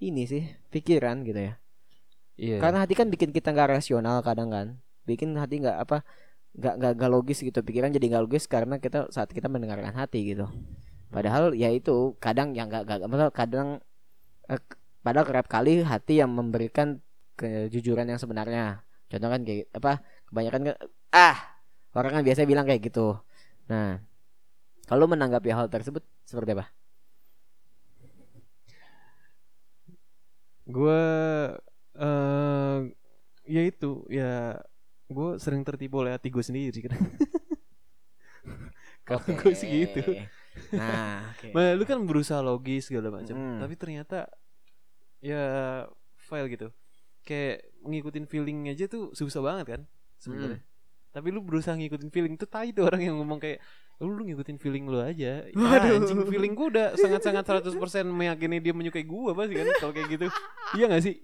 ini 0.00 0.24
sih 0.24 0.44
pikiran 0.72 1.24
gitu 1.24 1.52
ya. 1.52 1.54
Iya. 2.36 2.60
Karena 2.60 2.84
hati 2.84 2.92
kan 2.96 3.08
bikin 3.08 3.32
kita 3.32 3.52
nggak 3.52 3.80
rasional 3.80 4.20
kadang 4.20 4.52
kan, 4.52 4.66
bikin 5.08 5.32
hati 5.40 5.64
nggak 5.64 5.76
apa, 5.88 6.04
nggak 6.52 6.96
nggak 6.96 7.10
logis 7.12 7.40
gitu, 7.40 7.64
pikiran 7.64 7.92
jadi 7.92 8.12
nggak 8.12 8.24
logis 8.28 8.44
karena 8.44 8.76
kita 8.76 9.08
saat 9.08 9.32
kita 9.32 9.48
mendengarkan 9.48 9.96
hati 9.96 10.36
gitu. 10.36 10.44
Padahal 11.16 11.56
ya 11.56 11.72
itu 11.72 12.12
kadang 12.20 12.52
yang 12.52 12.68
nggak 12.68 12.84
nggak 12.84 13.08
padahal 13.08 13.32
kadang 13.32 13.68
eh, 14.52 14.60
padahal 15.00 15.24
kerap 15.24 15.48
kali 15.48 15.80
hati 15.80 16.20
yang 16.20 16.28
memberikan 16.28 17.00
kejujuran 17.40 18.04
yang 18.04 18.20
sebenarnya. 18.20 18.84
Contoh 19.08 19.32
kan 19.32 19.40
kayak 19.40 19.64
apa? 19.72 20.04
Kebanyakan 20.28 20.60
kan, 20.68 20.76
ah 21.16 21.36
orang 21.96 22.20
kan 22.20 22.22
biasa 22.28 22.44
bilang 22.44 22.68
kayak 22.68 22.92
gitu. 22.92 23.16
Nah, 23.72 24.04
kalau 24.84 25.08
menanggapi 25.08 25.48
hal 25.56 25.72
tersebut 25.72 26.04
seperti 26.28 26.52
apa? 26.52 26.68
Gue 30.68 31.00
eh 31.96 32.78
ya 33.48 33.62
itu 33.64 34.04
ya 34.12 34.60
gue 35.08 35.28
sering 35.40 35.64
tertipu 35.64 36.04
oleh 36.04 36.12
hati 36.12 36.28
gue 36.28 36.44
sendiri 36.44 36.76
kan. 36.84 36.92
Kalau 39.08 39.24
gue 39.24 39.54
sih 39.56 39.70
gitu. 39.70 40.02
Nah, 40.72 41.20
oke. 41.32 41.48
Nah, 41.50 41.72
lu 41.74 41.84
kan 41.84 41.98
berusaha 42.02 42.40
logis 42.40 42.88
segala 42.88 43.08
macam, 43.10 43.34
Hmm. 43.34 43.60
tapi 43.60 43.74
ternyata 43.74 44.26
ya 45.18 45.42
file 46.18 46.48
gitu. 46.48 46.68
Kayak 47.22 47.66
ngikutin 47.82 48.26
feeling 48.26 48.58
aja 48.68 48.86
tuh 48.86 49.10
susah 49.12 49.40
banget 49.40 49.66
kan 49.68 49.80
sebenarnya. 50.16 50.58
Hmm. 50.58 50.74
Tapi 51.10 51.28
lu 51.30 51.40
berusaha 51.40 51.74
ngikutin 51.74 52.10
feeling 52.10 52.34
tuh 52.36 52.46
tai 52.46 52.70
tuh 52.70 52.84
orang 52.84 53.00
yang 53.00 53.16
ngomong 53.16 53.38
kayak 53.38 53.58
lu, 53.98 54.12
lu 54.12 54.22
ngikutin 54.24 54.56
feeling 54.56 54.84
lu 54.84 55.00
aja. 55.00 55.42
Ya, 55.42 55.56
Waduh. 55.56 55.96
anjing 55.96 56.20
feeling 56.26 56.52
gua 56.52 56.66
udah 56.68 56.86
sangat-sangat 56.94 57.42
100% 57.42 57.72
meyakini 58.06 58.60
dia 58.60 58.70
menyukai 58.70 59.02
gua 59.02 59.32
pasti 59.32 59.56
kan 59.56 59.66
kalau 59.80 59.92
kayak 59.92 60.08
gitu. 60.12 60.26
Iya 60.74 60.84
gak 60.88 61.02
sih? 61.02 61.16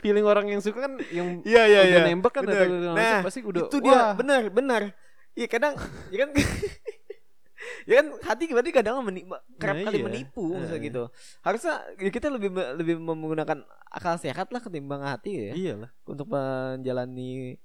feeling 0.00 0.26
orang 0.26 0.46
yang 0.46 0.60
suka 0.60 0.84
kan 0.84 1.00
yang 1.08 1.40
Iya 1.42 1.62
iya 1.64 1.80
udah 1.80 2.00
iya. 2.04 2.12
nembak 2.12 2.32
kan 2.34 2.44
Bener. 2.44 2.68
atau 2.68 2.92
Nah, 2.92 3.20
pasti 3.24 3.40
udah 3.40 3.62
itu 3.64 3.76
dia 3.80 3.88
wah, 3.88 4.12
benar 4.12 4.42
benar 4.52 4.82
iya 5.32 5.46
kadang 5.48 5.80
ya 6.12 6.18
kan 6.20 6.30
ya 7.88 7.94
kan 7.98 8.06
hati 8.22 8.48
berarti 8.48 8.70
kadang 8.70 9.00
menipu 9.00 9.32
kerap 9.56 9.74
Nah, 9.74 9.84
kali 9.86 9.98
iya. 9.98 10.04
menipu 10.04 10.44
Heeh. 10.52 10.78
gitu 10.82 11.02
harusnya 11.40 11.74
ya 11.96 12.08
kita 12.08 12.28
lebih 12.28 12.48
lebih 12.74 12.94
menggunakan 12.98 13.62
akal 13.88 14.16
sehat 14.16 14.48
lah 14.48 14.58
ketimbang 14.58 15.00
hati 15.00 15.50
ya 15.50 15.52
iyalah. 15.54 15.90
untuk 16.04 16.26
menjalani 16.26 17.56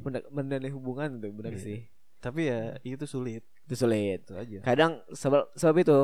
men- 0.00 0.28
menjalani 0.30 0.70
hubungan 0.70 1.08
itu 1.14 1.28
benar 1.30 1.52
Iya. 1.52 1.60
sih 1.60 1.80
Tapi 2.18 2.40
ya 2.46 2.76
itu 2.82 3.04
sulit 3.04 3.44
itu 3.64 3.74
sulit 3.74 4.20
itu 4.22 4.34
aja. 4.34 4.58
kadang 4.62 5.00
sebab 5.10 5.48
sebab 5.54 5.76
itu 5.78 5.98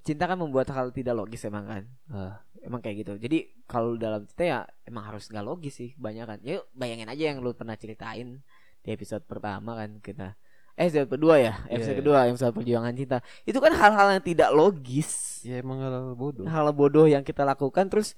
cinta 0.00 0.24
kan 0.24 0.36
membuat 0.36 0.70
hal 0.70 0.88
tidak 0.88 1.14
logis 1.16 1.42
emang 1.42 1.66
kan 1.66 1.84
Ah. 2.08 2.38
emang 2.60 2.78
kayak 2.78 3.02
gitu 3.02 3.12
jadi 3.18 3.38
kalau 3.64 3.94
dalam 3.94 4.24
cinta 4.24 4.44
ya 4.44 4.58
emang 4.82 5.04
harus 5.04 5.26
nggak 5.26 5.42
logis 5.42 5.74
sih 5.74 5.92
kebanyakan 5.92 6.38
ya 6.40 6.62
bayangin 6.72 7.06
aja 7.06 7.24
yang 7.28 7.38
lu 7.38 7.52
pernah 7.52 7.74
ceritain 7.74 8.40
di 8.78 8.88
episode 8.88 9.20
pertama 9.22 9.74
kan 9.74 9.98
kita 9.98 10.38
eh 10.78 10.86
episode 10.86 11.10
kedua 11.10 11.34
ya 11.36 11.54
episode 11.66 11.92
Iya. 11.92 12.00
kedua 12.00 12.18
yang 12.24 12.36
soal 12.36 12.54
perjuangan 12.54 12.94
cinta 12.94 13.18
itu 13.42 13.58
kan 13.58 13.72
hal-hal 13.72 14.14
yang 14.14 14.22
tidak 14.22 14.50
logis 14.50 15.42
Ya 15.42 15.58
emang 15.58 15.78
hal 15.78 16.14
bodoh. 16.14 16.46
hal 16.46 16.66
bodoh 16.70 17.04
yang 17.04 17.20
kita 17.20 17.42
lakukan 17.42 17.86
terus 17.86 18.14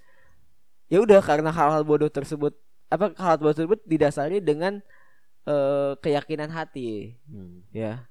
ya 0.86 0.98
udah 0.98 1.20
karena 1.20 1.48
hal-hal 1.48 1.80
bodoh 1.80 2.06
tersebut 2.06 2.52
apa 2.86 3.16
hal 3.16 3.36
bodoh 3.36 3.56
tersebut 3.56 3.80
didasari 3.82 4.38
dengan 4.38 4.84
eh, 5.42 5.92
keyakinan 5.98 6.50
hati 6.50 7.16
Hmm. 7.24 7.64
ya 7.70 8.04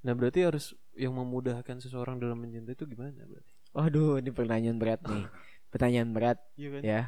Nah 0.00 0.16
berarti 0.16 0.40
harus 0.40 0.72
yang 0.96 1.12
memudahkan 1.12 1.76
seseorang 1.78 2.16
dalam 2.16 2.40
mencintai 2.40 2.72
itu 2.72 2.84
gimana 2.84 3.12
berarti? 3.20 3.52
waduh 3.70 4.16
ini 4.16 4.30
pertanyaan 4.30 4.76
berat 4.76 5.00
nih 5.02 5.28
pertanyaan 5.70 6.10
berat 6.10 6.38
Iya 6.56 6.68
kan? 6.72 6.80
ya 6.82 7.02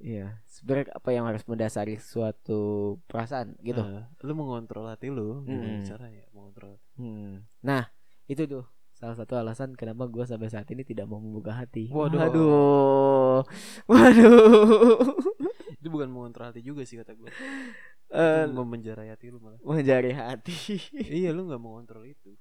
Iya, 0.00 0.40
sebenarnya 0.48 0.94
apa 0.96 1.10
yang 1.12 1.28
harus 1.28 1.44
mendasari 1.44 2.00
suatu 2.00 2.96
perasaan 3.04 3.60
gitu. 3.60 3.84
Nah, 3.84 4.08
lu 4.24 4.32
mengontrol 4.32 4.88
hati 4.88 5.12
lu 5.12 5.44
gimana 5.44 5.84
caranya 5.84 6.24
mengontrol? 6.32 6.80
Hmm. 6.96 7.44
Nah, 7.60 7.92
itu 8.24 8.48
tuh 8.48 8.64
salah 8.96 9.18
satu 9.18 9.36
alasan 9.36 9.74
kenapa 9.76 10.08
gue 10.08 10.24
sampai 10.24 10.48
saat 10.48 10.70
ini 10.72 10.86
tidak 10.86 11.10
mau 11.10 11.20
membuka 11.20 11.52
hati. 11.52 11.92
Waduh. 11.92 12.18
Waduh. 12.22 13.40
Waduh. 13.90 14.32
Itu 15.76 15.88
bukan 15.90 16.08
mengontrol 16.08 16.54
hati 16.54 16.62
juga 16.64 16.86
sih 16.88 16.96
kata 16.96 17.12
gue. 17.12 17.28
Itu 18.12 18.52
memenjarai 18.54 19.12
hati 19.12 19.28
lu 19.28 19.42
malah. 19.44 19.60
mencari 19.60 20.14
hati. 20.16 20.56
iya 21.20 21.36
lu 21.36 21.50
nggak 21.50 21.60
mengontrol 21.60 22.06
itu. 22.08 22.32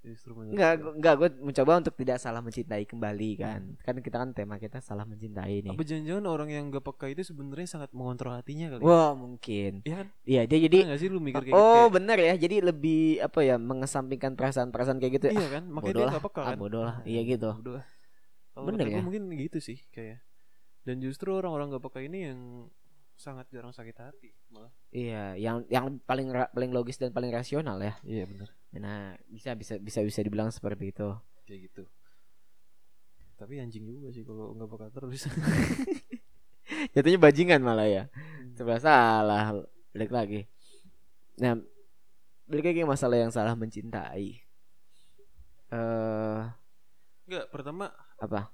Justru 0.00 0.32
mengontrol. 0.32 0.56
Enggak, 0.56 0.72
enggak 0.96 1.14
gue 1.14 1.28
mencoba 1.44 1.72
untuk 1.76 1.94
tidak 1.94 2.16
salah 2.16 2.40
mencintai 2.40 2.88
kembali 2.88 3.30
kan. 3.36 3.60
Kan 3.84 4.00
kita 4.00 4.16
kan 4.16 4.32
tema 4.32 4.56
kita 4.56 4.80
salah 4.80 5.04
mencintai 5.04 5.60
nih. 5.60 5.76
Apa 5.76 5.84
jangan-jangan 5.84 6.24
orang 6.24 6.48
yang 6.48 6.72
gak 6.72 6.80
peka 6.80 7.12
itu 7.12 7.20
sebenarnya 7.20 7.68
sangat 7.68 7.92
mengontrol 7.92 8.32
hatinya 8.32 8.72
kali? 8.72 8.80
Wah, 8.80 9.12
mungkin. 9.12 9.84
Iya 9.84 9.94
kan? 10.00 10.06
Iya, 10.24 10.42
dia 10.48 10.58
jadi 10.64 10.78
Pernah 10.80 10.88
nggak 10.88 11.00
sih 11.04 11.08
lu 11.12 11.20
mikir 11.20 11.42
kayak 11.44 11.52
Oh, 11.52 11.84
gitu? 11.84 12.00
benar 12.00 12.16
ya. 12.16 12.32
Jadi 12.32 12.56
lebih 12.64 13.00
apa 13.20 13.40
ya, 13.44 13.56
mengesampingkan 13.60 14.32
perasaan-perasaan 14.40 14.96
kayak 14.98 15.12
gitu. 15.20 15.26
Kayak, 15.28 15.36
iya 15.36 15.48
kan? 15.52 15.64
Makanya 15.68 15.84
bodoh 15.84 16.00
dia 16.00 16.08
lah. 16.08 16.14
gak 16.16 16.24
peka 16.24 16.40
Ah, 16.40 16.48
kan? 16.48 16.56
bodoh 16.56 16.82
lah. 16.88 16.96
Iya 17.04 17.20
gitu. 17.28 17.50
Bodoh 17.60 17.74
lah. 17.76 17.86
Bener 18.60 18.86
ya? 18.88 19.00
mungkin 19.04 19.22
gitu 19.36 19.58
sih 19.60 19.78
kayak. 19.92 20.24
Dan 20.80 21.04
justru 21.04 21.36
orang-orang 21.36 21.76
gak 21.76 21.84
peka 21.84 22.00
ini 22.00 22.18
yang 22.24 22.40
sangat 23.20 23.46
jarang 23.52 23.70
sakit 23.70 23.96
hati 24.00 24.32
malah. 24.48 24.72
Iya, 24.88 25.36
yang 25.36 25.68
yang 25.68 26.00
paling 26.08 26.32
ra- 26.32 26.48
paling 26.48 26.72
logis 26.72 26.96
dan 26.96 27.12
paling 27.12 27.28
rasional 27.28 27.76
ya. 27.76 27.94
Iya 28.00 28.24
benar. 28.24 28.48
Nah, 28.80 29.12
bisa 29.28 29.52
bisa 29.52 29.76
bisa 29.76 30.00
bisa 30.00 30.20
dibilang 30.24 30.48
seperti 30.48 30.88
itu. 30.88 31.08
Kayak 31.44 31.60
gitu. 31.68 31.84
Tapi 33.36 33.60
anjing 33.60 33.84
juga 33.84 34.08
sih 34.08 34.24
kalau 34.24 34.56
nggak 34.56 34.68
peka 34.68 34.88
terus. 34.88 35.28
Jatuhnya 36.96 37.20
bajingan 37.20 37.60
malah 37.60 37.84
ya. 37.84 38.04
Serba 38.56 38.80
salah. 38.80 39.60
Balik 39.92 40.10
lagi. 40.10 40.40
Nah, 41.40 41.60
balik 42.48 42.72
lagi 42.72 42.82
masalah 42.88 43.16
yang 43.20 43.32
salah 43.32 43.52
mencintai. 43.52 44.40
Eh, 45.70 46.40
Enggak, 47.30 47.46
pertama 47.54 47.94
apa? 48.18 48.50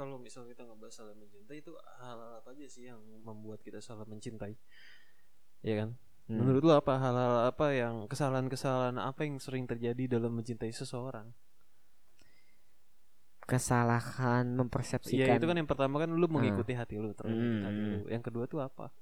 Kalau 0.00 0.16
misal 0.16 0.48
kita 0.48 0.64
ngebahas 0.64 0.94
salah 0.96 1.12
mencintai 1.12 1.60
itu 1.60 1.76
hal-hal 2.00 2.40
apa 2.40 2.48
aja 2.56 2.64
sih 2.64 2.88
yang 2.88 2.96
membuat 3.20 3.60
kita 3.60 3.84
salah 3.84 4.08
mencintai? 4.08 4.56
Iya 5.60 5.74
kan? 5.84 5.90
Hmm. 6.24 6.40
Menurut 6.40 6.62
lu 6.64 6.72
apa 6.72 6.96
hal-hal 6.96 7.52
apa 7.52 7.66
yang 7.76 8.08
kesalahan-kesalahan 8.08 8.96
apa 8.96 9.28
yang 9.28 9.36
sering 9.36 9.68
terjadi 9.68 10.16
dalam 10.16 10.32
mencintai 10.32 10.72
seseorang? 10.72 11.28
kesalahan 13.50 14.46
mempersepsikan 14.46 15.26
Iya 15.26 15.42
itu 15.42 15.46
kan 15.50 15.58
yang 15.58 15.66
pertama 15.66 15.98
kan 15.98 16.06
lu 16.14 16.26
mengikuti 16.30 16.70
hati 16.70 17.02
lu 17.02 17.10
terus 17.10 17.34
Hmm, 17.34 17.66
hati 17.66 17.80
hmm. 17.82 17.90
lu. 17.90 18.00
Yang 18.06 18.22
kedua 18.30 18.44
tuh 18.46 18.62
apa? 18.62 18.94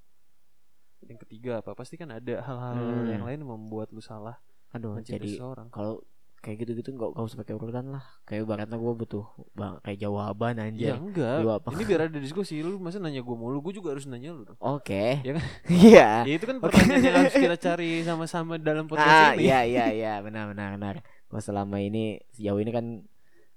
Yang 1.05 1.29
ketiga 1.29 1.61
apa? 1.61 1.77
Pasti 1.77 2.01
kan 2.01 2.09
ada 2.09 2.41
hal-hal 2.41 2.81
Hmm. 2.81 3.13
yang 3.13 3.23
lain 3.29 3.45
membuat 3.45 3.93
lu 3.93 4.01
salah 4.01 4.41
aduh 4.73 4.97
mencintai 4.97 5.21
jadi 5.21 5.29
seseorang. 5.37 5.69
kalau 5.69 6.01
kayak 6.39 6.63
gitu-gitu 6.63 6.95
nggak 6.95 7.19
nggak 7.19 7.27
usah 7.27 7.39
pakai 7.43 7.55
urutan 7.59 7.87
lah 7.91 8.05
kayak 8.23 8.47
ibaratnya 8.47 8.79
gue 8.79 8.93
butuh 8.95 9.27
bang 9.59 9.75
kayak 9.83 9.99
jawaban 9.99 10.55
Ya 10.55 10.65
anjir 10.71 10.95
enggak. 10.95 11.43
Apa? 11.43 11.69
Ini 11.75 11.83
biar 11.83 12.01
ada 12.07 12.19
diskusi. 12.23 12.63
Lu 12.63 12.79
masa 12.79 13.03
nanya 13.03 13.27
gue 13.27 13.37
mulu, 13.37 13.59
gue 13.59 13.75
juga 13.75 13.93
harus 13.93 14.07
nanya 14.07 14.31
lu. 14.33 14.47
oke 14.59 15.05
Ya 15.27 15.33
kan? 15.35 15.45
iya 15.83 16.09
Ya 16.23 16.35
itu 16.39 16.47
kan 16.47 16.57
pertanyaan 16.63 17.03
yang 17.03 17.17
harus 17.27 17.35
kita 17.35 17.57
cari 17.59 17.91
sama-sama 18.07 18.55
dalam 18.57 18.87
ah 18.87 18.91
podcast 18.91 19.19
ini. 19.35 19.51
iya 19.51 19.59
iya 19.67 19.85
iya 19.91 20.13
benar 20.23 20.55
benar 20.55 20.79
benar 20.79 20.95
gue 21.03 21.41
selama 21.43 21.77
ini 21.83 22.23
sejauh 22.33 22.63
ini 22.63 22.71
kan 22.71 22.87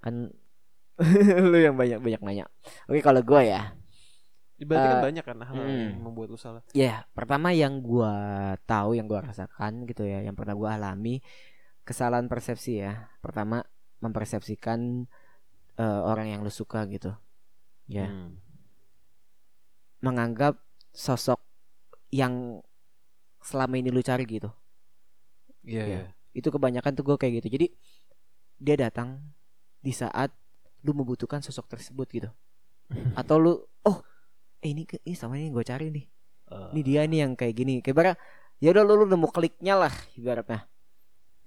kan 0.01 0.15
lu 1.51 1.57
yang 1.57 1.77
banyak 1.77 2.01
banyak 2.01 2.21
nanya 2.25 2.45
oke 2.89 2.99
kalau 2.99 3.21
gue 3.21 3.41
ya 3.45 3.77
Berarti 4.61 4.87
kan 4.87 4.97
Eh, 4.97 5.03
banyak 5.09 5.23
kan 5.25 5.37
hal 5.41 5.55
mm. 5.57 5.65
yang 5.65 6.05
membuat 6.05 6.27
lu 6.29 6.37
salah. 6.37 6.61
Ya, 6.77 7.01
pertama 7.17 7.49
yang 7.49 7.81
gua 7.81 8.13
tahu, 8.69 8.93
yang 8.93 9.09
gua 9.09 9.25
rasakan 9.25 9.89
gitu 9.89 10.05
ya, 10.05 10.21
yang 10.21 10.37
pernah 10.37 10.53
gua 10.53 10.77
alami 10.77 11.17
kesalahan 11.91 12.31
persepsi 12.31 12.79
ya. 12.81 13.11
Pertama, 13.19 13.61
mempersepsikan 13.99 15.05
eh, 15.79 16.01
orang 16.11 16.27
yang 16.31 16.39
lu 16.45 16.51
suka 16.53 16.87
gitu. 16.87 17.11
Ya, 17.91 18.07
Hmm. 18.07 18.39
menganggap 20.01 20.57
sosok 20.91 21.39
yang 22.11 22.63
selama 23.41 23.75
ini 23.81 23.89
lu 23.93 24.01
cari 24.01 24.23
gitu. 24.25 24.49
Iya, 25.65 25.83
Iya. 25.85 25.85
iya. 25.87 26.01
Itu 26.31 26.49
kebanyakan 26.53 26.95
tuh 26.97 27.03
gua 27.05 27.17
kayak 27.19 27.43
gitu. 27.43 27.47
Jadi 27.59 27.67
dia 28.61 28.75
datang 28.77 29.19
di 29.81 29.91
saat 29.91 30.31
lu 30.85 30.93
membutuhkan 30.97 31.41
sosok 31.43 31.67
tersebut 31.69 32.07
gitu. 32.09 32.29
Atau 33.19 33.37
lu 33.41 33.53
oh, 33.85 33.97
eh 34.61 34.69
ini 34.71 34.85
ini 35.05 35.15
sama 35.17 35.37
ini 35.37 35.49
gue 35.53 35.65
cari 35.65 35.89
nih. 35.89 36.05
Eh, 36.51 36.67
ini 36.75 36.81
dia 36.85 37.01
nih 37.05 37.19
yang 37.27 37.33
kayak 37.37 37.53
gini 37.55 37.73
kayak 37.83 38.17
ya 38.61 38.69
udah 38.73 38.83
lu, 38.85 38.93
lu 39.03 39.05
nemu 39.09 39.27
kliknya 39.33 39.75
lah 39.75 39.93
ibaratnya 40.13 40.70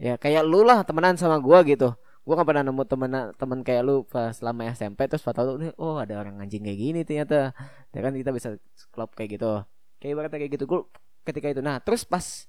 ya 0.04 0.14
kayak 0.20 0.42
lu 0.44 0.60
lah 0.68 0.84
temenan 0.84 1.16
sama 1.16 1.40
gua 1.40 1.64
gitu 1.64 1.96
gua 2.24 2.32
gak 2.40 2.48
pernah 2.48 2.64
nemu 2.68 2.82
temen 2.84 3.10
temen 3.40 3.58
kayak 3.64 3.82
lu 3.88 3.94
pas 4.04 4.32
selama 4.36 4.68
SMP 4.72 5.08
terus 5.08 5.24
pas 5.24 5.32
tahu 5.32 5.56
nih 5.60 5.72
oh 5.80 5.96
ada 5.96 6.20
orang 6.20 6.36
anjing 6.44 6.60
kayak 6.60 6.78
gini 6.78 7.00
ternyata 7.08 7.56
ya 7.88 8.00
kan 8.04 8.12
kita 8.12 8.30
bisa 8.36 8.48
klop 8.92 9.16
kayak 9.16 9.40
gitu 9.40 9.64
kayak 10.00 10.10
ibaratnya 10.12 10.38
kayak 10.44 10.52
gitu 10.60 10.64
gua 10.68 10.80
ketika 11.24 11.46
itu 11.48 11.60
nah 11.64 11.80
terus 11.80 12.04
pas 12.04 12.44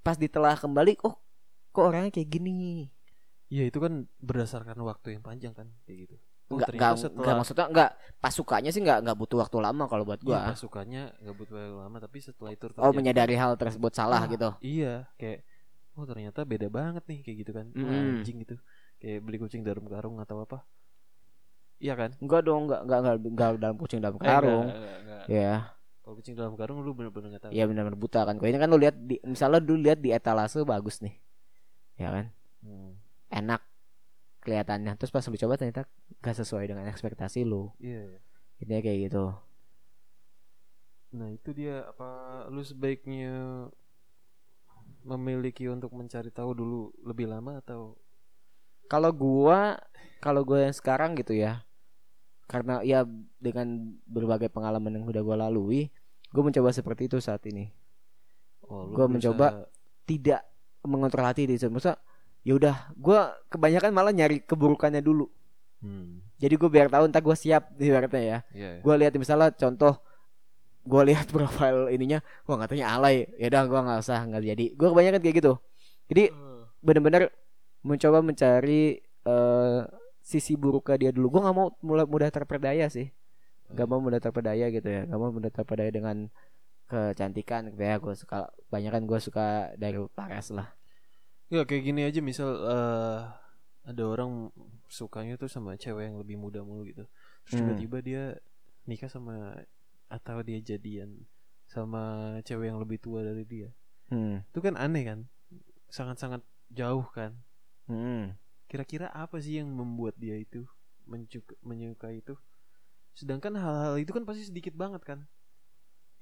pas 0.00 0.16
ditelah 0.16 0.56
kembali 0.56 0.96
oh 1.04 1.14
kok 1.72 1.84
orangnya 1.84 2.08
kayak 2.08 2.30
gini 2.32 2.88
Iya 3.46 3.70
itu 3.70 3.78
kan 3.78 4.10
berdasarkan 4.18 4.74
waktu 4.82 5.14
yang 5.14 5.22
panjang 5.22 5.54
kan 5.54 5.70
kayak 5.86 5.98
gitu. 6.10 6.16
Oh, 6.50 6.58
Enggak, 6.58 6.74
ternyata 6.74 6.82
enggak, 6.82 6.98
setelah 6.98 7.14
enggak 7.22 7.34
maksudnya 7.38 7.66
enggak 7.70 7.90
pas 8.18 8.32
sukanya 8.34 8.70
sih 8.74 8.82
enggak 8.82 8.98
enggak 9.06 9.16
butuh 9.22 9.38
waktu 9.38 9.56
lama 9.62 9.84
kalau 9.86 10.02
buat 10.02 10.20
gua. 10.22 10.50
pasukannya 10.50 11.02
nggak 11.22 11.36
butuh 11.38 11.54
waktu 11.54 11.78
lama 11.78 11.96
tapi 12.02 12.18
setelah 12.22 12.50
itu 12.50 12.66
oh, 12.66 12.74
terjadi- 12.74 12.96
menyadari 12.98 13.34
hal 13.38 13.54
tersebut 13.54 13.92
salah 13.94 14.18
Ah, 14.22 14.30
gitu. 14.30 14.50
Iya, 14.62 15.06
kayak 15.14 15.46
oh 15.96 16.04
ternyata 16.04 16.44
beda 16.44 16.68
banget 16.68 17.02
nih 17.08 17.18
kayak 17.24 17.36
gitu 17.42 17.52
kan. 17.52 17.66
Mm. 17.72 17.88
anjing 18.20 18.36
gitu. 18.44 18.56
Kayak 18.96 19.18
beli 19.24 19.36
kucing 19.36 19.60
dalam 19.60 19.84
karung 19.84 20.16
atau 20.20 20.40
apa. 20.40 20.64
Iya 21.76 21.92
kan? 21.92 22.10
Enggak 22.20 22.44
dong, 22.44 22.68
enggak 22.68 22.80
enggak 22.88 23.00
enggak, 23.00 23.16
enggak 23.20 23.50
dalam 23.60 23.76
kucing 23.76 24.00
dalam 24.00 24.16
Eh, 24.16 24.24
karung. 24.24 24.66
enggak. 24.72 25.24
Ya, 25.28 25.54
Kalau 26.00 26.14
kucing 26.16 26.34
dalam 26.38 26.54
karung 26.54 26.78
lu 26.80 26.94
bener-bener 26.94 27.34
nggak 27.34 27.42
tahu. 27.44 27.52
iya 27.52 27.66
benar-benar 27.66 27.98
buta 27.98 28.22
kan. 28.24 28.38
Kalau 28.38 28.48
ini 28.48 28.58
kan 28.62 28.68
lu 28.70 28.78
lihat 28.78 28.96
di 28.96 29.16
misalnya 29.26 29.58
lu 29.58 29.74
lihat 29.76 29.98
di 29.98 30.14
etalase 30.14 30.62
bagus 30.62 31.02
nih. 31.02 31.18
Ya 31.98 32.08
kan? 32.14 32.26
Hmm. 32.62 32.94
Enak 33.28 33.60
kelihatannya. 34.40 34.94
Terus 34.96 35.10
pas 35.10 35.26
lu 35.26 35.34
coba 35.34 35.58
ternyata 35.58 35.82
gak 36.22 36.36
sesuai 36.38 36.70
dengan 36.70 36.86
ekspektasi 36.86 37.42
lu. 37.42 37.74
Iya. 37.82 38.06
iya. 38.06 38.18
Intinya 38.62 38.80
kayak 38.80 38.98
gitu. 39.10 39.24
Nah, 41.16 41.28
itu 41.32 41.50
dia 41.52 41.86
apa 41.86 42.08
lu 42.48 42.60
sebaiknya 42.60 43.66
memiliki 45.06 45.70
untuk 45.70 45.94
mencari 45.94 46.28
tahu 46.28 46.50
dulu 46.52 46.90
lebih 47.06 47.30
lama 47.30 47.62
atau 47.62 47.94
Kalau 48.86 49.10
gua 49.10 49.78
kalau 50.18 50.42
gua 50.42 50.66
yang 50.66 50.74
sekarang 50.74 51.14
gitu 51.14 51.34
ya. 51.34 51.62
Karena 52.46 52.78
ya 52.86 53.02
dengan 53.42 53.98
berbagai 54.06 54.46
pengalaman 54.50 54.94
yang 54.98 55.04
udah 55.06 55.22
gua 55.22 55.36
lalui, 55.46 55.90
gua 56.30 56.46
mencoba 56.46 56.70
seperti 56.70 57.10
itu 57.10 57.18
saat 57.18 57.42
ini. 57.46 57.70
oh, 58.66 58.90
Gua 58.90 59.06
berusaha- 59.06 59.10
mencoba 59.10 59.46
tidak 60.06 60.42
mengontrol 60.86 61.26
hati 61.26 61.50
di. 61.50 61.58
Maksudnya 61.58 61.98
ya 62.46 62.54
udah, 62.54 62.76
gua 62.94 63.34
kebanyakan 63.50 63.90
malah 63.90 64.14
nyari 64.14 64.38
keburukannya 64.42 65.02
dulu. 65.02 65.26
Hmm. 65.82 66.22
Jadi 66.38 66.54
gue 66.56 66.70
biar 66.72 66.88
tahu 66.88 67.04
ntar 67.12 67.20
gue 67.20 67.36
siap 67.36 67.74
ibaratnya 67.76 68.22
ya. 68.22 68.38
Iya. 68.52 68.68
iya. 68.78 68.80
Gue 68.80 68.94
lihat 68.96 69.12
misalnya 69.16 69.52
contoh 69.52 70.00
gue 70.86 71.02
lihat 71.12 71.26
profil 71.34 71.90
ininya, 71.90 72.22
wah 72.46 72.56
katanya 72.62 72.94
alay. 72.94 73.26
Ya 73.36 73.50
udah 73.50 73.62
gue 73.66 73.80
nggak 73.82 73.98
usah 74.00 74.18
nggak 74.30 74.42
jadi. 74.54 74.66
Gue 74.78 74.88
kebanyakan 74.94 75.20
kayak 75.20 75.36
gitu. 75.42 75.52
Jadi 76.06 76.22
bener-bener 76.80 77.22
mencoba 77.82 78.22
mencari 78.22 79.02
eh, 79.02 79.80
sisi 80.22 80.54
buruknya 80.54 80.96
dia 80.96 81.10
dulu. 81.10 81.38
Gue 81.38 81.40
nggak 81.44 81.56
mau 81.56 81.68
mulai 81.82 82.06
mudah 82.06 82.30
terperdaya 82.30 82.86
sih. 82.86 83.10
Gak 83.66 83.90
mau 83.90 83.98
mudah 83.98 84.22
terperdaya 84.22 84.70
gitu 84.70 84.86
ya. 84.86 85.02
Gak 85.10 85.18
mau 85.18 85.34
mudah 85.34 85.50
terperdaya 85.50 85.90
dengan 85.90 86.30
kecantikan 86.86 87.66
gitu 87.74 87.82
ya. 87.82 87.98
Gue 87.98 88.14
suka 88.14 88.46
banyak 88.70 88.94
kan 88.94 89.02
gue 89.02 89.18
suka 89.18 89.74
dari 89.74 89.98
Paras 90.14 90.54
lah. 90.54 90.70
Ya 91.50 91.66
kayak 91.66 91.82
gini 91.82 92.06
aja 92.06 92.22
misal 92.22 92.54
eh 92.62 93.20
ada 93.86 94.02
orang 94.06 94.50
sukanya 94.86 95.34
tuh 95.38 95.50
sama 95.50 95.74
cewek 95.74 96.10
yang 96.10 96.16
lebih 96.18 96.38
muda 96.38 96.62
mulu 96.62 96.86
gitu. 96.86 97.10
Terus 97.46 97.58
Hmm. 97.58 97.74
tiba-tiba 97.74 97.98
dia 98.02 98.22
nikah 98.86 99.10
sama 99.10 99.58
atau 100.06 100.42
dia 100.42 100.62
jadian 100.62 101.26
sama 101.66 102.36
cewek 102.46 102.70
yang 102.70 102.78
lebih 102.78 103.02
tua 103.02 103.26
dari 103.26 103.42
dia. 103.42 103.68
Hmm. 104.10 104.46
Itu 104.54 104.62
kan 104.62 104.78
aneh 104.78 105.02
kan? 105.02 105.20
Sangat-sangat 105.90 106.42
jauh 106.70 107.06
kan? 107.10 107.34
Hmm. 107.90 108.38
Kira-kira 108.70 109.10
apa 109.10 109.38
sih 109.42 109.58
yang 109.58 109.70
membuat 109.70 110.18
dia 110.18 110.38
itu 110.38 110.66
mencuka, 111.06 111.54
menyukai 111.62 112.22
itu? 112.22 112.34
Sedangkan 113.16 113.58
hal-hal 113.58 113.98
itu 113.98 114.10
kan 114.14 114.22
pasti 114.22 114.46
sedikit 114.46 114.74
banget 114.78 115.02
kan? 115.02 115.26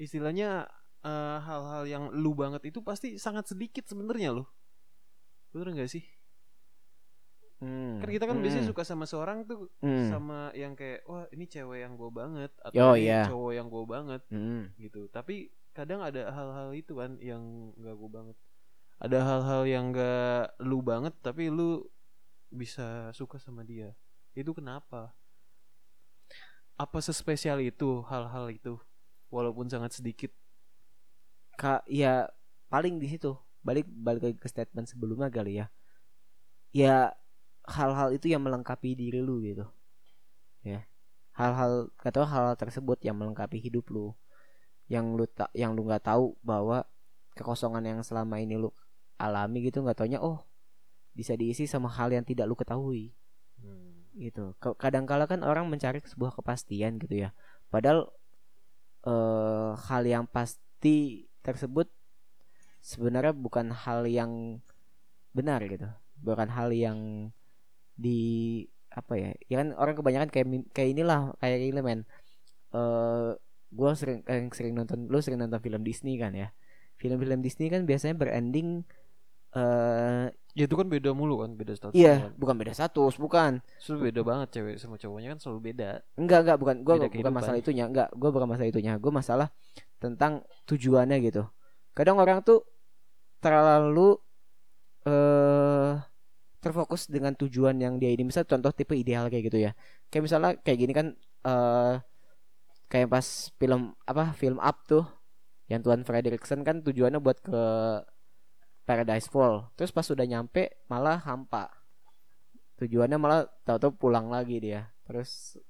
Istilahnya 0.00 0.68
eh, 1.04 1.38
hal-hal 1.44 1.84
yang 1.84 2.04
lu 2.12 2.32
banget 2.32 2.72
itu 2.72 2.80
pasti 2.80 3.20
sangat 3.20 3.48
sedikit 3.52 3.84
sebenarnya 3.84 4.32
loh. 4.32 4.48
Bener 5.52 5.76
gak 5.76 5.92
sih? 5.92 6.04
Hmm. 7.62 8.02
Kan 8.02 8.10
kita 8.10 8.26
kan 8.26 8.42
biasanya 8.42 8.66
Hmm. 8.66 8.72
suka 8.74 8.82
sama 8.82 9.04
seorang 9.06 9.46
tuh 9.46 9.70
Hmm. 9.80 10.10
sama 10.10 10.38
yang 10.52 10.74
kayak 10.74 11.06
wah 11.06 11.24
ini 11.30 11.46
cewek 11.46 11.80
yang 11.80 11.94
gue 11.94 12.10
banget 12.10 12.50
atau 12.60 12.82
Oh, 12.82 12.94
ini 12.98 13.06
iya. 13.06 13.24
cowok 13.30 13.52
yang 13.54 13.68
gue 13.70 13.84
banget 13.86 14.22
Hmm. 14.28 14.62
gitu. 14.76 15.06
Tapi 15.08 15.48
kadang 15.70 16.02
ada 16.02 16.30
hal-hal 16.30 16.70
itu 16.72 16.92
kan 16.94 17.16
yang 17.18 17.42
gak 17.78 17.94
gue 17.94 18.10
banget. 18.10 18.36
Ada 18.98 19.18
hal-hal 19.22 19.62
yang 19.64 19.84
gak 19.90 20.58
lu 20.60 20.82
banget 20.82 21.14
tapi 21.18 21.48
lu 21.48 21.82
bisa 22.50 23.10
suka 23.10 23.38
sama 23.38 23.62
dia. 23.62 23.94
Itu 24.32 24.50
kenapa? 24.52 25.14
Apa 26.74 26.98
sespesial 26.98 27.62
itu 27.62 28.02
hal-hal 28.10 28.50
itu 28.50 28.82
walaupun 29.30 29.70
sangat 29.70 29.94
sedikit? 29.94 30.34
Kak, 31.54 31.86
ya 31.86 32.26
paling 32.66 32.98
di 32.98 33.06
situ. 33.06 33.30
Balik 33.62 33.86
balik 33.88 34.42
ke 34.42 34.48
statement 34.50 34.90
sebelumnya 34.90 35.30
kali 35.30 35.62
ya. 35.62 35.70
Ya 36.74 37.14
hal-hal 37.64 38.12
itu 38.12 38.28
yang 38.28 38.44
melengkapi 38.44 38.96
diri 38.96 39.20
lu 39.24 39.40
gitu. 39.40 39.64
Ya. 40.64 40.84
Hal-hal 41.34 41.90
kata 41.98 42.24
hal-hal 42.24 42.56
tersebut 42.56 43.00
yang 43.02 43.16
melengkapi 43.16 43.58
hidup 43.60 43.88
lu. 43.90 44.12
Yang 44.88 45.06
lu 45.16 45.24
tak 45.26 45.50
yang 45.56 45.72
lu 45.72 45.88
nggak 45.88 46.04
tahu 46.04 46.36
bahwa 46.44 46.84
kekosongan 47.34 47.82
yang 47.82 48.00
selama 48.04 48.38
ini 48.38 48.60
lu 48.60 48.70
alami 49.18 49.66
gitu 49.66 49.80
nggak 49.80 50.04
taunya 50.04 50.18
oh 50.18 50.44
bisa 51.14 51.38
diisi 51.38 51.64
sama 51.70 51.86
hal 51.86 52.10
yang 52.10 52.26
tidak 52.26 52.46
lu 52.46 52.54
ketahui 52.54 53.14
gitu. 54.14 54.54
Ke- 54.62 54.78
Kadang-kala 54.78 55.26
kan 55.26 55.42
orang 55.42 55.66
mencari 55.66 55.98
sebuah 56.02 56.38
kepastian 56.38 57.02
gitu 57.02 57.26
ya. 57.26 57.30
Padahal 57.68 58.14
eh 59.04 59.72
hal 59.76 60.02
yang 60.08 60.24
pasti 60.24 61.28
tersebut 61.44 61.90
sebenarnya 62.80 63.36
bukan 63.36 63.74
hal 63.74 64.06
yang 64.08 64.62
benar 65.34 65.60
gitu. 65.66 65.90
Bukan 66.22 66.48
hal 66.48 66.72
yang 66.72 67.30
di 67.94 68.20
apa 68.90 69.14
ya? 69.18 69.30
Ya 69.50 69.56
kan 69.62 69.68
orang 69.74 69.94
kebanyakan 69.98 70.28
kayak 70.30 70.46
kayak 70.70 70.88
inilah 70.94 71.34
kayak 71.42 71.58
ini 71.62 71.80
men. 71.82 72.00
Eh 72.74 73.30
gua 73.74 73.90
sering 73.98 74.22
yang 74.26 74.50
sering 74.54 74.74
nonton 74.78 75.10
lu 75.10 75.18
sering 75.18 75.40
nonton 75.42 75.58
film 75.58 75.82
Disney 75.82 76.18
kan 76.18 76.34
ya. 76.34 76.50
Film-film 76.94 77.42
Disney 77.42 77.68
kan 77.70 77.82
biasanya 77.86 78.14
berending 78.14 78.86
eh 79.54 80.30
Ya 80.54 80.70
itu 80.70 80.78
kan 80.78 80.86
beda 80.86 81.10
mulu 81.10 81.42
kan, 81.42 81.58
beda 81.58 81.74
status. 81.74 81.98
iya, 81.98 82.30
kan. 82.30 82.38
bukan 82.38 82.54
beda 82.54 82.70
status, 82.70 83.18
bukan. 83.18 83.58
Selalu 83.82 84.14
beda 84.14 84.20
banget 84.22 84.48
cewek 84.54 84.78
sama 84.78 84.94
cowoknya 84.94 85.34
kan 85.34 85.38
selalu 85.42 85.74
beda. 85.74 85.98
Enggak 86.14 86.46
enggak 86.46 86.58
bukan 86.62 86.76
gua 86.86 86.94
Beda 86.94 87.10
bukan 87.10 87.32
masalah 87.34 87.58
itunya 87.58 87.84
enggak 87.90 88.08
gua 88.14 88.30
bukan 88.30 88.48
masalah 88.54 88.68
itunya 88.70 88.92
gua 89.02 89.12
masalah 89.18 89.48
tentang 89.98 90.46
tujuannya 90.70 91.18
gitu 91.26 91.42
kadang 91.96 92.18
orang 92.18 92.42
tuh 92.42 92.62
terlalu 93.40 94.18
eh 95.06 95.92
terfokus 96.64 97.04
dengan 97.12 97.36
tujuan 97.36 97.76
yang 97.76 98.00
dia 98.00 98.08
ini. 98.08 98.24
Misal 98.24 98.48
contoh 98.48 98.72
tipe 98.72 98.96
ideal 98.96 99.28
kayak 99.28 99.52
gitu 99.52 99.60
ya. 99.60 99.76
Kayak 100.08 100.22
misalnya 100.24 100.50
kayak 100.64 100.78
gini 100.80 100.92
kan 100.96 101.06
eh 101.44 101.94
kayak 102.88 103.08
pas 103.12 103.52
film 103.60 103.92
apa 104.08 104.32
film 104.32 104.56
up 104.56 104.80
tuh 104.88 105.04
yang 105.68 105.84
Tuan 105.84 106.04
Frederickson 106.08 106.64
kan 106.64 106.80
tujuannya 106.80 107.20
buat 107.20 107.44
ke 107.44 107.60
Paradise 108.88 109.28
Fall. 109.28 109.68
Terus 109.76 109.92
pas 109.92 110.04
sudah 110.04 110.24
nyampe 110.24 110.80
malah 110.88 111.20
hampa. 111.20 111.68
Tujuannya 112.80 113.20
malah 113.20 113.44
tahu-tahu 113.68 114.08
pulang 114.08 114.32
lagi 114.32 114.60
dia. 114.60 114.88
Terus 115.04 115.60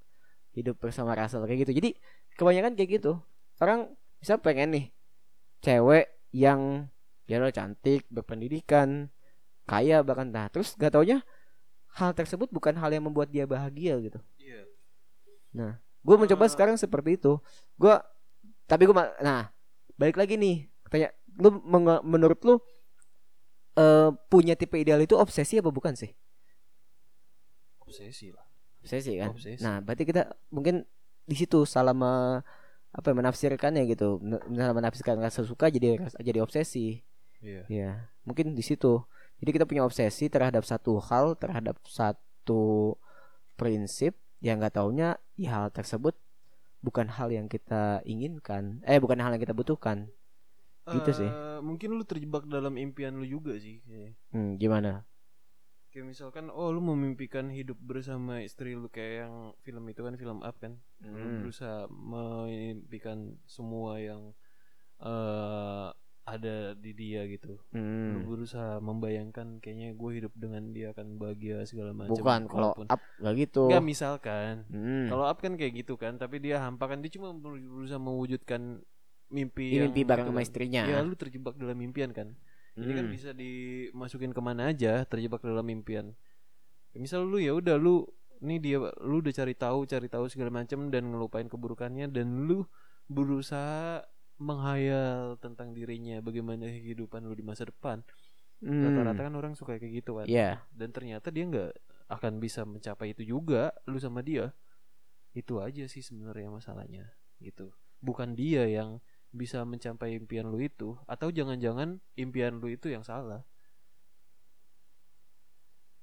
hidup 0.54 0.78
bersama 0.78 1.18
Russell 1.18 1.42
kayak 1.46 1.66
gitu. 1.66 1.72
Jadi 1.74 1.90
kebanyakan 2.38 2.78
kayak 2.78 3.02
gitu. 3.02 3.18
Orang 3.58 3.94
bisa 4.18 4.38
pengen 4.38 4.70
nih 4.74 4.86
cewek 5.62 6.06
yang 6.34 6.90
ya 7.24 7.40
lo 7.40 7.48
cantik 7.48 8.04
berpendidikan 8.10 9.08
kaya 9.64 10.00
bahkan 10.00 10.26
nah 10.26 10.46
terus 10.46 10.72
gak 10.74 10.92
taunya 10.92 11.24
hal 11.92 12.10
tersebut 12.10 12.48
bukan 12.48 12.74
hal 12.74 12.90
yang 12.90 13.02
membuat 13.02 13.28
dia 13.28 13.44
bahagia 13.44 13.96
gitu 13.98 14.20
Iya. 14.36 15.78
gue 16.00 16.16
mencoba 16.18 16.44
Eh. 16.44 16.50
sekarang 16.50 16.74
seperti 16.74 17.16
itu 17.16 17.38
gue 17.74 17.94
tapi 18.64 18.84
gue 18.84 18.94
nah 19.20 19.48
balik 19.94 20.14
lagi 20.14 20.34
nih 20.34 20.66
tanya 20.86 21.08
lu 21.34 21.48
menurut 22.02 22.38
lu 22.42 22.54
eh 23.74 24.10
punya 24.28 24.54
tipe 24.54 24.74
ideal 24.74 24.98
itu 24.98 25.14
obsesi 25.14 25.58
apa 25.58 25.70
bukan 25.70 25.94
sih 25.94 26.10
Obsesi 27.80 28.30
lah. 28.30 28.42
obsesi 28.80 29.12
kan 29.16 29.30
Obsesi. 29.30 29.60
nah 29.60 29.78
berarti 29.78 30.04
kita 30.04 30.22
mungkin 30.48 30.84
di 31.24 31.34
situ 31.34 31.64
salah 31.64 31.92
me- 31.92 32.42
apa 32.90 33.06
ya, 33.06 33.14
menafsirkannya 33.14 33.82
gitu 33.86 34.20
salah 34.52 34.70
menafsirkan 34.72 35.16
rasa 35.18 35.40
suka 35.42 35.66
jadi 35.68 35.98
jadi 36.18 36.38
obsesi 36.40 37.00
Iya. 37.40 37.62
ya 37.66 37.90
mungkin 38.22 38.52
di 38.52 38.60
situ 38.60 39.04
jadi 39.42 39.50
kita 39.60 39.64
punya 39.66 39.82
obsesi 39.86 40.30
terhadap 40.30 40.62
satu 40.66 40.98
hal 41.02 41.34
terhadap 41.38 41.78
satu 41.86 42.94
prinsip 43.54 44.18
yang 44.44 44.60
nggak 44.60 44.76
taunya 44.76 45.16
ya 45.38 45.50
hal 45.56 45.66
tersebut 45.72 46.14
bukan 46.84 47.08
hal 47.08 47.32
yang 47.32 47.48
kita 47.48 48.04
inginkan 48.04 48.84
eh 48.84 49.00
bukan 49.00 49.18
hal 49.22 49.32
yang 49.34 49.42
kita 49.42 49.56
butuhkan 49.56 50.10
Gitu 50.84 51.10
sih. 51.16 51.30
Eh, 51.32 51.58
Mungkin 51.64 51.96
lu 51.96 52.04
terjebak 52.04 52.44
dalam 52.44 52.76
impian 52.76 53.16
lu 53.16 53.24
juga 53.24 53.56
sih. 53.56 53.80
kayaknya. 53.88 54.12
hmm, 54.36 54.60
gimana 54.60 55.08
Kayak 55.88 56.12
misalkan, 56.12 56.52
oh 56.52 56.68
lu 56.74 56.84
memimpikan 56.84 57.48
hidup 57.48 57.80
bersama 57.80 58.44
istri 58.44 58.76
lu 58.76 58.92
kayak 58.92 59.24
yang 59.24 59.34
film 59.64 59.84
itu 59.88 60.04
kan 60.04 60.14
film 60.20 60.44
up 60.44 60.60
kan. 60.60 60.76
Lu 61.00 61.16
Hmm. 61.16 61.40
berusaha 61.40 61.88
memimpikan 61.88 63.40
semua 63.48 63.96
yang 63.96 64.36
eh 65.00 65.88
ada 66.24 66.72
di 66.72 66.90
dia 66.90 67.24
gitu. 67.26 67.60
Lu 67.68 67.76
Hmm. 67.76 68.24
berusaha 68.24 68.80
membayangkan 68.80 69.60
kayaknya 69.60 69.92
gue 69.92 70.10
hidup 70.14 70.32
dengan 70.32 70.72
dia 70.72 70.90
akan 70.90 71.16
bahagia 71.16 71.60
segala 71.64 71.92
macam. 71.92 72.16
bukan 72.16 72.40
kalau 72.48 72.72
up 72.80 73.00
nggak 73.20 73.34
gitu 73.38 73.68
Nggak 73.68 73.84
misalkan. 73.84 74.54
Hmm. 74.68 75.06
Kalau 75.06 75.24
up 75.24 75.38
kan 75.38 75.52
kayak 75.54 75.72
gitu 75.76 75.94
kan, 75.94 76.16
tapi 76.16 76.40
dia 76.40 76.58
hampa 76.58 76.88
kan 76.88 76.98
dia 76.98 77.12
cuma 77.12 77.28
berusaha 77.30 78.00
mewujudkan 78.00 78.80
mimpi 79.28 79.68
Ini 79.70 79.76
yang 79.78 79.92
mimpi 79.92 80.02
bareng 80.02 80.24
itu 80.24 80.32
sama 80.32 80.40
kan. 80.40 80.46
istrinya 80.46 80.82
Ya 80.86 80.98
lu 81.00 81.12
terjebak 81.12 81.54
dalam 81.54 81.76
impian 81.78 82.10
kan. 82.10 82.32
Ini 82.74 82.90
kan 82.90 83.06
Hmm. 83.06 83.12
bisa 83.12 83.30
dimasukin 83.30 84.32
ke 84.32 84.40
mana 84.40 84.68
aja 84.68 85.04
terjebak 85.04 85.38
dalam 85.40 85.68
impian. 85.68 86.16
Ya, 86.90 86.98
misal 86.98 87.22
lu 87.22 87.36
ya 87.36 87.52
udah 87.52 87.76
lu 87.76 88.08
nih 88.40 88.58
dia 88.58 88.78
lu 88.98 89.20
udah 89.20 89.30
cari 89.30 89.52
tahu 89.52 89.84
cari 89.84 90.08
tahu 90.08 90.26
segala 90.26 90.50
macam 90.50 90.88
dan 90.88 91.06
ngelupain 91.06 91.46
keburukannya 91.46 92.08
dan 92.08 92.44
lu 92.44 92.64
berusaha 93.06 94.02
menghayal 94.40 95.38
tentang 95.38 95.72
dirinya 95.72 96.18
bagaimana 96.18 96.66
kehidupan 96.66 97.24
lu 97.24 97.34
di 97.34 97.44
masa 97.46 97.68
depan. 97.68 98.02
Hmm. 98.64 98.82
Rata-rata 98.86 99.20
kan 99.28 99.34
orang 99.34 99.54
suka 99.54 99.76
kayak 99.76 100.04
gitu 100.04 100.22
kan. 100.22 100.26
Iya. 100.26 100.62
Dan 100.72 100.90
ternyata 100.90 101.28
dia 101.30 101.44
nggak 101.46 101.72
akan 102.10 102.38
bisa 102.42 102.62
mencapai 102.66 103.14
itu 103.14 103.22
juga 103.24 103.70
lu 103.86 103.98
sama 103.98 104.20
dia. 104.20 104.50
Itu 105.34 105.58
aja 105.62 105.86
sih 105.86 106.02
sebenarnya 106.02 106.50
masalahnya 106.50 107.10
gitu. 107.42 107.74
Bukan 108.02 108.34
dia 108.38 108.66
yang 108.66 109.02
bisa 109.34 109.66
mencapai 109.66 110.14
impian 110.14 110.46
lu 110.46 110.62
itu 110.62 110.94
atau 111.10 111.30
jangan-jangan 111.30 111.98
impian 112.14 112.62
lu 112.62 112.70
itu 112.70 112.86
yang 112.90 113.02
salah. 113.02 113.42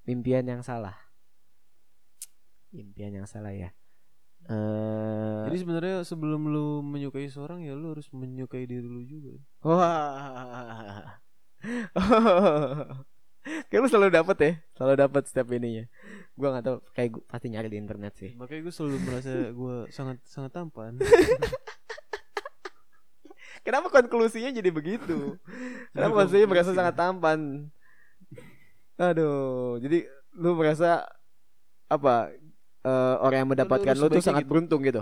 impian 0.09 0.45
yang 0.49 0.65
salah 0.65 0.97
impian 2.73 3.13
yang 3.13 3.27
salah 3.29 3.53
ya 3.53 3.69
eh 4.49 5.43
Jadi 5.49 5.57
sebenarnya 5.61 5.95
sebelum 6.07 6.49
lu 6.49 6.81
menyukai 6.81 7.29
seorang 7.29 7.61
ya 7.61 7.77
lu 7.77 7.93
harus 7.93 8.09
menyukai 8.15 8.65
diri 8.65 8.87
lu 8.87 9.05
juga. 9.05 9.37
Wah. 9.61 11.21
Kayak 13.41 13.81
lu 13.81 13.89
selalu 13.89 14.13
dapet 14.13 14.37
ya, 14.37 14.51
selalu 14.77 14.95
dapet 15.01 15.23
setiap 15.25 15.49
ininya. 15.49 15.85
Gua 16.37 16.53
nggak 16.53 16.65
tahu, 16.65 16.77
kayak 16.93 17.09
gua 17.17 17.23
pasti 17.25 17.47
nyari 17.49 17.73
di 17.73 17.77
internet 17.81 18.13
sih. 18.13 18.31
Makanya 18.37 18.69
gue 18.69 18.73
selalu 18.73 18.97
merasa 19.01 19.33
gue 19.49 19.75
sangat 19.89 20.17
sangat 20.29 20.51
tampan. 20.53 21.01
Kenapa 23.65 23.93
konklusinya 23.93 24.53
jadi 24.53 24.69
begitu? 24.69 25.37
Kenapa 25.93 26.13
maksudnya 26.21 26.49
merasa 26.49 26.73
sangat 26.73 26.97
tampan? 26.97 27.69
Aduh, 28.97 29.81
jadi 29.81 30.05
lu 30.37 30.53
merasa 30.53 31.05
apa? 31.89 32.29
Eh, 32.81 33.15
orang 33.19 33.37
yang 33.45 33.49
mendapatkan 33.49 33.93
lu 33.93 34.07
tuh 34.07 34.17
sebaiknya 34.17 34.25
sangat 34.25 34.43
gitu. 34.43 34.51
beruntung 34.51 34.81
gitu. 34.81 35.01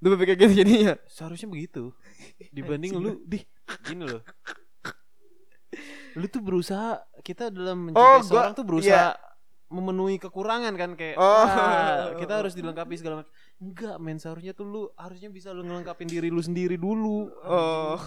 Lu 0.00 0.06
berpikir 0.12 0.34
gitu 0.36 0.52
jadinya. 0.54 0.94
Seharusnya 1.08 1.48
begitu. 1.48 1.92
Dibanding 2.56 2.92
lu 2.94 3.10
di 3.24 3.40
gini 3.82 4.04
loh. 4.04 4.20
Lu 6.14 6.26
tuh 6.30 6.40
berusaha 6.40 7.02
kita 7.20 7.50
dalam 7.50 7.90
mencintai 7.90 8.04
Oh, 8.06 8.18
gua- 8.20 8.26
seorang 8.26 8.54
tuh 8.54 8.64
berusaha 8.64 9.18
memenuhi 9.66 10.22
kekurangan 10.22 10.70
kan 10.78 10.90
kayak 10.94 11.18
Oh. 11.18 11.24
"Wah, 11.42 12.14
kita 12.14 12.38
harus 12.38 12.54
dilengkapi 12.54 12.94
segala 12.94 13.24
macam. 13.24 13.32
Enggak, 13.58 13.96
men 13.98 14.22
seharusnya 14.22 14.54
tuh 14.54 14.62
lu 14.62 14.82
harusnya 14.94 15.26
bisa 15.28 15.50
lu 15.50 15.66
ngelengkapin 15.66 16.06
diri 16.06 16.30
lu 16.30 16.38
sendiri 16.38 16.78
dulu. 16.78 17.26
Oh. 17.42 17.98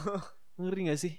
Ngeri 0.55 0.87
gak 0.87 1.01
sih? 1.01 1.13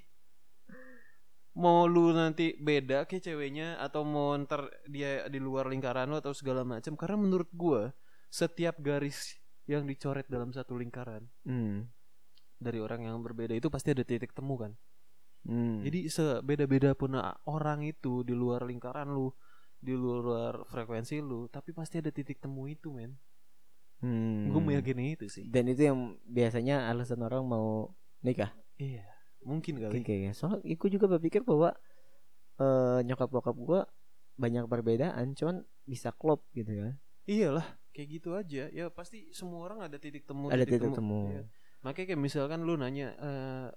Mau 1.59 1.91
lu 1.91 2.15
nanti 2.15 2.55
beda 2.55 3.03
kayak 3.11 3.27
ceweknya 3.27 3.83
atau 3.83 4.07
mau 4.07 4.31
ntar 4.39 4.71
dia 4.87 5.27
di 5.27 5.43
luar 5.43 5.67
lingkaran 5.67 6.07
lu 6.07 6.15
atau 6.23 6.31
segala 6.31 6.63
macam 6.63 6.95
karena 6.95 7.19
menurut 7.19 7.51
gua 7.51 7.91
setiap 8.31 8.79
garis 8.79 9.35
yang 9.67 9.83
dicoret 9.85 10.31
dalam 10.31 10.55
satu 10.55 10.79
lingkaran 10.79 11.27
Hmm. 11.43 11.91
dari 12.63 12.79
orang 12.79 13.11
yang 13.11 13.19
berbeda 13.21 13.59
itu 13.59 13.67
pasti 13.69 13.91
ada 13.91 14.07
titik 14.07 14.31
temu 14.31 14.55
kan. 14.55 14.73
Hmm. 15.47 15.83
Jadi 15.83 16.07
sebeda-beda 16.07 16.95
pun 16.95 17.19
orang 17.47 17.83
itu 17.87 18.23
di 18.23 18.35
luar 18.35 18.63
lingkaran 18.67 19.11
lu, 19.11 19.31
di 19.79 19.95
luar 19.95 20.67
frekuensi 20.67 21.23
lu, 21.23 21.47
tapi 21.51 21.71
pasti 21.75 22.03
ada 22.03 22.11
titik 22.11 22.43
temu 22.43 22.67
itu, 22.67 22.91
men. 22.91 23.15
Hmm. 23.99 24.51
Gue 24.51 24.63
meyakini 24.63 25.19
itu 25.19 25.27
sih. 25.27 25.47
Dan 25.51 25.71
itu 25.71 25.87
yang 25.91 26.19
biasanya 26.27 26.91
alasan 26.91 27.23
orang 27.23 27.43
mau 27.47 27.95
nikah. 28.23 28.51
Iya, 28.79 29.07
mungkin 29.45 29.79
Mungkin 29.79 30.03
kali. 30.03 30.07
kayaknya. 30.07 30.33
Soalnya 30.35 30.61
aku 30.65 30.87
juga 30.91 31.07
berpikir 31.07 31.43
bahwa 31.47 31.75
eh 32.59 32.99
nyokap 33.07 33.31
bokap 33.31 33.57
gua 33.59 33.81
banyak 34.39 34.67
perbedaan, 34.71 35.35
cuman 35.35 35.67
bisa 35.87 36.15
klop 36.15 36.47
gitu 36.55 36.71
kan. 36.75 36.95
Iyalah, 37.29 37.67
kayak 37.93 38.09
gitu 38.09 38.35
aja. 38.39 38.71
Ya 38.71 38.87
pasti 38.89 39.31
semua 39.35 39.67
orang 39.67 39.87
ada 39.87 39.99
titik 39.99 40.25
temu. 40.27 40.49
Ada 40.49 40.65
titik 40.65 40.95
temu. 40.95 41.31
Iya. 41.31 41.43
Makanya 41.83 42.07
kayak 42.15 42.23
misalkan 42.23 42.63
lu 42.67 42.75
nanya 42.75 43.15
eh 43.19 43.69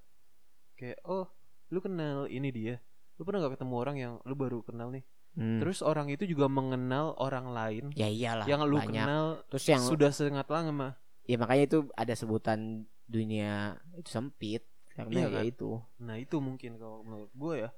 kayak 0.77 1.01
oh, 1.05 1.29
lu 1.69 1.79
kenal 1.81 2.25
ini 2.29 2.49
dia. 2.49 2.75
Lu 3.19 3.27
pernah 3.27 3.45
gak 3.45 3.61
ketemu 3.61 3.75
orang 3.77 3.95
yang 4.01 4.13
lu 4.25 4.33
baru 4.33 4.65
kenal 4.65 4.89
nih? 4.89 5.05
Hmm. 5.37 5.61
Terus 5.63 5.79
orang 5.85 6.11
itu 6.11 6.27
juga 6.27 6.51
mengenal 6.51 7.15
orang 7.15 7.55
lain 7.55 7.85
ya 7.95 8.09
iyalah 8.11 8.43
yang 8.49 8.67
lu 8.67 8.75
banyak. 8.75 8.91
kenal 8.91 9.25
Terus 9.47 9.63
yang 9.69 9.79
sudah 9.79 10.11
sangat 10.11 10.43
lama. 10.51 10.99
ya 11.23 11.39
makanya 11.39 11.63
itu 11.71 11.79
ada 11.95 12.11
sebutan 12.17 12.83
dunia 13.07 13.79
itu 13.95 14.11
sempit 14.11 14.67
karena 14.97 15.19
Iya 15.19 15.27
ya 15.27 15.41
kan? 15.41 15.45
itu. 15.47 15.79
Nah 16.03 16.15
itu 16.19 16.37
mungkin 16.43 16.77
kalau 16.81 17.03
menurut 17.07 17.31
gue 17.33 17.53
ya 17.67 17.69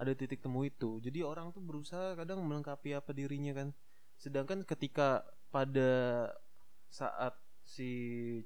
ada 0.00 0.12
titik 0.16 0.40
temu 0.44 0.64
itu. 0.64 0.98
Jadi 1.04 1.20
orang 1.26 1.52
tuh 1.52 1.62
berusaha 1.62 2.16
kadang 2.16 2.40
melengkapi 2.46 2.96
apa 2.96 3.10
dirinya 3.12 3.52
kan. 3.52 3.68
Sedangkan 4.16 4.64
ketika 4.64 5.24
pada 5.52 5.90
saat 6.90 7.34
si 7.64 7.90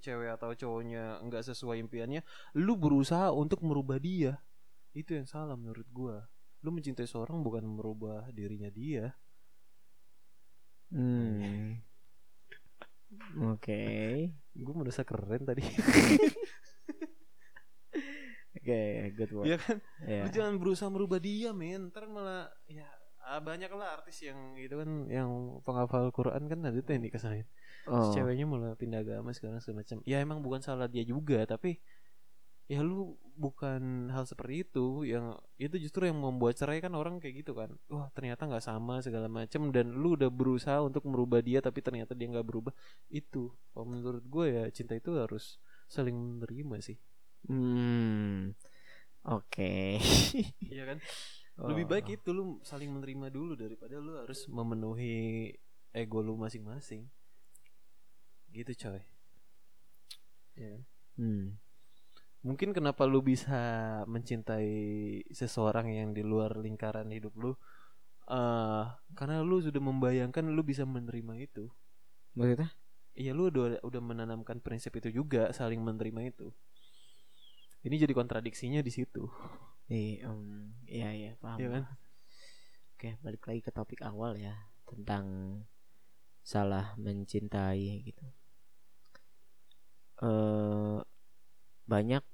cewek 0.05 0.37
atau 0.37 0.53
cowoknya 0.53 1.23
nggak 1.25 1.45
sesuai 1.49 1.81
impiannya, 1.87 2.21
lu 2.59 2.75
berusaha 2.77 3.31
untuk 3.33 3.63
merubah 3.65 3.97
dia. 4.03 4.41
Itu 4.95 5.15
yang 5.17 5.27
salah 5.31 5.57
menurut 5.59 5.87
gue. 5.91 6.17
Lu 6.65 6.71
mencintai 6.75 7.07
seorang 7.09 7.41
bukan 7.45 7.65
merubah 7.67 8.29
dirinya 8.33 8.71
dia. 8.73 9.15
Hmm. 10.93 11.81
Oke. 13.53 13.83
Gue 14.55 14.75
merasa 14.75 15.03
keren 15.07 15.43
tadi. 15.47 15.63
Oke, 18.64 19.12
good 19.12 19.33
work. 19.37 19.44
Iya 19.44 19.57
kan? 19.61 19.77
Ya. 20.09 20.24
Lu 20.24 20.29
jangan 20.33 20.55
berusaha 20.57 20.88
merubah 20.88 21.20
dia, 21.20 21.53
men. 21.53 21.92
Ntar 21.92 22.09
malah 22.09 22.48
ya 22.64 22.88
ah, 23.20 23.40
banyak 23.44 23.68
lah 23.68 24.00
artis 24.00 24.24
yang 24.24 24.57
gitu 24.57 24.81
kan 24.81 24.88
yang 25.12 25.61
penghafal 25.61 26.09
Quran 26.09 26.49
kan 26.49 26.64
ada 26.64 26.80
yang 26.80 27.05
dikesahin. 27.05 27.45
Oh. 27.84 28.09
Ceweknya 28.16 28.49
malah 28.49 28.72
pindah 28.72 29.05
agama 29.05 29.36
sekarang 29.36 29.61
semacam 29.61 30.01
ya 30.09 30.24
emang 30.24 30.41
bukan 30.41 30.64
salah 30.64 30.89
dia 30.89 31.05
juga 31.05 31.45
tapi 31.45 31.76
ya 32.64 32.80
lu 32.80 33.20
bukan 33.36 34.09
hal 34.09 34.24
seperti 34.24 34.64
itu 34.64 35.05
yang 35.05 35.36
itu 35.61 35.76
justru 35.76 36.09
yang 36.09 36.16
membuat 36.16 36.57
cerai 36.57 36.80
kan 36.80 36.97
orang 36.97 37.20
kayak 37.20 37.45
gitu 37.45 37.53
kan 37.53 37.76
wah 37.93 38.09
ternyata 38.16 38.49
nggak 38.49 38.64
sama 38.64 39.05
segala 39.05 39.28
macam 39.28 39.68
dan 39.68 39.93
lu 39.93 40.16
udah 40.16 40.32
berusaha 40.32 40.80
untuk 40.80 41.05
merubah 41.05 41.45
dia 41.45 41.61
tapi 41.61 41.84
ternyata 41.84 42.16
dia 42.16 42.32
nggak 42.32 42.47
berubah 42.47 42.72
itu 43.12 43.53
kalau 43.76 43.84
menurut 43.84 44.24
gue 44.24 44.47
ya 44.49 44.64
cinta 44.72 44.97
itu 44.97 45.12
harus 45.12 45.61
saling 45.93 46.16
menerima 46.16 46.80
sih 46.80 46.97
Hmm. 47.49 48.53
Oke. 49.24 50.01
iya 50.74 50.84
kan 50.88 50.99
lebih 51.55 51.86
baik 51.86 52.07
Oh. 52.11 52.14
itu 52.18 52.30
lu 52.34 52.45
saling 52.66 52.90
menerima 52.90 53.30
dulu 53.30 53.55
daripada 53.55 54.03
lu 54.03 54.18
harus 54.18 54.51
memenuhi 54.51 55.55
ego 55.95 56.18
lu 56.18 56.34
masing-masing 56.34 57.07
gitu 58.51 58.72
coy 58.74 59.03
ya 60.55 60.74
Hmm. 61.14 61.55
mungkin 62.42 62.74
kenapa 62.74 63.07
lu 63.07 63.22
bisa 63.22 63.55
mencintai 64.11 64.74
seseorang 65.30 65.95
yang 65.95 66.11
di 66.11 66.26
luar 66.26 66.59
lingkaran 66.59 67.07
hidup 67.14 67.30
lu 67.38 67.55
eh 68.26 68.84
karena 69.14 69.47
lu 69.47 69.62
sudah 69.62 69.78
membayangkan 69.78 70.51
lu 70.51 70.62
bisa 70.66 70.82
menerima 70.82 71.34
itu 71.38 71.70
Maksudnya? 72.34 72.74
iya 73.14 73.30
lu 73.30 73.47
udah 73.47 73.78
udah 73.86 74.03
menanamkan 74.03 74.59
prinsip 74.59 74.90
itu 74.99 75.14
juga 75.22 75.55
saling 75.55 75.78
menerima 75.78 76.34
itu 76.34 76.51
ini 77.85 77.95
jadi 78.01 78.12
kontradiksinya 78.16 78.80
di 78.80 78.93
situ 78.93 79.28
Iya, 79.85 80.32
em, 80.32 80.72
iya, 80.89 81.09
iya, 81.12 81.30
paham. 81.37 81.61
Iya 81.61 81.68
kan? 81.76 81.85
Oke, 82.97 83.11
balik 83.20 83.45
lagi 83.45 83.61
ke 83.61 83.68
topik 83.68 84.01
awal 84.01 84.32
ya 84.41 84.57
tentang 84.89 85.26
salah 86.41 86.97
mencintai 86.97 88.01
gitu. 88.09 88.24
Eh 90.24 91.05
banyak 91.85 92.24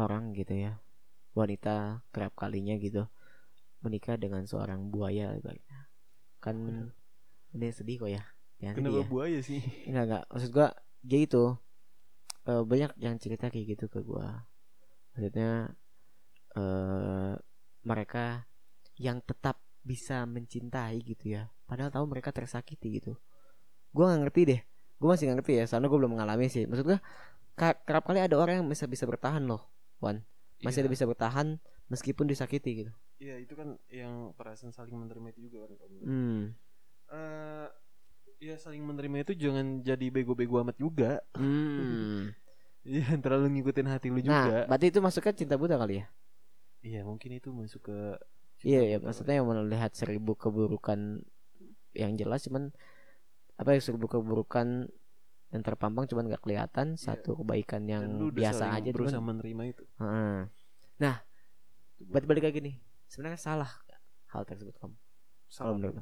orang 0.00 0.32
gitu 0.32 0.54
ya, 0.56 0.80
wanita 1.36 2.00
kerap 2.08 2.32
kalinya 2.40 2.72
gitu 2.80 3.04
menikah 3.84 4.16
dengan 4.16 4.48
seorang 4.48 4.88
buaya 4.88 5.36
ibaratnya. 5.36 5.92
Kan 6.40 6.88
ini 7.52 7.68
sedih 7.68 8.00
kok 8.00 8.10
ya. 8.16 8.24
Jangan 8.64 8.80
sedih 8.80 8.92
kenapa 8.92 9.04
ya. 9.04 9.08
buaya 9.12 9.38
sih 9.44 9.60
Enggak 9.88 10.04
enggak 10.08 10.24
maksud 10.28 10.50
gua 10.52 10.68
dia 11.00 11.20
itu 11.24 11.44
eh, 12.46 12.62
banyak 12.62 12.92
yang 12.96 13.16
cerita 13.16 13.48
kayak 13.48 13.76
gitu 13.76 13.86
ke 13.88 14.00
gua. 14.00 14.46
Maksudnya 15.12 15.74
eh 16.56 17.34
mereka 17.80 18.44
yang 19.00 19.24
tetap 19.24 19.56
bisa 19.80 20.28
mencintai 20.28 21.00
gitu 21.00 21.32
ya. 21.32 21.48
Padahal 21.64 21.88
tahu 21.88 22.04
mereka 22.10 22.30
tersakiti 22.34 23.00
gitu. 23.00 23.16
Gua 23.94 24.12
nggak 24.12 24.20
ngerti 24.28 24.40
deh. 24.46 24.60
Gua 25.00 25.16
masih 25.16 25.30
nggak 25.30 25.38
ngerti 25.40 25.52
ya, 25.56 25.64
soalnya 25.64 25.88
gua 25.88 25.98
belum 26.04 26.12
mengalami 26.18 26.46
sih. 26.52 26.68
Maksud 26.68 26.86
ka- 27.56 27.78
kerap 27.84 28.04
kali 28.04 28.20
ada 28.20 28.36
orang 28.36 28.60
yang 28.64 28.68
bisa 28.68 28.84
bisa 28.84 29.08
bertahan 29.08 29.44
loh, 29.48 29.64
Wan. 29.98 30.20
Masih 30.60 30.84
Iya. 30.84 30.84
ada 30.84 30.90
bisa 30.92 31.04
bertahan 31.08 31.46
meskipun 31.88 32.28
disakiti 32.28 32.84
gitu. 32.84 32.92
Iya 33.20 33.36
itu 33.40 33.52
kan 33.52 33.76
yang 33.92 34.32
perasaan 34.36 34.72
saling 34.72 34.96
menerima 34.96 35.32
itu 35.36 35.48
juga 35.48 35.68
kan 35.68 35.76
Hmm. 36.04 36.42
Eh, 37.10 37.68
ya 38.40 38.56
saling 38.56 38.80
menerima 38.80 39.22
itu 39.22 39.32
jangan 39.36 39.84
jadi 39.84 40.06
bego-bego 40.08 40.60
amat 40.64 40.76
juga. 40.76 41.20
Hmm. 41.36 42.32
Iya 42.80 43.12
terlalu 43.20 43.60
ngikutin 43.60 43.92
hati 43.92 44.08
lu 44.08 44.24
Nah, 44.24 44.40
juga. 44.48 44.64
berarti 44.64 44.88
itu 44.88 45.04
masuknya 45.04 45.36
cinta 45.36 45.60
buta 45.60 45.76
kali 45.76 46.00
ya? 46.00 46.08
Iya 46.80 47.00
mungkin 47.04 47.36
itu 47.36 47.52
masuk 47.52 47.92
ke 47.92 48.16
Iya 48.64 48.80
ya 48.80 48.96
maksudnya 49.04 49.36
yang 49.36 49.44
melihat 49.44 49.92
seribu 49.92 50.32
keburukan 50.32 51.20
yang 51.92 52.16
jelas 52.16 52.48
cuman 52.48 52.72
apa 53.60 53.76
ya 53.76 53.84
seribu 53.84 54.08
keburukan 54.08 54.88
yang 55.52 55.60
terpampang 55.60 56.08
cuman 56.08 56.32
nggak 56.32 56.40
kelihatan 56.40 56.96
satu 56.96 57.36
kebaikan 57.44 57.84
Iya. 57.84 58.00
Dan 58.00 58.16
yang 58.16 58.16
lu 58.16 58.32
udah 58.32 58.36
biasa 58.40 58.64
aja 58.72 58.90
berusaha 58.96 59.20
cuman 59.20 59.28
menerima 59.36 59.62
itu. 59.76 59.84
Heeh. 60.00 60.36
nah 60.96 61.16
berarti 62.00 62.26
balik 62.32 62.44
lagi 62.48 62.58
nih 62.64 62.74
sebenarnya 63.12 63.40
salah 63.44 63.68
hal 64.32 64.48
tersebut 64.48 64.72
kamu 64.80 64.96
kalau 65.52 65.76
menurut? 65.76 66.00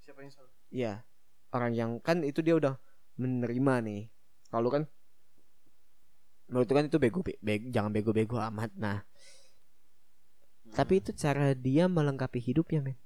Siapa 0.00 0.24
yang 0.24 0.32
salah? 0.32 0.53
Iya. 0.74 1.06
Orang 1.54 1.72
yang 1.78 1.90
kan 2.02 2.26
itu 2.26 2.42
dia 2.42 2.58
udah 2.58 2.74
menerima 3.14 3.74
nih. 3.86 4.02
Kalau 4.50 4.68
kan 4.74 4.82
menurut 6.50 6.68
kan 6.68 6.84
itu 6.90 6.98
bego, 6.98 7.20
be- 7.22 7.40
be- 7.40 7.70
jangan 7.70 7.94
bego-bego 7.94 8.36
amat 8.50 8.70
nah. 8.74 8.98
Tapi 10.74 10.98
itu 10.98 11.14
cara 11.14 11.54
dia 11.54 11.86
melengkapi 11.86 12.42
hidupnya 12.42 12.82
men. 12.82 12.98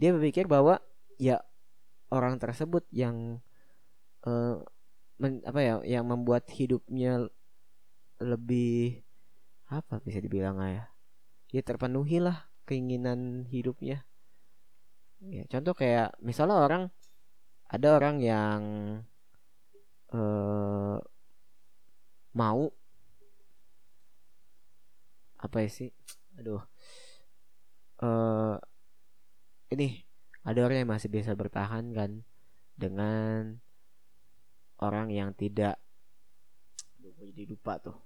Dia 0.00 0.16
berpikir 0.16 0.48
bahwa 0.48 0.80
ya 1.20 1.44
orang 2.08 2.40
tersebut 2.40 2.88
yang 2.90 3.38
eh, 4.26 4.56
men- 5.20 5.44
apa 5.44 5.60
ya 5.60 5.74
yang 5.84 6.04
membuat 6.08 6.48
hidupnya 6.50 7.28
lebih 8.22 9.02
apa 9.66 9.98
bisa 10.04 10.22
dibilang 10.22 10.60
ya 10.62 10.84
ya 11.50 11.62
terpenuhi 11.64 12.22
lah 12.22 12.48
keinginan 12.68 13.48
hidupnya 13.48 14.04
ya 15.30 15.44
contoh 15.46 15.74
kayak 15.76 16.18
misalnya 16.18 16.58
orang 16.58 16.82
ada 17.70 17.88
orang 17.94 18.16
yang 18.18 18.60
eh 20.12 20.98
mau 22.32 22.62
apa 25.42 25.56
ya 25.62 25.68
sih 25.70 25.90
aduh 26.40 26.62
eh 28.02 28.56
ini 29.72 30.04
ada 30.42 30.60
orang 30.66 30.84
yang 30.84 30.90
masih 30.90 31.08
bisa 31.08 31.32
bertahan 31.38 31.94
kan 31.94 32.26
dengan 32.74 33.62
orang 34.82 35.08
yang 35.14 35.30
tidak 35.38 35.78
Aduh, 36.98 37.14
gue 37.14 37.30
jadi 37.30 37.46
lupa 37.54 37.78
tuh 37.78 37.96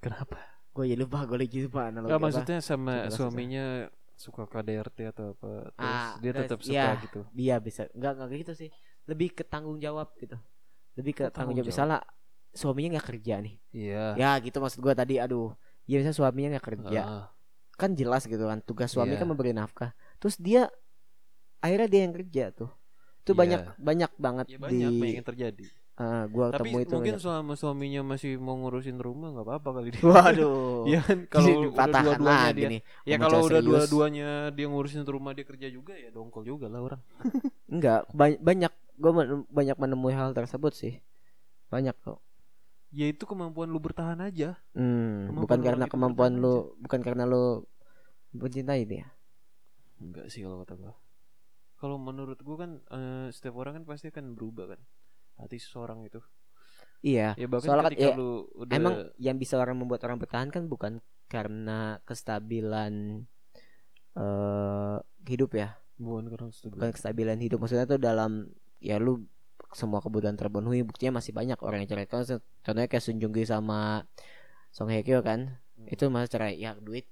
Kenapa? 0.00 0.40
gue 0.74 0.84
jadi 0.90 0.98
lupa 0.98 1.22
gue 1.28 1.38
lagi 1.38 1.58
lupa 1.62 1.92
analogi 1.92 2.10
apa. 2.10 2.22
maksudnya 2.26 2.58
sama 2.58 3.06
Coba 3.06 3.14
suaminya 3.14 3.86
suka 4.14 4.46
KDRT 4.46 4.98
atau 5.10 5.34
apa 5.34 5.50
terus 5.74 6.02
Ah, 6.06 6.14
dia 6.18 6.30
tetap 6.32 6.58
suka 6.62 6.74
iya. 6.74 6.94
gitu. 7.02 7.20
dia 7.34 7.54
bisa 7.58 7.82
nggak 7.90 8.12
nggak 8.14 8.28
gitu 8.46 8.52
sih 8.54 8.70
lebih 9.04 9.34
ke 9.34 9.42
tanggung 9.42 9.76
jawab 9.78 10.14
gitu 10.16 10.38
lebih 10.94 11.12
ke 11.12 11.24
Oh, 11.26 11.32
tanggung 11.34 11.58
jawab 11.58 11.68
misalnya 11.68 11.98
suaminya 12.54 12.96
nggak 12.98 13.08
kerja 13.10 13.34
nih 13.42 13.54
Iya. 13.74 14.04
ya 14.14 14.30
gitu 14.38 14.56
maksud 14.62 14.78
gue 14.78 14.94
tadi 14.94 15.18
aduh 15.18 15.52
ya 15.84 15.98
misalnya 15.98 16.14
suaminya 16.16 16.48
nggak 16.56 16.66
kerja 16.70 17.00
Ah, 17.02 17.24
kan 17.74 17.90
jelas 17.92 18.22
gitu 18.24 18.46
kan 18.46 18.62
tugas 18.62 18.94
suami 18.94 19.14
Iya. 19.14 19.20
kan 19.20 19.26
memberi 19.26 19.50
nafkah 19.50 19.90
terus 20.22 20.38
dia 20.38 20.70
akhirnya 21.58 21.88
dia 21.90 22.00
yang 22.06 22.14
kerja 22.14 22.44
tuh 22.54 22.70
itu 23.20 23.32
Iya. 23.32 23.38
banyak 23.40 23.60
banyak 23.80 24.10
banget 24.14 24.46
ya 24.46 24.56
di 24.56 24.62
banyak 24.62 24.90
banyak 24.94 25.16
yang 25.18 25.26
terjadi. 25.26 25.64
Eh, 26.02 26.24
gua 26.34 26.46
Tapi 26.52 26.58
temu 26.58 26.76
itu 26.84 26.94
mungkin 26.94 27.14
banyak. 27.14 27.22
selama 27.22 27.52
suaminya 27.60 28.00
masih 28.14 28.38
mau 28.38 28.54
ngurusin 28.60 28.98
rumah 29.06 29.28
nggak 29.34 29.46
apa-apa 29.46 29.68
kali 29.80 29.88
dia. 29.96 30.04
waduh 30.04 30.46
Iya 30.88 30.98
kan 31.06 31.18
kalau 31.32 31.52
udah 31.80 31.94
dua-duanya 31.96 32.48
dia 32.56 32.68
nih 32.72 32.80
Ya 33.08 33.16
kalau 33.22 33.38
udah 33.48 33.60
dua-duanya 33.64 34.24
dia 34.56 34.66
ngurusin 34.70 35.02
rumah 35.08 35.32
dia 35.36 35.44
kerja 35.50 35.68
juga 35.76 35.92
ya 35.96 36.08
dongkol 36.14 36.44
juga 36.46 36.66
lah 36.72 36.80
orang. 36.86 37.00
enggak 37.72 38.00
ba- 38.18 38.40
banyak 38.48 38.72
gue 39.02 39.12
banyak 39.50 39.76
menemui 39.82 40.14
hal 40.14 40.30
tersebut 40.38 40.72
sih 40.74 40.94
banyak 41.72 41.96
kok 42.04 42.20
Ya 42.94 43.06
itu 43.12 43.24
kemampuan 43.30 43.68
lu 43.74 43.78
bertahan 43.86 44.20
aja. 44.28 44.48
hmm, 44.76 45.14
Kemampuan 45.26 45.42
bukan 45.42 45.60
karena 45.66 45.84
kemampuan 45.92 46.32
lu 46.42 46.54
bukan 46.82 47.00
karena 47.06 47.24
lu 47.32 47.64
mencintai 48.36 48.82
dia 48.90 49.06
Enggak 50.02 50.26
sih 50.32 50.40
kalau 50.44 50.56
kata 50.62 50.74
gua. 50.80 50.92
Kalau 51.80 51.96
menurut 52.08 52.38
gua 52.46 52.56
kan 52.62 52.70
eh, 52.98 53.26
setiap 53.36 53.54
orang 53.62 53.74
kan 53.82 53.84
pasti 53.90 54.06
akan 54.12 54.26
berubah 54.38 54.66
kan. 54.76 54.80
Hati 55.38 55.58
seseorang 55.58 56.04
itu. 56.06 56.20
iya 57.04 57.36
Ya 57.36 57.46
bahkan 57.50 57.68
Soalnya 57.68 57.84
kan, 57.90 57.94
ya, 58.00 58.14
lu 58.16 58.48
udah 58.56 58.74
emang 58.74 58.94
yang 59.20 59.36
bisa 59.36 59.60
orang 59.60 59.76
membuat 59.76 60.00
orang 60.08 60.16
bertahan 60.16 60.48
kan 60.48 60.64
bukan 60.66 61.04
karena 61.28 62.00
kestabilan 62.08 63.24
eh 64.14 64.96
hidup 65.26 65.50
ya 65.58 65.74
bukan 65.98 66.30
karena 66.30 66.48
setuju. 66.54 66.72
bukan 66.78 66.90
kestabilan 66.94 67.38
hidup 67.42 67.58
maksudnya 67.58 67.86
tuh 67.86 67.98
dalam 67.98 68.46
ya 68.78 68.96
lu 69.02 69.26
semua 69.74 69.98
kebutuhan 69.98 70.38
terpenuhi 70.38 70.86
buktinya 70.86 71.18
masih 71.18 71.34
banyak 71.34 71.58
orang 71.58 71.82
yang 71.82 71.90
cerai 71.90 72.06
kan 72.06 72.22
contohnya 72.62 72.86
kayak 72.86 73.02
Sun 73.02 73.18
Jung 73.18 73.34
Gi 73.34 73.42
sama 73.46 74.06
Song 74.70 74.90
Hye 74.90 75.02
Kyo 75.02 75.20
kan 75.20 75.58
Hmm. 75.74 75.90
itu 75.90 76.06
masih 76.06 76.30
cerai 76.30 76.54
ya 76.54 76.78
duit 76.78 77.02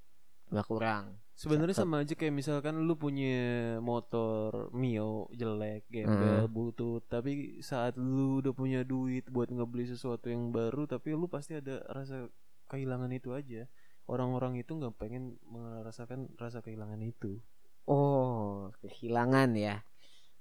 nggak 0.55 0.67
kurang 0.71 1.19
Sebenarnya 1.33 1.75
sama 1.75 2.01
aja 2.01 2.13
kayak 2.13 2.31
misalkan 2.31 2.85
lu 2.85 2.95
punya 2.95 3.35
motor 3.81 4.69
Mio 4.71 5.27
jelek, 5.33 5.89
gembel, 5.89 6.45
Hmm. 6.45 6.53
butut, 6.53 7.03
tapi 7.07 7.59
saat 7.61 7.97
lu 7.97 8.39
udah 8.39 8.53
punya 8.53 8.81
duit 8.83 9.27
buat 9.27 9.49
ngebeli 9.49 9.89
sesuatu 9.89 10.29
yang 10.29 10.49
baru, 10.49 10.85
tapi 10.85 11.13
lu 11.13 11.27
pasti 11.27 11.57
ada 11.57 11.83
rasa 11.89 12.29
kehilangan 12.67 13.11
itu 13.11 13.33
aja. 13.33 13.65
Orang-orang 14.05 14.57
itu 14.57 14.73
nggak 14.73 14.95
pengen 14.97 15.41
merasakan 15.45 16.31
rasa 16.37 16.61
kehilangan 16.61 17.01
itu. 17.01 17.41
oh 17.83 18.71
kehilangan 18.79 19.59
ya 19.59 19.83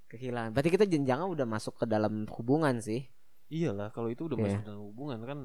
kehilangan 0.06 0.54
berarti 0.54 0.70
kita 0.70 0.86
jenjangnya 0.86 1.26
udah 1.26 1.42
masuk 1.42 1.74
ke 1.74 1.90
dalam 1.90 2.22
hubungan 2.30 2.78
sih 2.78 3.02
Iyalah, 3.50 3.90
kalau 3.90 4.08
itu 4.08 4.30
udah 4.30 4.38
Iya. 4.38 4.44
masuk 4.46 4.60
dalam 4.62 4.82
hubungan 4.86 5.18
kan 5.26 5.38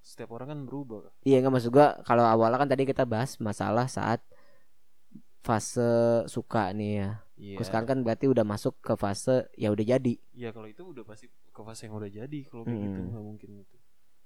setiap 0.00 0.32
orang 0.32 0.48
kan 0.48 0.60
berubah. 0.64 1.12
iya 1.22 1.44
nggak 1.44 1.52
maksud 1.52 1.68
gua 1.70 2.00
kalau 2.02 2.24
awalnya 2.24 2.56
kan 2.56 2.66
tadi 2.66 2.82
kita 2.82 3.04
bahas 3.04 3.36
masalah 3.36 3.84
saat 3.84 4.24
fase 5.42 5.90
suka 6.30 6.70
nih 6.72 6.92
ya. 7.02 7.10
Terus 7.58 7.66
sekarang 7.66 7.88
kan 7.90 7.98
berarti 8.06 8.30
udah 8.30 8.46
masuk 8.46 8.78
ke 8.78 8.94
fase 8.94 9.50
ya 9.58 9.74
udah 9.74 9.82
jadi 9.82 10.14
Iya 10.30 10.54
kalau 10.54 10.70
itu 10.70 10.86
udah 10.86 11.02
pasti 11.02 11.26
ke 11.26 11.60
fase 11.66 11.90
yang 11.90 11.98
udah 11.98 12.06
jadi 12.06 12.38
kalau 12.46 12.62
kayak 12.62 12.78
gitu 12.78 12.98
Hmm. 13.02 13.10
nggak 13.10 13.24
mungkin 13.26 13.50
itu. 13.66 13.76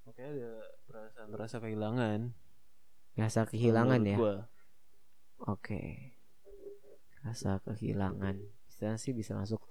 Makanya 0.05 0.31
ada 0.37 0.53
perasaan 0.87 1.29
rasa 1.33 1.57
kehilangan. 1.59 2.21
rasa 3.17 3.41
kehilangan 3.49 4.01
menurut 4.05 4.13
ya 4.13 4.19
gua. 4.21 4.37
Oke. 5.49 5.81
Rasa 7.25 7.59
kehilangan. 7.65 8.37
Istilahnya 8.69 9.01
sih 9.01 9.17
bisa 9.17 9.33
masuk. 9.33 9.65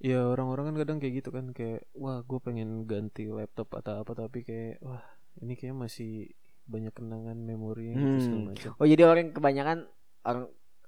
Ya 0.00 0.24
orang-orang 0.24 0.72
kan 0.72 0.76
kadang 0.80 0.98
kayak 0.98 1.14
gitu 1.20 1.30
kan 1.30 1.52
kayak 1.52 1.84
wah 1.92 2.24
gue 2.24 2.40
pengen 2.40 2.88
ganti 2.88 3.28
laptop 3.28 3.68
atau 3.76 4.00
apa 4.00 4.16
tapi 4.16 4.40
kayak 4.48 4.80
wah 4.80 5.04
ini 5.44 5.54
kayak 5.60 5.76
masih 5.76 6.32
banyak 6.70 6.94
kenangan 6.94 7.36
memori 7.42 7.92
gitu 7.92 8.16
segala 8.22 8.40
Hmm. 8.40 8.48
macam. 8.54 8.70
Oh 8.78 8.86
jadi 8.86 9.02
orang 9.04 9.34
kebanyakan 9.34 9.78
orang 10.22 10.44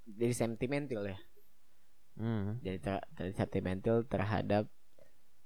jadi 0.07 0.35
sentimental 0.35 1.03
ya. 1.05 1.19
Hmm. 2.17 2.63
Jadi 2.63 2.79
ter- 2.79 3.07
ter- 3.19 3.35
sentimental 3.35 4.07
terhadap 4.07 4.71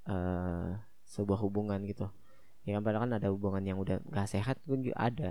eh 0.07 0.71
sebuah 1.07 1.39
hubungan 1.43 1.81
gitu. 1.89 2.07
Ya 2.67 2.77
kan 2.79 2.83
padahal 2.83 3.09
kan 3.09 3.13
ada 3.17 3.29
hubungan 3.31 3.63
yang 3.63 3.79
udah 3.79 4.03
gak 4.11 4.29
sehat 4.31 4.59
pun 4.67 4.83
juga 4.83 4.99
ada. 4.99 5.31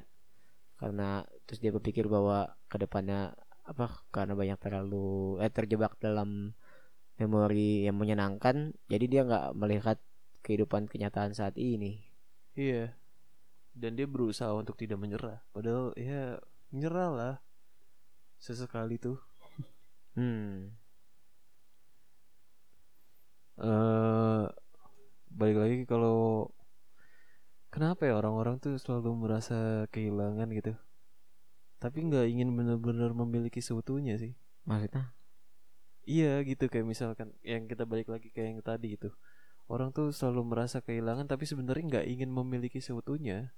Karena 0.79 1.23
terus 1.47 1.59
dia 1.63 1.71
berpikir 1.71 2.07
bahwa 2.09 2.51
ke 2.67 2.75
depannya 2.81 3.35
apa 3.65 3.91
karena 4.11 4.33
banyak 4.35 4.59
terlalu 4.61 5.39
eh 5.41 5.51
terjebak 5.51 5.97
dalam 5.97 6.53
memori 7.15 7.87
yang 7.87 7.95
menyenangkan, 7.95 8.75
jadi 8.91 9.05
dia 9.07 9.21
nggak 9.23 9.55
melihat 9.55 9.97
kehidupan 10.43 10.91
kenyataan 10.91 11.31
saat 11.31 11.55
ini. 11.55 12.03
Iya. 12.59 12.91
Dan 13.75 13.99
dia 13.99 14.07
berusaha 14.07 14.55
untuk 14.55 14.79
tidak 14.79 14.97
menyerah. 14.97 15.43
Padahal 15.51 15.91
ya 15.99 16.39
menyerah 16.71 17.09
lah. 17.11 17.35
Sesekali 18.39 18.97
tuh. 18.97 19.19
Hmm. 20.15 20.71
eh 23.59 24.47
balik 25.27 25.57
lagi 25.59 25.75
kalau 25.83 26.47
kenapa 27.67 28.07
ya 28.07 28.15
orang-orang 28.15 28.55
tuh 28.63 28.79
selalu 28.79 29.11
merasa 29.27 29.83
kehilangan 29.91 30.47
gitu. 30.55 30.79
Tapi 31.83 32.07
nggak 32.07 32.31
ingin 32.31 32.55
benar-benar 32.55 33.11
memiliki 33.11 33.59
seutuhnya 33.59 34.15
sih. 34.15 34.39
Maksudnya? 34.63 35.11
Iya 36.07 36.39
gitu 36.47 36.71
kayak 36.71 36.87
misalkan 36.87 37.35
yang 37.43 37.67
kita 37.67 37.83
balik 37.83 38.07
lagi 38.07 38.31
kayak 38.31 38.55
yang 38.55 38.61
tadi 38.63 38.95
itu. 38.95 39.11
Orang 39.67 39.91
tuh 39.91 40.15
selalu 40.15 40.55
merasa 40.55 40.79
kehilangan 40.79 41.27
tapi 41.27 41.43
sebenarnya 41.43 41.83
nggak 41.91 42.07
ingin 42.07 42.29
memiliki 42.31 42.79
seutuhnya. 42.79 43.51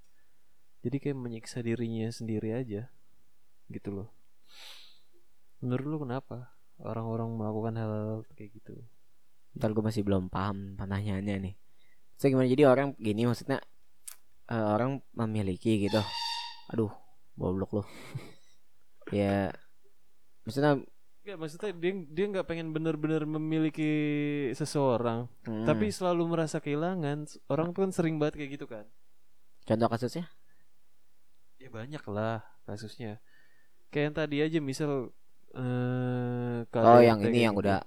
Jadi 0.86 0.98
kayak 1.02 1.18
menyiksa 1.18 1.64
dirinya 1.66 2.10
sendiri 2.10 2.54
aja. 2.54 2.90
Gitu 3.70 3.90
loh. 3.90 4.10
Menurut 5.62 5.86
lu 5.86 5.98
kenapa 6.06 6.54
orang-orang 6.78 7.34
melakukan 7.34 7.74
hal, 7.82 7.92
-hal 7.92 8.18
kayak 8.38 8.62
gitu? 8.62 8.74
Ntar 9.58 9.74
gue 9.74 9.82
masih 9.82 10.06
belum 10.06 10.30
paham 10.30 10.78
pertanyaannya 10.78 11.36
nih. 11.50 11.56
So 12.18 12.30
gimana 12.30 12.50
jadi 12.50 12.70
orang 12.70 12.98
gini 12.98 13.26
maksudnya 13.26 13.62
eh, 14.50 14.68
orang 14.74 15.02
memiliki 15.18 15.82
gitu. 15.82 16.02
Aduh, 16.74 16.94
goblok 17.34 17.82
loh. 17.82 17.88
ya 19.16 19.50
maksudnya 20.46 20.82
Gak 21.28 21.44
maksudnya 21.44 21.76
dia 21.76 21.92
dia 22.08 22.26
nggak 22.32 22.48
pengen 22.48 22.72
benar-benar 22.72 23.28
memiliki 23.28 23.92
seseorang, 24.56 25.28
hmm, 25.44 25.68
tapi 25.68 25.92
selalu 25.92 26.24
merasa 26.24 26.64
kehilangan. 26.64 27.28
Orang 27.52 27.76
tuh 27.76 27.84
kan 27.84 27.92
sering 27.92 28.16
banget 28.16 28.40
kayak 28.40 28.52
gitu 28.56 28.64
kan. 28.64 28.88
contoh 29.68 29.92
kasusnya? 29.92 30.32
Ya 31.64 31.70
banyak 31.78 32.03
lah 32.16 32.38
kasusnya. 32.70 33.18
Kayak 33.91 34.05
yang 34.08 34.18
tadi 34.22 34.38
aja 34.45 34.60
misal 34.72 34.91
eh 35.58 36.60
Oh, 36.86 36.99
yang 37.01 37.20
ini 37.26 37.38
yang 37.45 37.55
gitu. 37.58 37.60
udah 37.62 37.82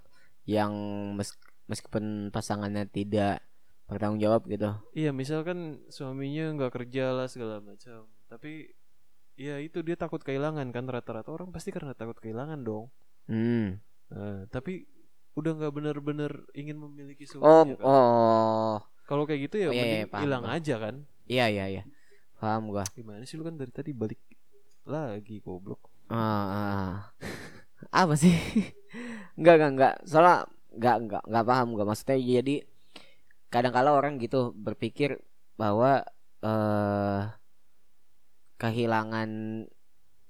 yang 0.55 0.73
mes- 1.19 1.39
meskipun 1.71 2.35
pasangannya 2.35 2.85
tidak 2.91 3.43
bertanggung 3.87 4.19
jawab 4.25 4.43
gitu. 4.51 4.67
Iya, 5.01 5.11
misalkan 5.21 5.59
suaminya 5.97 6.43
nggak 6.55 6.73
kerja 6.77 7.05
lah 7.17 7.27
segala 7.35 7.57
macam. 7.71 8.01
Tapi 8.31 8.51
ya 9.47 9.57
itu 9.67 9.79
dia 9.87 9.97
takut 10.03 10.21
kehilangan 10.27 10.69
kan 10.77 10.85
rata-rata 10.95 11.31
orang 11.37 11.51
pasti 11.57 11.71
karena 11.77 11.93
takut 12.01 12.19
kehilangan 12.25 12.61
dong. 12.69 12.87
Hmm. 13.29 13.81
Nah, 14.13 14.39
tapi 14.55 14.73
udah 15.39 15.53
nggak 15.59 15.73
benar-benar 15.77 16.33
ingin 16.61 16.77
memiliki 16.85 17.25
Oh, 17.43 17.65
semuanya 17.65 17.75
kan. 17.81 17.91
oh. 17.91 18.81
Kalau 19.09 19.25
kayak 19.29 19.41
gitu 19.51 19.57
ya 19.65 19.71
Oh, 19.71 19.73
iya, 19.75 19.85
iya, 19.87 20.07
hilang 20.21 20.45
aja 20.57 20.75
kan. 20.83 20.95
Iya, 21.31 21.45
iya, 21.53 21.65
iya. 21.73 21.83
Paham 22.41 22.73
gua. 22.73 22.89
Gimana 22.97 23.23
sih 23.29 23.37
lu 23.37 23.45
kan 23.45 23.61
dari 23.61 23.69
tadi 23.69 23.93
balik 23.93 24.19
lagi 24.89 25.45
goblok. 25.45 25.93
Ah, 26.09 26.17
ah. 26.17 26.95
apa 27.93 28.17
sih? 28.17 28.33
enggak, 29.39 29.55
enggak, 29.61 29.71
enggak. 29.77 29.95
Soalnya 30.09 30.49
enggak, 30.73 30.97
enggak, 31.05 31.23
enggak 31.29 31.45
paham 31.47 31.69
gua 31.77 31.85
maksudnya 31.85 32.17
jadi 32.17 32.57
kadang 33.53 33.77
kala 33.77 33.93
orang 33.93 34.17
gitu 34.17 34.57
berpikir 34.57 35.21
bahwa 35.61 36.01
eh 36.41 37.23
kehilangan 38.57 39.29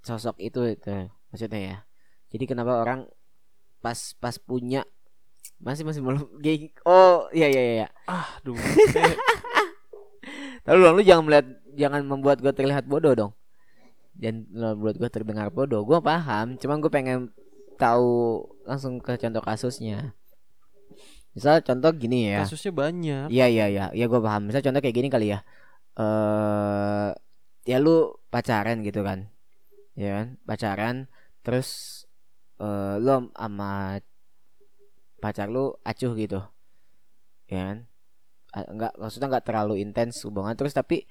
sosok 0.02 0.42
itu 0.42 0.66
itu 0.66 1.06
maksudnya 1.30 1.60
ya. 1.62 1.78
Jadi 2.34 2.44
kenapa 2.50 2.82
orang 2.82 3.06
pas 3.78 4.18
pas 4.18 4.34
punya 4.36 4.82
masih 5.60 5.84
masih 5.84 6.00
belum 6.00 6.26
oh 6.88 7.28
iya 7.36 7.46
iya 7.52 7.62
iya 7.84 7.88
Ah, 8.08 8.26
duh. 8.42 8.56
Eh, 8.56 9.14
Lalu 10.66 10.80
dong, 10.84 10.94
lu 10.96 11.02
jangan 11.04 11.24
melihat 11.28 11.46
jangan 11.76 12.02
membuat 12.06 12.42
gue 12.42 12.52
terlihat 12.54 12.86
bodoh 12.86 13.14
dong. 13.14 13.32
Jangan 14.18 14.46
membuat 14.76 14.96
gue 14.98 15.10
terdengar 15.10 15.48
bodoh. 15.52 15.82
Gue 15.86 15.98
paham, 16.02 16.58
cuman 16.58 16.76
gue 16.82 16.92
pengen 16.92 17.18
tahu 17.80 18.44
langsung 18.68 19.00
ke 19.00 19.16
contoh 19.16 19.40
kasusnya. 19.40 20.12
Misal 21.32 21.62
contoh 21.62 21.90
gini 21.94 22.34
ya. 22.34 22.42
kasusnya 22.44 22.72
banyak. 22.74 23.26
Iya 23.30 23.46
iya 23.46 23.66
iya, 23.70 23.84
ya 23.94 24.04
gue 24.10 24.20
paham. 24.20 24.50
Misal 24.50 24.60
contoh 24.60 24.80
kayak 24.82 24.96
gini 24.96 25.08
kali 25.08 25.26
ya. 25.32 25.40
Eh 25.96 27.10
ya 27.64 27.76
lu 27.78 28.18
pacaran 28.28 28.82
gitu 28.82 29.00
kan. 29.06 29.30
Ya 29.94 30.20
kan? 30.20 30.26
Pacaran 30.44 30.96
terus 31.40 32.02
eh 32.60 32.94
lu 32.98 33.30
sama 33.32 34.02
pacar 35.22 35.48
lu 35.48 35.78
acuh 35.86 36.12
gitu. 36.18 36.40
Ya 37.46 37.62
kan? 37.72 37.78
Enggak 38.50 38.92
maksudnya 38.98 39.30
enggak 39.30 39.46
terlalu 39.46 39.78
intens 39.78 40.26
hubungan 40.26 40.58
terus 40.58 40.74
tapi 40.74 41.06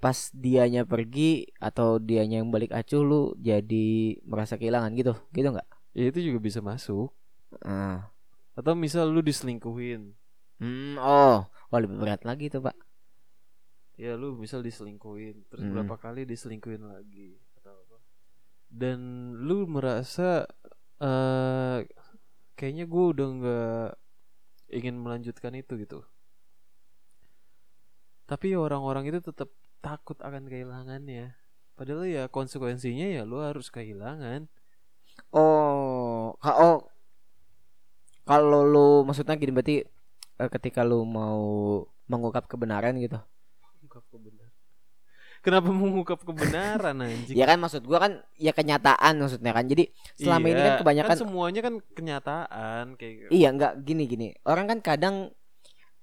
pas 0.00 0.16
dianya 0.32 0.88
pergi 0.88 1.44
atau 1.60 2.00
dianya 2.00 2.40
yang 2.40 2.48
balik 2.48 2.72
acuh 2.72 3.04
lu 3.04 3.22
jadi 3.36 4.16
merasa 4.24 4.56
kehilangan 4.56 4.96
gitu. 4.96 5.12
Gitu 5.30 5.52
enggak? 5.52 5.68
Ya 5.92 6.08
itu 6.08 6.18
juga 6.24 6.38
bisa 6.40 6.64
masuk. 6.64 7.12
Ah. 7.60 8.08
Atau 8.56 8.72
misal 8.72 9.12
lu 9.12 9.20
diselingkuhin. 9.20 10.16
Hmm, 10.60 10.96
oh, 11.00 11.44
wah 11.48 11.78
lebih 11.80 11.96
berat 12.00 12.24
lagi 12.24 12.52
tuh, 12.52 12.60
Pak. 12.64 12.76
Ya 14.00 14.16
lu 14.16 14.36
misal 14.36 14.64
diselingkuhin, 14.64 15.44
terus 15.52 15.64
Mm. 15.64 15.72
berapa 15.76 15.96
kali 16.00 16.24
diselingkuhin 16.24 16.84
lagi 16.88 17.36
atau 17.60 17.76
apa. 17.76 17.96
Dan 18.72 19.00
lu 19.44 19.68
merasa 19.68 20.48
eh 21.00 21.84
kayaknya 22.56 22.84
gue 22.88 23.04
udah 23.12 23.28
nggak 23.40 23.88
ingin 24.76 24.96
melanjutkan 25.00 25.52
itu 25.56 25.76
gitu. 25.80 26.04
Tapi 28.28 28.54
orang-orang 28.54 29.10
itu 29.10 29.20
tetap 29.20 29.50
takut 29.80 30.16
akan 30.20 30.46
kehilangannya. 30.46 31.34
Padahal 31.74 32.04
ya 32.04 32.24
konsekuensinya 32.28 33.08
ya 33.08 33.24
lu 33.24 33.40
harus 33.40 33.72
kehilangan. 33.72 34.46
Oh, 35.32 36.36
oh. 36.36 36.78
Kalau 38.28 38.62
lu 38.62 39.02
maksudnya 39.02 39.34
gini 39.40 39.52
berarti 39.52 39.76
eh, 40.38 40.50
ketika 40.52 40.84
lu 40.84 41.02
mau 41.08 41.82
mengungkap 42.06 42.46
kebenaran 42.46 42.94
gitu. 43.00 43.16
Mengungkap 43.64 44.04
kebenaran. 44.12 44.54
Kenapa 45.40 45.68
mengungkap 45.72 46.20
kebenaran 46.20 46.96
anjing? 47.04 47.32
Ya 47.32 47.48
kan 47.48 47.56
maksud 47.56 47.82
gua 47.88 47.98
kan 48.04 48.12
ya 48.36 48.52
kenyataan 48.52 49.16
maksudnya 49.16 49.56
kan. 49.56 49.64
Jadi 49.64 49.88
selama 50.20 50.46
ini 50.52 50.60
kan 50.60 50.72
Iya, 50.76 50.80
kebanyakan 50.84 51.16
semuanya 51.16 51.60
kan 51.64 51.74
kenyataan 51.96 52.84
kayak 53.00 53.32
iya 53.32 53.48
enggak 53.48 53.72
gini 53.82 54.04
gini. 54.04 54.28
Orang 54.44 54.68
kan 54.68 54.78
kadang 54.84 55.32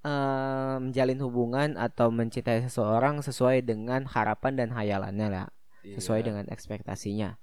eh, 0.07 0.75
menjalin 0.79 1.19
hubungan 1.19 1.69
atau 1.75 2.07
mencintai 2.07 2.63
seseorang 2.63 3.19
sesuai 3.19 3.67
dengan 3.67 4.07
harapan 4.07 4.55
dan 4.55 4.69
hayalannya 4.71 5.27
lah. 5.27 5.47
sesuai 5.87 6.19
Iya. 6.19 6.27
dengan 6.27 6.45
ekspektasinya 6.51 7.39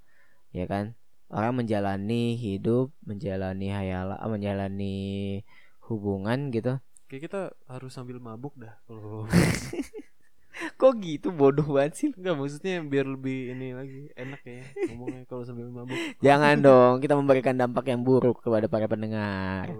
ya 0.52 0.64
kan? 0.68 0.92
Orang 1.32 1.56
menjalani 1.56 2.36
hidup 2.36 2.92
menjalani 3.02 3.72
hayal 3.72 4.12
ah, 4.14 4.28
menjalani 4.28 5.40
hubungan 5.88 6.52
gitu. 6.52 6.76
Kayak 7.08 7.22
kita 7.28 7.40
harus 7.68 7.90
sambil 7.96 8.20
mabuk 8.20 8.52
dah 8.60 8.76
kalau 8.84 9.24
kok 10.80 10.92
gitu? 11.00 11.32
Bodoh 11.32 11.64
banget 11.64 11.92
sih. 11.96 12.08
Enggak 12.14 12.36
maksudnya 12.36 12.84
biar 12.84 13.08
lebih 13.08 13.56
ini 13.56 13.72
lagi 13.72 14.12
enak 14.12 14.40
ya 14.44 14.62
ngomongnya 14.92 15.22
kalau 15.24 15.42
sambil 15.48 15.66
mabuk. 15.72 15.96
jangan 16.26 16.60
dong 16.60 16.94
kita 17.00 17.16
memberikan 17.16 17.56
dampak 17.56 17.88
yang 17.90 18.04
buruk 18.04 18.44
kepada 18.44 18.68
para 18.68 18.86
pendengar. 18.86 19.72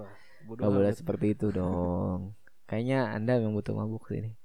Gak 0.44 0.72
boleh 0.72 0.92
seperti 0.92 1.36
itu 1.36 1.48
dong 1.52 2.32
kayaknya 2.68 3.12
anda 3.12 3.38
memang 3.40 3.56
butuh 3.58 3.74
mabuk 3.76 4.04
sini 4.08 4.36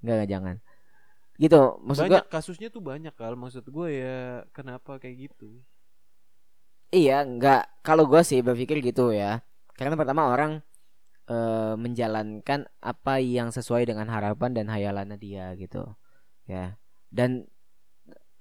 Enggak, 0.00 0.14
enggak 0.16 0.30
jangan 0.30 0.56
gitu 1.40 1.60
maksud 1.80 2.04
gua 2.04 2.20
banyak 2.20 2.26
kasusnya 2.28 2.68
tuh 2.68 2.82
banyak 2.84 3.14
kal 3.16 3.34
maksud 3.36 3.64
gue 3.64 3.88
ya 3.90 4.44
kenapa 4.52 5.00
kayak 5.00 5.30
gitu 5.30 5.62
Iya, 6.90 7.22
enggak. 7.22 7.70
Kalau 7.86 8.04
gue 8.10 8.22
sih 8.26 8.42
berpikir 8.42 8.82
gitu 8.82 9.14
ya. 9.14 9.46
Karena 9.78 9.94
pertama 9.94 10.22
orang 10.34 10.52
eh, 11.30 11.74
menjalankan 11.78 12.60
apa 12.82 13.14
yang 13.22 13.48
sesuai 13.54 13.82
dengan 13.90 14.10
harapan 14.10 14.50
dan 14.56 14.66
hayalannya 14.74 15.16
dia 15.18 15.54
gitu. 15.62 15.94
Ya. 16.50 16.78
Dan 17.14 17.46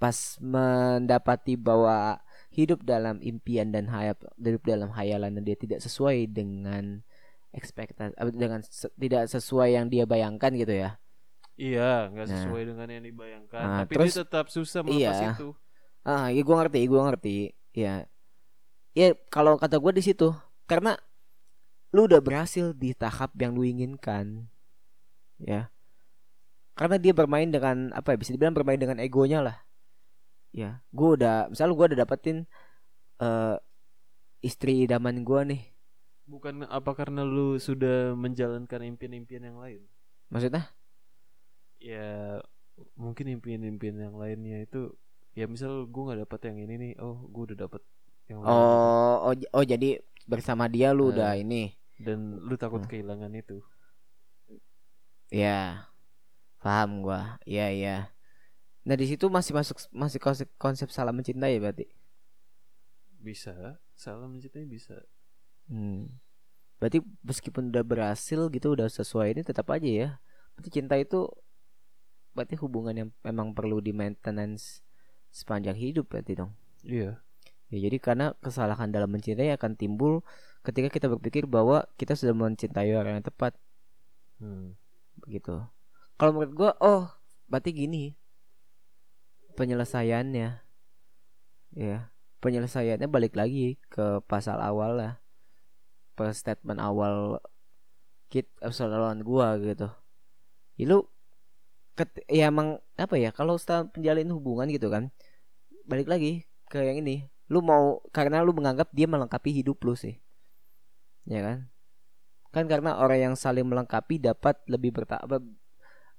pas 0.02 0.40
mendapati 0.42 1.54
bahwa 1.60 2.18
hidup 2.50 2.82
dalam 2.88 3.20
impian 3.22 3.70
dan 3.76 3.86
hayal 3.92 4.16
hidup 4.40 4.64
dalam 4.66 4.90
hayalannya 4.96 5.44
dia 5.46 5.58
tidak 5.60 5.80
sesuai 5.86 6.32
dengan 6.32 7.04
ekspektasi 7.50 8.14
dengan 8.36 8.62
se- 8.62 8.94
tidak 8.94 9.26
sesuai 9.28 9.74
yang 9.74 9.86
dia 9.90 10.06
bayangkan 10.06 10.54
gitu 10.54 10.74
ya. 10.74 11.00
Iya, 11.60 12.08
nggak 12.14 12.26
Nah. 12.26 12.34
sesuai 12.40 12.62
dengan 12.72 12.88
yang 12.88 13.04
dibayangkan. 13.04 13.60
Nah, 13.62 13.80
Tapi 13.84 13.94
terus- 14.00 14.16
dia 14.16 14.24
tetap 14.24 14.46
susah 14.48 14.80
melepas 14.80 15.18
Iya. 15.20 15.32
itu. 15.36 15.50
Ah, 16.08 16.32
ya 16.32 16.40
gue 16.40 16.56
ngerti, 16.56 16.80
gue 16.88 17.02
ngerti. 17.04 17.38
Ya, 17.76 17.94
ya 18.96 19.12
kalau 19.28 19.60
kata 19.60 19.76
gue 19.76 19.92
di 20.00 20.04
situ, 20.06 20.32
karena 20.66 20.96
lu 21.92 22.08
udah 22.08 22.22
berhasil 22.24 22.72
di 22.72 22.96
tahap 22.96 23.36
yang 23.36 23.58
lu 23.60 23.68
inginkan, 23.68 24.48
ya. 25.36 25.68
Karena 26.80 26.96
dia 26.96 27.12
bermain 27.12 27.52
dengan 27.52 27.92
apa 27.92 28.16
ya? 28.16 28.18
Bisa 28.24 28.32
dibilang 28.32 28.56
bermain 28.56 28.80
dengan 28.80 28.96
egonya 29.04 29.44
lah. 29.44 29.58
Ya, 30.56 30.80
gue 30.90 31.10
udah, 31.20 31.52
misal 31.52 31.76
gue 31.76 31.86
udah 31.92 32.00
dapetin 32.00 32.48
eh 33.20 33.58
istri 34.40 34.88
idaman 34.88 35.28
gue 35.28 35.42
nih. 35.44 35.62
Bukan 36.30 36.62
apa 36.70 36.92
karena 36.94 37.26
lu 37.26 37.58
sudah 37.58 38.14
menjalankan 38.14 38.86
impian-impian 38.86 39.50
yang 39.50 39.58
lain? 39.58 39.82
Maksudnya? 40.30 40.70
Ya 41.82 42.38
mungkin 42.94 43.26
impian-impian 43.34 43.98
yang 43.98 44.16
lainnya 44.16 44.62
itu 44.62 44.94
ya 45.34 45.50
misal 45.50 45.90
gue 45.90 46.04
nggak 46.06 46.22
dapat 46.30 46.40
yang 46.54 46.58
ini 46.70 46.74
nih, 46.78 46.92
oh 47.02 47.18
gue 47.34 47.44
udah 47.50 47.58
dapat 47.66 47.82
yang 48.30 48.40
lain. 48.46 48.52
Oh, 48.54 49.16
oh, 49.26 49.34
oh 49.58 49.66
jadi 49.66 49.98
bersama 50.30 50.70
dia 50.70 50.94
lu 50.94 51.10
Eh. 51.10 51.18
udah 51.18 51.34
ini. 51.34 51.74
Dan 51.98 52.40
lu 52.46 52.56
takut 52.56 52.86
Hmm. 52.86 52.90
kehilangan 52.90 53.34
itu. 53.34 53.60
Ya, 55.30 55.86
paham 56.62 57.06
gua. 57.06 57.38
Iya 57.46 57.68
iya. 57.70 57.96
Nah 58.88 58.96
di 58.98 59.06
situ 59.06 59.30
masih 59.30 59.54
masuk 59.54 59.78
masih 59.94 60.18
konsep, 60.22 60.48
konsep 60.58 60.88
salah 60.90 61.14
mencintai 61.14 61.58
ya 61.58 61.62
berarti. 61.62 61.86
Bisa, 63.20 63.78
salah 63.94 64.26
mencintai 64.26 64.66
bisa. 64.66 65.04
Hmm. 65.70 66.20
Berarti 66.82 67.04
meskipun 67.22 67.70
udah 67.70 67.86
berhasil 67.86 68.50
gitu 68.50 68.74
udah 68.74 68.90
sesuai 68.90 69.38
ini 69.38 69.42
tetap 69.46 69.70
aja 69.70 69.88
ya. 69.88 70.10
Berarti 70.58 70.70
cinta 70.74 70.98
itu 70.98 71.30
berarti 72.34 72.56
hubungan 72.60 72.96
yang 72.96 73.10
memang 73.24 73.54
perlu 73.54 73.80
di 73.84 73.94
maintenance 73.94 74.82
sepanjang 75.30 75.78
hidup 75.78 76.10
berarti 76.10 76.34
dong. 76.40 76.52
Iya. 76.82 77.22
Ya 77.70 77.78
jadi 77.86 77.98
karena 78.02 78.34
kesalahan 78.42 78.90
dalam 78.90 79.14
mencintai 79.14 79.54
akan 79.54 79.78
timbul 79.78 80.26
ketika 80.66 80.90
kita 80.90 81.06
berpikir 81.06 81.46
bahwa 81.46 81.86
kita 82.02 82.18
sudah 82.18 82.34
mencintai 82.34 82.92
orang 82.98 83.22
yang 83.22 83.26
tepat 83.26 83.56
Hmm. 84.40 84.80
begitu. 85.20 85.68
Kalau 86.16 86.32
menurut 86.32 86.54
gua 86.56 86.72
oh 86.80 87.12
berarti 87.52 87.76
gini 87.76 88.16
penyelesaiannya 89.60 90.64
ya 91.76 92.00
penyelesaiannya 92.40 93.12
balik 93.12 93.36
lagi 93.36 93.76
ke 93.92 94.24
pasal 94.32 94.64
awal 94.64 94.96
lah 94.96 95.14
per 96.20 96.36
statement 96.36 96.84
awal 96.84 97.40
kit 98.28 98.52
episode 98.60 98.92
gua 99.24 99.56
gitu. 99.64 99.88
Ya 100.76 100.86
lu 100.92 101.08
ket- 101.96 102.28
ya 102.28 102.52
emang 102.52 102.84
apa 103.00 103.16
ya 103.16 103.32
kalau 103.32 103.56
menjalin 103.96 104.30
hubungan 104.36 104.68
gitu 104.68 104.92
kan 104.92 105.16
balik 105.88 106.12
lagi 106.12 106.44
ke 106.68 106.84
yang 106.84 107.00
ini. 107.00 107.32
Lu 107.48 107.64
mau 107.64 108.04
karena 108.12 108.44
lu 108.44 108.52
menganggap 108.52 108.92
dia 108.92 109.08
melengkapi 109.08 109.50
hidup 109.64 109.80
lu 109.88 109.96
sih. 109.96 110.20
Ya 111.24 111.40
kan? 111.40 111.58
Kan 112.52 112.66
karena 112.68 113.00
orang 113.00 113.32
yang 113.32 113.36
saling 113.40 113.64
melengkapi 113.64 114.20
dapat 114.20 114.60
lebih 114.68 114.92
berta 114.92 115.18
apa, 115.24 115.40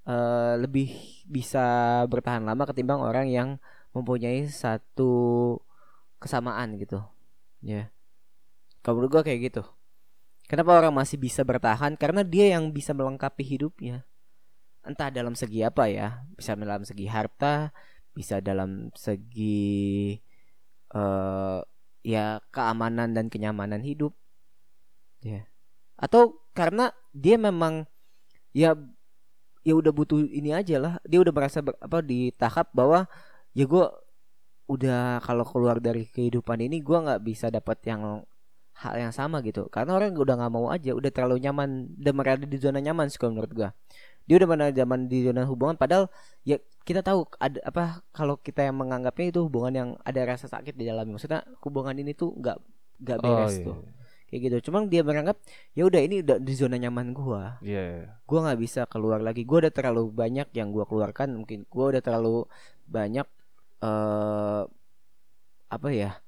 eh, 0.08 0.54
lebih 0.64 0.88
bisa 1.28 1.62
bertahan 2.08 2.42
lama 2.48 2.64
ketimbang 2.64 3.00
orang 3.04 3.26
yang 3.28 3.48
mempunyai 3.94 4.46
satu 4.48 5.12
kesamaan 6.22 6.78
gitu. 6.80 6.98
Ya. 7.62 7.92
Kalau 8.82 8.98
menurut 8.98 9.12
gua 9.20 9.22
kayak 9.26 9.52
gitu 9.52 9.62
kenapa 10.50 10.74
orang 10.74 10.90
masih 10.90 11.14
bisa 11.14 11.46
bertahan? 11.46 11.94
Karena 11.94 12.26
dia 12.26 12.58
yang 12.58 12.74
bisa 12.74 12.90
melengkapi 12.90 13.46
hidupnya. 13.46 14.02
Entah 14.82 15.14
dalam 15.14 15.38
segi 15.38 15.62
apa 15.62 15.86
ya. 15.86 16.26
Bisa 16.34 16.58
dalam 16.58 16.82
segi 16.82 17.06
harta 17.06 17.70
bisa 18.10 18.42
dalam 18.42 18.90
segi 18.98 20.18
eh 20.90 21.58
ya 22.02 22.24
keamanan 22.50 23.14
dan 23.14 23.26
kenyamanan 23.30 23.82
hidup. 23.84 24.12
Ya. 25.22 25.46
Atau 26.00 26.40
karena 26.56 26.90
dia 27.14 27.36
memang 27.38 27.84
ya 28.56 28.74
ya 29.62 29.74
udah 29.76 29.92
butuh 29.94 30.18
ini 30.26 30.50
aja 30.56 30.76
lah. 30.80 30.94
Dia 31.06 31.20
udah 31.22 31.34
merasa 31.34 31.60
ber- 31.62 31.78
apa 31.78 32.00
di 32.02 32.32
tahap 32.34 32.72
bahwa 32.74 33.06
ya 33.54 33.64
gua 33.68 33.92
udah 34.70 35.20
kalau 35.26 35.44
keluar 35.46 35.82
dari 35.82 36.06
kehidupan 36.08 36.62
ini 36.62 36.80
gua 36.82 36.98
nggak 37.06 37.22
bisa 37.26 37.46
dapat 37.52 37.78
yang 37.86 38.24
hal 38.80 38.94
yang 38.96 39.12
sama 39.12 39.44
gitu. 39.44 39.68
Karena 39.68 39.96
orang 39.96 40.16
udah 40.16 40.34
nggak 40.40 40.52
mau 40.52 40.72
aja 40.72 40.96
udah 40.96 41.10
terlalu 41.12 41.36
nyaman 41.44 41.92
udah 42.00 42.12
berada 42.16 42.44
di 42.48 42.56
zona 42.56 42.80
nyaman 42.80 43.12
sih 43.12 43.20
kalau 43.20 43.36
menurut 43.36 43.52
gua. 43.52 43.68
Dia 44.24 44.40
udah 44.40 44.48
berada 44.48 44.72
zaman 44.72 45.10
di 45.10 45.26
zona 45.26 45.44
hubungan 45.44 45.76
padahal 45.76 46.08
ya 46.48 46.56
kita 46.88 47.04
tahu 47.04 47.28
ada 47.36 47.60
apa 47.60 48.00
kalau 48.16 48.40
kita 48.40 48.64
yang 48.64 48.80
menganggapnya 48.80 49.26
itu 49.36 49.40
hubungan 49.44 49.72
yang 49.72 49.88
ada 50.00 50.20
rasa 50.24 50.48
sakit 50.48 50.72
di 50.72 50.88
dalamnya. 50.88 51.20
Maksudnya 51.20 51.44
hubungan 51.60 51.94
ini 52.00 52.16
tuh 52.16 52.32
nggak 52.32 52.56
nggak 53.04 53.18
beres 53.20 53.56
iya. 53.60 53.66
tuh. 53.68 53.76
kayak 54.30 54.40
gitu. 54.46 54.56
Cuman 54.70 54.86
dia 54.86 55.02
menganggap 55.04 55.36
ya 55.76 55.82
udah 55.84 56.00
ini 56.00 56.24
udah 56.24 56.38
di 56.40 56.54
zona 56.56 56.80
nyaman 56.80 57.12
gua. 57.12 57.60
Iya. 57.60 58.16
gua 58.24 58.38
nggak 58.48 58.60
bisa 58.64 58.80
keluar 58.88 59.20
lagi. 59.20 59.44
Gua 59.44 59.68
udah 59.68 59.72
terlalu 59.74 60.08
banyak 60.08 60.48
yang 60.56 60.72
gua 60.72 60.88
keluarkan 60.88 61.36
mungkin 61.36 61.68
gua 61.68 61.92
udah 61.92 62.00
terlalu 62.00 62.48
banyak 62.88 63.26
eh 63.80 64.64
apa 65.70 65.88
ya 65.94 66.18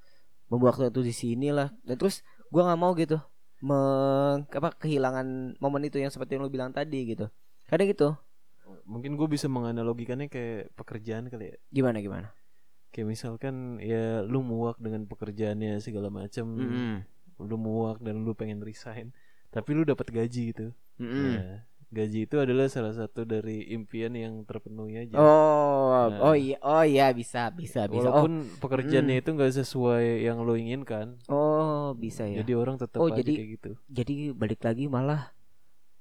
membuat 0.53 0.77
waktu 0.77 1.01
di 1.01 1.13
sini 1.15 1.49
lah. 1.49 1.73
Dan 1.81 1.97
terus 1.97 2.21
gua 2.53 2.69
nggak 2.69 2.81
mau 2.81 2.93
gitu 2.93 3.17
meng 3.63 4.45
apa 4.45 4.75
kehilangan 4.77 5.57
momen 5.57 5.87
itu 5.87 5.97
yang 5.97 6.11
seperti 6.13 6.35
yang 6.37 6.45
lu 6.45 6.51
bilang 6.53 6.69
tadi 6.69 7.09
gitu 7.09 7.25
kadang 7.65 7.89
gitu 7.89 8.13
Mungkin 8.83 9.15
gue 9.15 9.27
bisa 9.31 9.47
menganalogikannya 9.47 10.27
kayak 10.27 10.75
pekerjaan 10.75 11.31
kali 11.31 11.55
ya. 11.55 11.57
gimana 11.71 12.03
gimana 12.03 12.27
Kayak 12.91 13.15
misalkan 13.15 13.79
ya 13.79 14.21
lu 14.27 14.43
muak 14.43 14.77
dengan 14.77 15.07
pekerjaannya 15.07 15.79
segala 15.79 16.11
macam, 16.11 16.45
Mm-mm. 16.45 16.95
lu 17.41 17.55
muak 17.57 18.03
dan 18.03 18.21
lu 18.21 18.37
pengen 18.37 18.61
resign, 18.61 19.09
tapi 19.49 19.73
lu 19.73 19.81
dapat 19.81 20.13
gaji 20.13 20.53
gitu. 20.53 20.69
Mm-mm. 21.01 21.31
Nah, 21.33 21.65
gaji 21.89 22.29
itu 22.29 22.35
adalah 22.37 22.69
salah 22.69 22.93
satu 22.93 23.25
dari 23.25 23.65
impian 23.73 24.13
yang 24.13 24.45
terpenuhi 24.45 25.09
aja. 25.09 25.15
oh 25.17 26.09
Nah. 26.09 26.19
oh 26.21 26.35
iya 26.35 26.57
oh 26.61 26.83
iya 26.85 27.09
bisa 27.13 27.49
bisa 27.53 27.85
bisa 27.89 28.09
oh 28.09 28.25
Walaupun 28.25 28.61
pekerjaannya 28.61 29.21
itu 29.21 29.29
nggak 29.31 29.53
sesuai 29.63 30.25
yang 30.25 30.41
lo 30.45 30.53
inginkan, 30.53 31.17
oh 31.29 31.42
bisa 31.95 32.23
ya 32.23 32.41
jadi 32.41 32.53
orang 32.53 32.75
tetap 32.75 32.97
Oh, 32.97 33.07
aja 33.07 33.17
jadi- 33.17 33.35
kayak 33.35 33.49
gitu. 33.55 33.71
jadi 33.87 34.15
balik 34.31 34.61
lagi 34.61 34.85
malah 34.87 35.31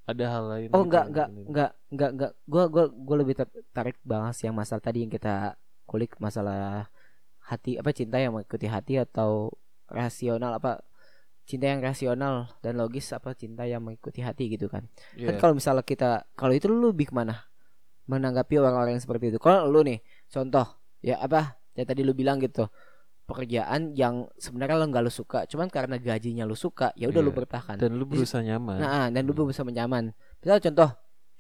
Ada 0.03 0.24
hal 0.28 0.45
lain. 0.45 0.68
Oh 0.70 0.82
enggak 0.82 1.05
enggak 1.09 1.28
enggak 1.30 1.70
enggak 1.88 2.11
enggak 2.11 2.30
gua 2.45 2.64
gua 2.66 2.84
gua 2.90 3.16
lebih 3.16 3.38
tertarik 3.38 3.95
bahas 4.03 4.34
yang 4.36 4.51
masalah 4.51 4.82
tadi 4.82 5.07
yang 5.07 5.09
kita 5.09 5.55
kulik 5.86 6.18
masalah 6.18 6.90
hati 7.38 7.78
apa 7.78 7.90
cinta 7.90 8.18
yang 8.18 8.34
mengikuti 8.34 8.66
hati 8.66 8.99
atau 8.99 9.55
rasional 9.86 10.59
apa 10.59 10.82
cinta 11.43 11.66
yang 11.66 11.78
rasional 11.78 12.51
dan 12.59 12.74
logis 12.76 13.11
apa 13.11 13.30
cinta 13.32 13.62
yang 13.62 13.78
mengikuti 13.78 14.18
hati 14.20 14.51
gitu 14.51 14.66
kan. 14.66 14.90
Kan 15.14 15.34
Iya. 15.34 15.38
kalau 15.38 15.55
misalnya 15.55 15.82
kita 15.82 16.26
kalau 16.34 16.51
itu 16.51 16.66
lu 16.66 16.90
lebih 16.90 17.07
ke 17.09 17.14
mana? 17.14 17.47
Menanggapi 18.05 18.59
orang-orang 18.59 18.99
yang 18.99 19.03
seperti 19.03 19.30
itu. 19.30 19.38
Kalau 19.38 19.70
lu 19.70 19.86
nih 19.86 20.03
contoh 20.26 20.66
ya 20.99 21.18
apa 21.18 21.62
yang 21.74 21.86
tadi 21.86 22.03
lu 22.03 22.11
bilang 22.11 22.38
gitu 22.38 22.66
pekerjaan 23.22 23.92
yang 23.92 24.26
sebenarnya 24.36 24.76
lo 24.76 24.86
nggak 24.86 25.00
lu 25.00 25.12
suka 25.12 25.46
cuman 25.46 25.66
karena 25.66 25.96
gajinya 25.96 26.42
lu 26.42 26.54
suka 26.54 26.90
ya 26.94 27.06
udah 27.06 27.20
lu 27.20 27.30
Iya. 27.30 27.38
bertahan 27.38 27.76
Dan 27.76 27.94
lu 27.94 28.04
berusaha 28.04 28.40
nyaman. 28.40 28.76
nah 28.76 29.06
dan 29.08 29.22
lu 29.22 29.32
bisa 29.42 29.62
menyaman 29.62 30.10
misal 30.38 30.58
contoh 30.60 30.90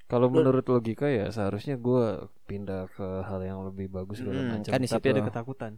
Kalau 0.04 0.28
menurut 0.28 0.62
logika 0.64 1.08
ya 1.08 1.28
seharusnya 1.28 1.74
gua 1.74 2.28
pindah 2.44 2.84
ke 2.90 3.06
hal 3.22 3.40
yang 3.40 3.64
lebih 3.64 3.88
bagus 3.88 4.20
Hmm, 4.20 4.60
macam. 4.60 4.68
kan 4.68 4.76
di 4.76 4.84
Tapi 4.86 5.08
ada 5.08 5.24
ketakutan. 5.24 5.72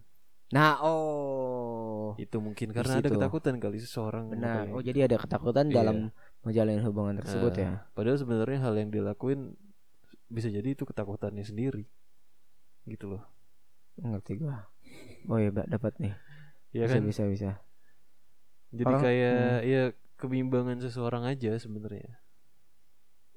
Nah, 0.51 0.83
oh. 0.83 2.15
Itu 2.17 2.39
mungkin 2.39 2.71
karena 2.71 2.99
ada 2.99 3.09
ketakutan 3.09 3.57
kali 3.57 3.79
seseorang. 3.79 4.29
Benar. 4.29 4.71
Oh, 4.71 4.83
jadi 4.83 5.07
ada 5.07 5.17
ketakutan 5.17 5.71
Iya. 5.71 5.77
dalam 5.77 5.97
menjalin 6.43 6.83
hubungan 6.83 7.15
tersebut 7.17 7.53
Nah, 7.53 7.63
ya. 7.63 7.73
Padahal 7.91 8.19
sebenarnya 8.19 8.59
hal 8.61 8.75
yang 8.75 8.91
dilakuin 8.91 9.55
bisa 10.27 10.51
jadi 10.51 10.67
itu 10.69 10.83
ketakutannya 10.83 11.43
sendiri. 11.43 11.87
Gitu 12.85 13.07
loh. 13.09 13.23
Ngerti 13.97 14.35
gua. 14.37 14.67
Oh 15.29 15.41
iya, 15.41 15.49
Mbak, 15.49 15.67
dapat 15.73 15.93
nih. 16.01 16.15
Ya 16.75 16.85
bisa, 16.85 16.97
kan? 16.99 17.03
bisa, 17.07 17.23
bisa. 17.31 17.51
Jadi 18.75 18.91
Orang- 18.91 19.03
kayak 19.07 19.63
ya 19.65 19.83
kebimbangan 20.19 20.79
seseorang 20.83 21.25
aja 21.25 21.55
sebenarnya. 21.57 22.19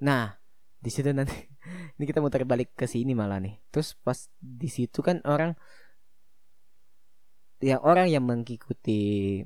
Nah, 0.01 0.38
di 0.78 0.89
situ 0.89 1.10
nanti 1.14 1.34
ini 1.97 2.03
kita 2.05 2.22
muter 2.22 2.43
balik 2.43 2.74
ke 2.74 2.89
sini 2.89 3.14
malah 3.14 3.38
nih. 3.41 3.58
Terus 3.70 3.93
pas 4.01 4.30
di 4.41 4.70
situ 4.70 4.99
kan 5.05 5.22
orang 5.26 5.53
ya 7.58 7.82
orang 7.82 8.10
yang 8.10 8.26
mengikuti 8.26 9.41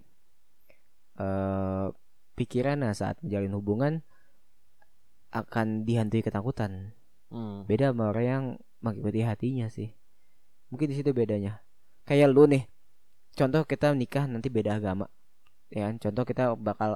eh 1.19 1.87
pikirannya 2.35 2.91
saat 2.95 3.19
menjalin 3.21 3.53
hubungan 3.55 3.93
akan 5.31 5.87
dihantui 5.87 6.23
ketakutan. 6.23 6.95
Hmm. 7.31 7.63
Beda 7.67 7.95
sama 7.95 8.11
orang 8.11 8.25
yang 8.25 8.43
mengikuti 8.83 9.23
hatinya 9.23 9.71
sih. 9.71 9.95
Mungkin 10.71 10.91
di 10.91 10.95
situ 10.99 11.11
bedanya. 11.15 11.63
Kayak 12.11 12.27
lu 12.35 12.43
nih. 12.53 12.63
Contoh 13.39 13.63
kita 13.71 13.95
nikah 13.95 14.27
nanti 14.27 14.51
beda 14.51 14.71
agama. 14.79 15.07
Ya 15.71 15.87
kan? 15.87 15.95
Contoh 16.03 16.23
kita 16.27 16.43
bakal 16.59 16.91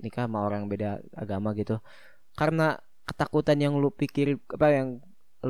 nikah 0.00 0.24
sama 0.24 0.38
orang 0.48 0.64
beda 0.72 1.04
agama 1.12 1.52
gitu. 1.60 1.76
Karena 2.40 2.80
ketakutan 3.08 3.58
yang 3.60 3.74
lu 3.82 3.92
pikir 3.92 4.40
apa 4.56 4.68
yang 4.72 4.88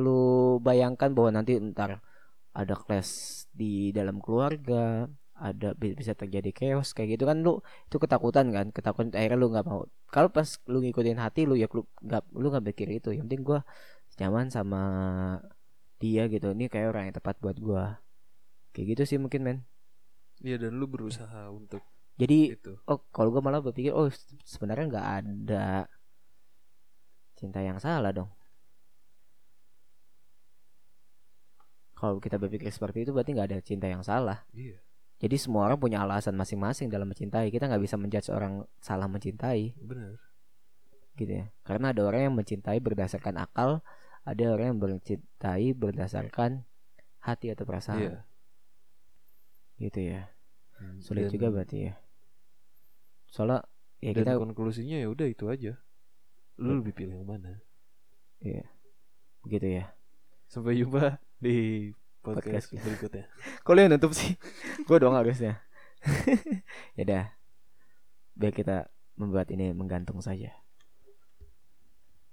lu 0.03 0.59
bayangkan 0.67 1.09
bahwa 1.15 1.31
nanti 1.39 1.55
ntar 1.71 2.03
ada 2.59 2.75
clash 2.83 3.47
di 3.59 3.95
dalam 3.97 4.19
keluarga 4.19 5.07
ada 5.47 5.67
bi- 5.79 5.95
bisa 5.95 6.13
terjadi 6.21 6.49
chaos 6.59 6.89
kayak 6.95 7.09
gitu 7.15 7.23
kan 7.29 7.37
lu 7.45 7.61
itu 7.87 7.97
ketakutan 8.03 8.45
kan 8.55 8.65
ketakutan 8.75 9.09
akhirnya 9.13 9.37
lu 9.41 9.47
nggak 9.53 9.65
mau 9.69 9.81
kalau 10.13 10.29
pas 10.35 10.49
lu 10.71 10.77
ngikutin 10.83 11.17
hati 11.23 11.41
lu 11.49 11.53
ya 11.61 11.67
lu 11.77 11.81
nggak 12.05 12.23
lu 12.41 12.45
nggak 12.51 12.65
pikir 12.73 12.87
itu 12.97 13.09
yang 13.15 13.25
penting 13.29 13.41
gua 13.49 13.59
nyaman 14.19 14.47
sama 14.55 14.81
dia 16.01 16.23
gitu 16.33 16.47
ini 16.53 16.65
kayak 16.73 16.87
orang 16.93 17.03
yang 17.09 17.15
tepat 17.17 17.35
buat 17.41 17.57
gua 17.57 17.83
kayak 18.77 18.93
gitu 18.93 19.03
sih 19.03 19.17
mungkin 19.17 19.41
men 19.41 19.59
Iya 20.37 20.61
dan 20.61 20.77
lu 20.77 20.85
berusaha 20.85 21.49
untuk 21.49 21.81
jadi 22.13 22.53
itu. 22.53 22.77
oh 22.85 23.01
kalau 23.09 23.33
gua 23.33 23.41
malah 23.41 23.57
berpikir 23.57 23.89
oh 23.89 24.05
se- 24.13 24.37
sebenarnya 24.45 24.85
nggak 24.85 25.07
ada 25.17 25.65
cinta 27.33 27.57
yang 27.59 27.81
salah 27.81 28.13
dong 28.13 28.29
kalau 31.97 32.21
kita 32.21 32.37
berpikir 32.37 32.69
seperti 32.69 33.01
itu 33.01 33.09
berarti 33.09 33.33
nggak 33.33 33.47
ada 33.49 33.59
cinta 33.65 33.89
yang 33.89 34.05
salah 34.05 34.45
Iya. 34.53 34.77
Jadi 35.17 35.33
semua 35.41 35.65
orang 35.65 35.81
punya 35.81 36.05
alasan 36.05 36.37
masing-masing 36.37 36.93
dalam 36.93 37.09
mencintai. 37.09 37.49
Kita 37.49 37.65
nggak 37.65 37.81
bisa 37.81 37.97
menjudge 37.97 38.29
orang 38.29 38.61
salah 38.77 39.09
mencintai, 39.09 39.73
Benar. 39.81 40.13
gitu 41.17 41.41
ya. 41.41 41.49
Karena 41.65 41.89
ada 41.89 42.05
orang 42.05 42.29
yang 42.29 42.35
mencintai 42.37 42.77
berdasarkan 42.77 43.41
akal, 43.41 43.81
ada 44.21 44.43
orang 44.53 44.69
yang 44.69 44.77
mencintai 44.77 45.73
berdasarkan 45.73 46.69
hati 47.17 47.49
atau 47.49 47.65
perasaan, 47.65 47.97
Iya. 47.97 48.26
Gitu 49.77 49.99
ya. 50.01 50.29
Hmm, 50.77 51.01
Sulit 51.01 51.29
dan- 51.29 51.33
juga 51.33 51.47
berarti 51.49 51.77
ya. 51.89 51.93
Soalnya 53.27 53.65
ya 54.01 54.13
dan 54.13 54.23
kita, 54.25 54.31
konklusinya 54.37 54.97
ya 54.97 55.07
udah 55.09 55.27
itu 55.29 55.45
aja. 55.49 55.73
Lu 56.57 56.81
lebih 56.81 56.93
pilih 56.93 57.21
yang 57.21 57.29
mana? 57.29 57.61
iya, 58.37 58.65
begitu 59.41 59.81
ya. 59.81 59.89
Sampai 60.45 60.77
jumpa 60.77 61.17
di 61.41 61.89
podcast, 62.21 62.69
Podcast. 62.69 62.85
berikutnya. 62.85 63.25
Kok 63.65 63.73
lu 63.73 63.79
yang 63.81 63.91
nutup 63.97 64.13
sih? 64.13 64.37
Gue 64.87 64.97
dong 65.01 65.17
harusnya. 65.17 65.57
ya 66.97 67.03
dah, 67.03 67.25
biar 68.37 68.53
kita 68.53 68.89
membuat 69.17 69.49
ini 69.49 69.73
menggantung 69.73 70.21
saja. 70.21 70.53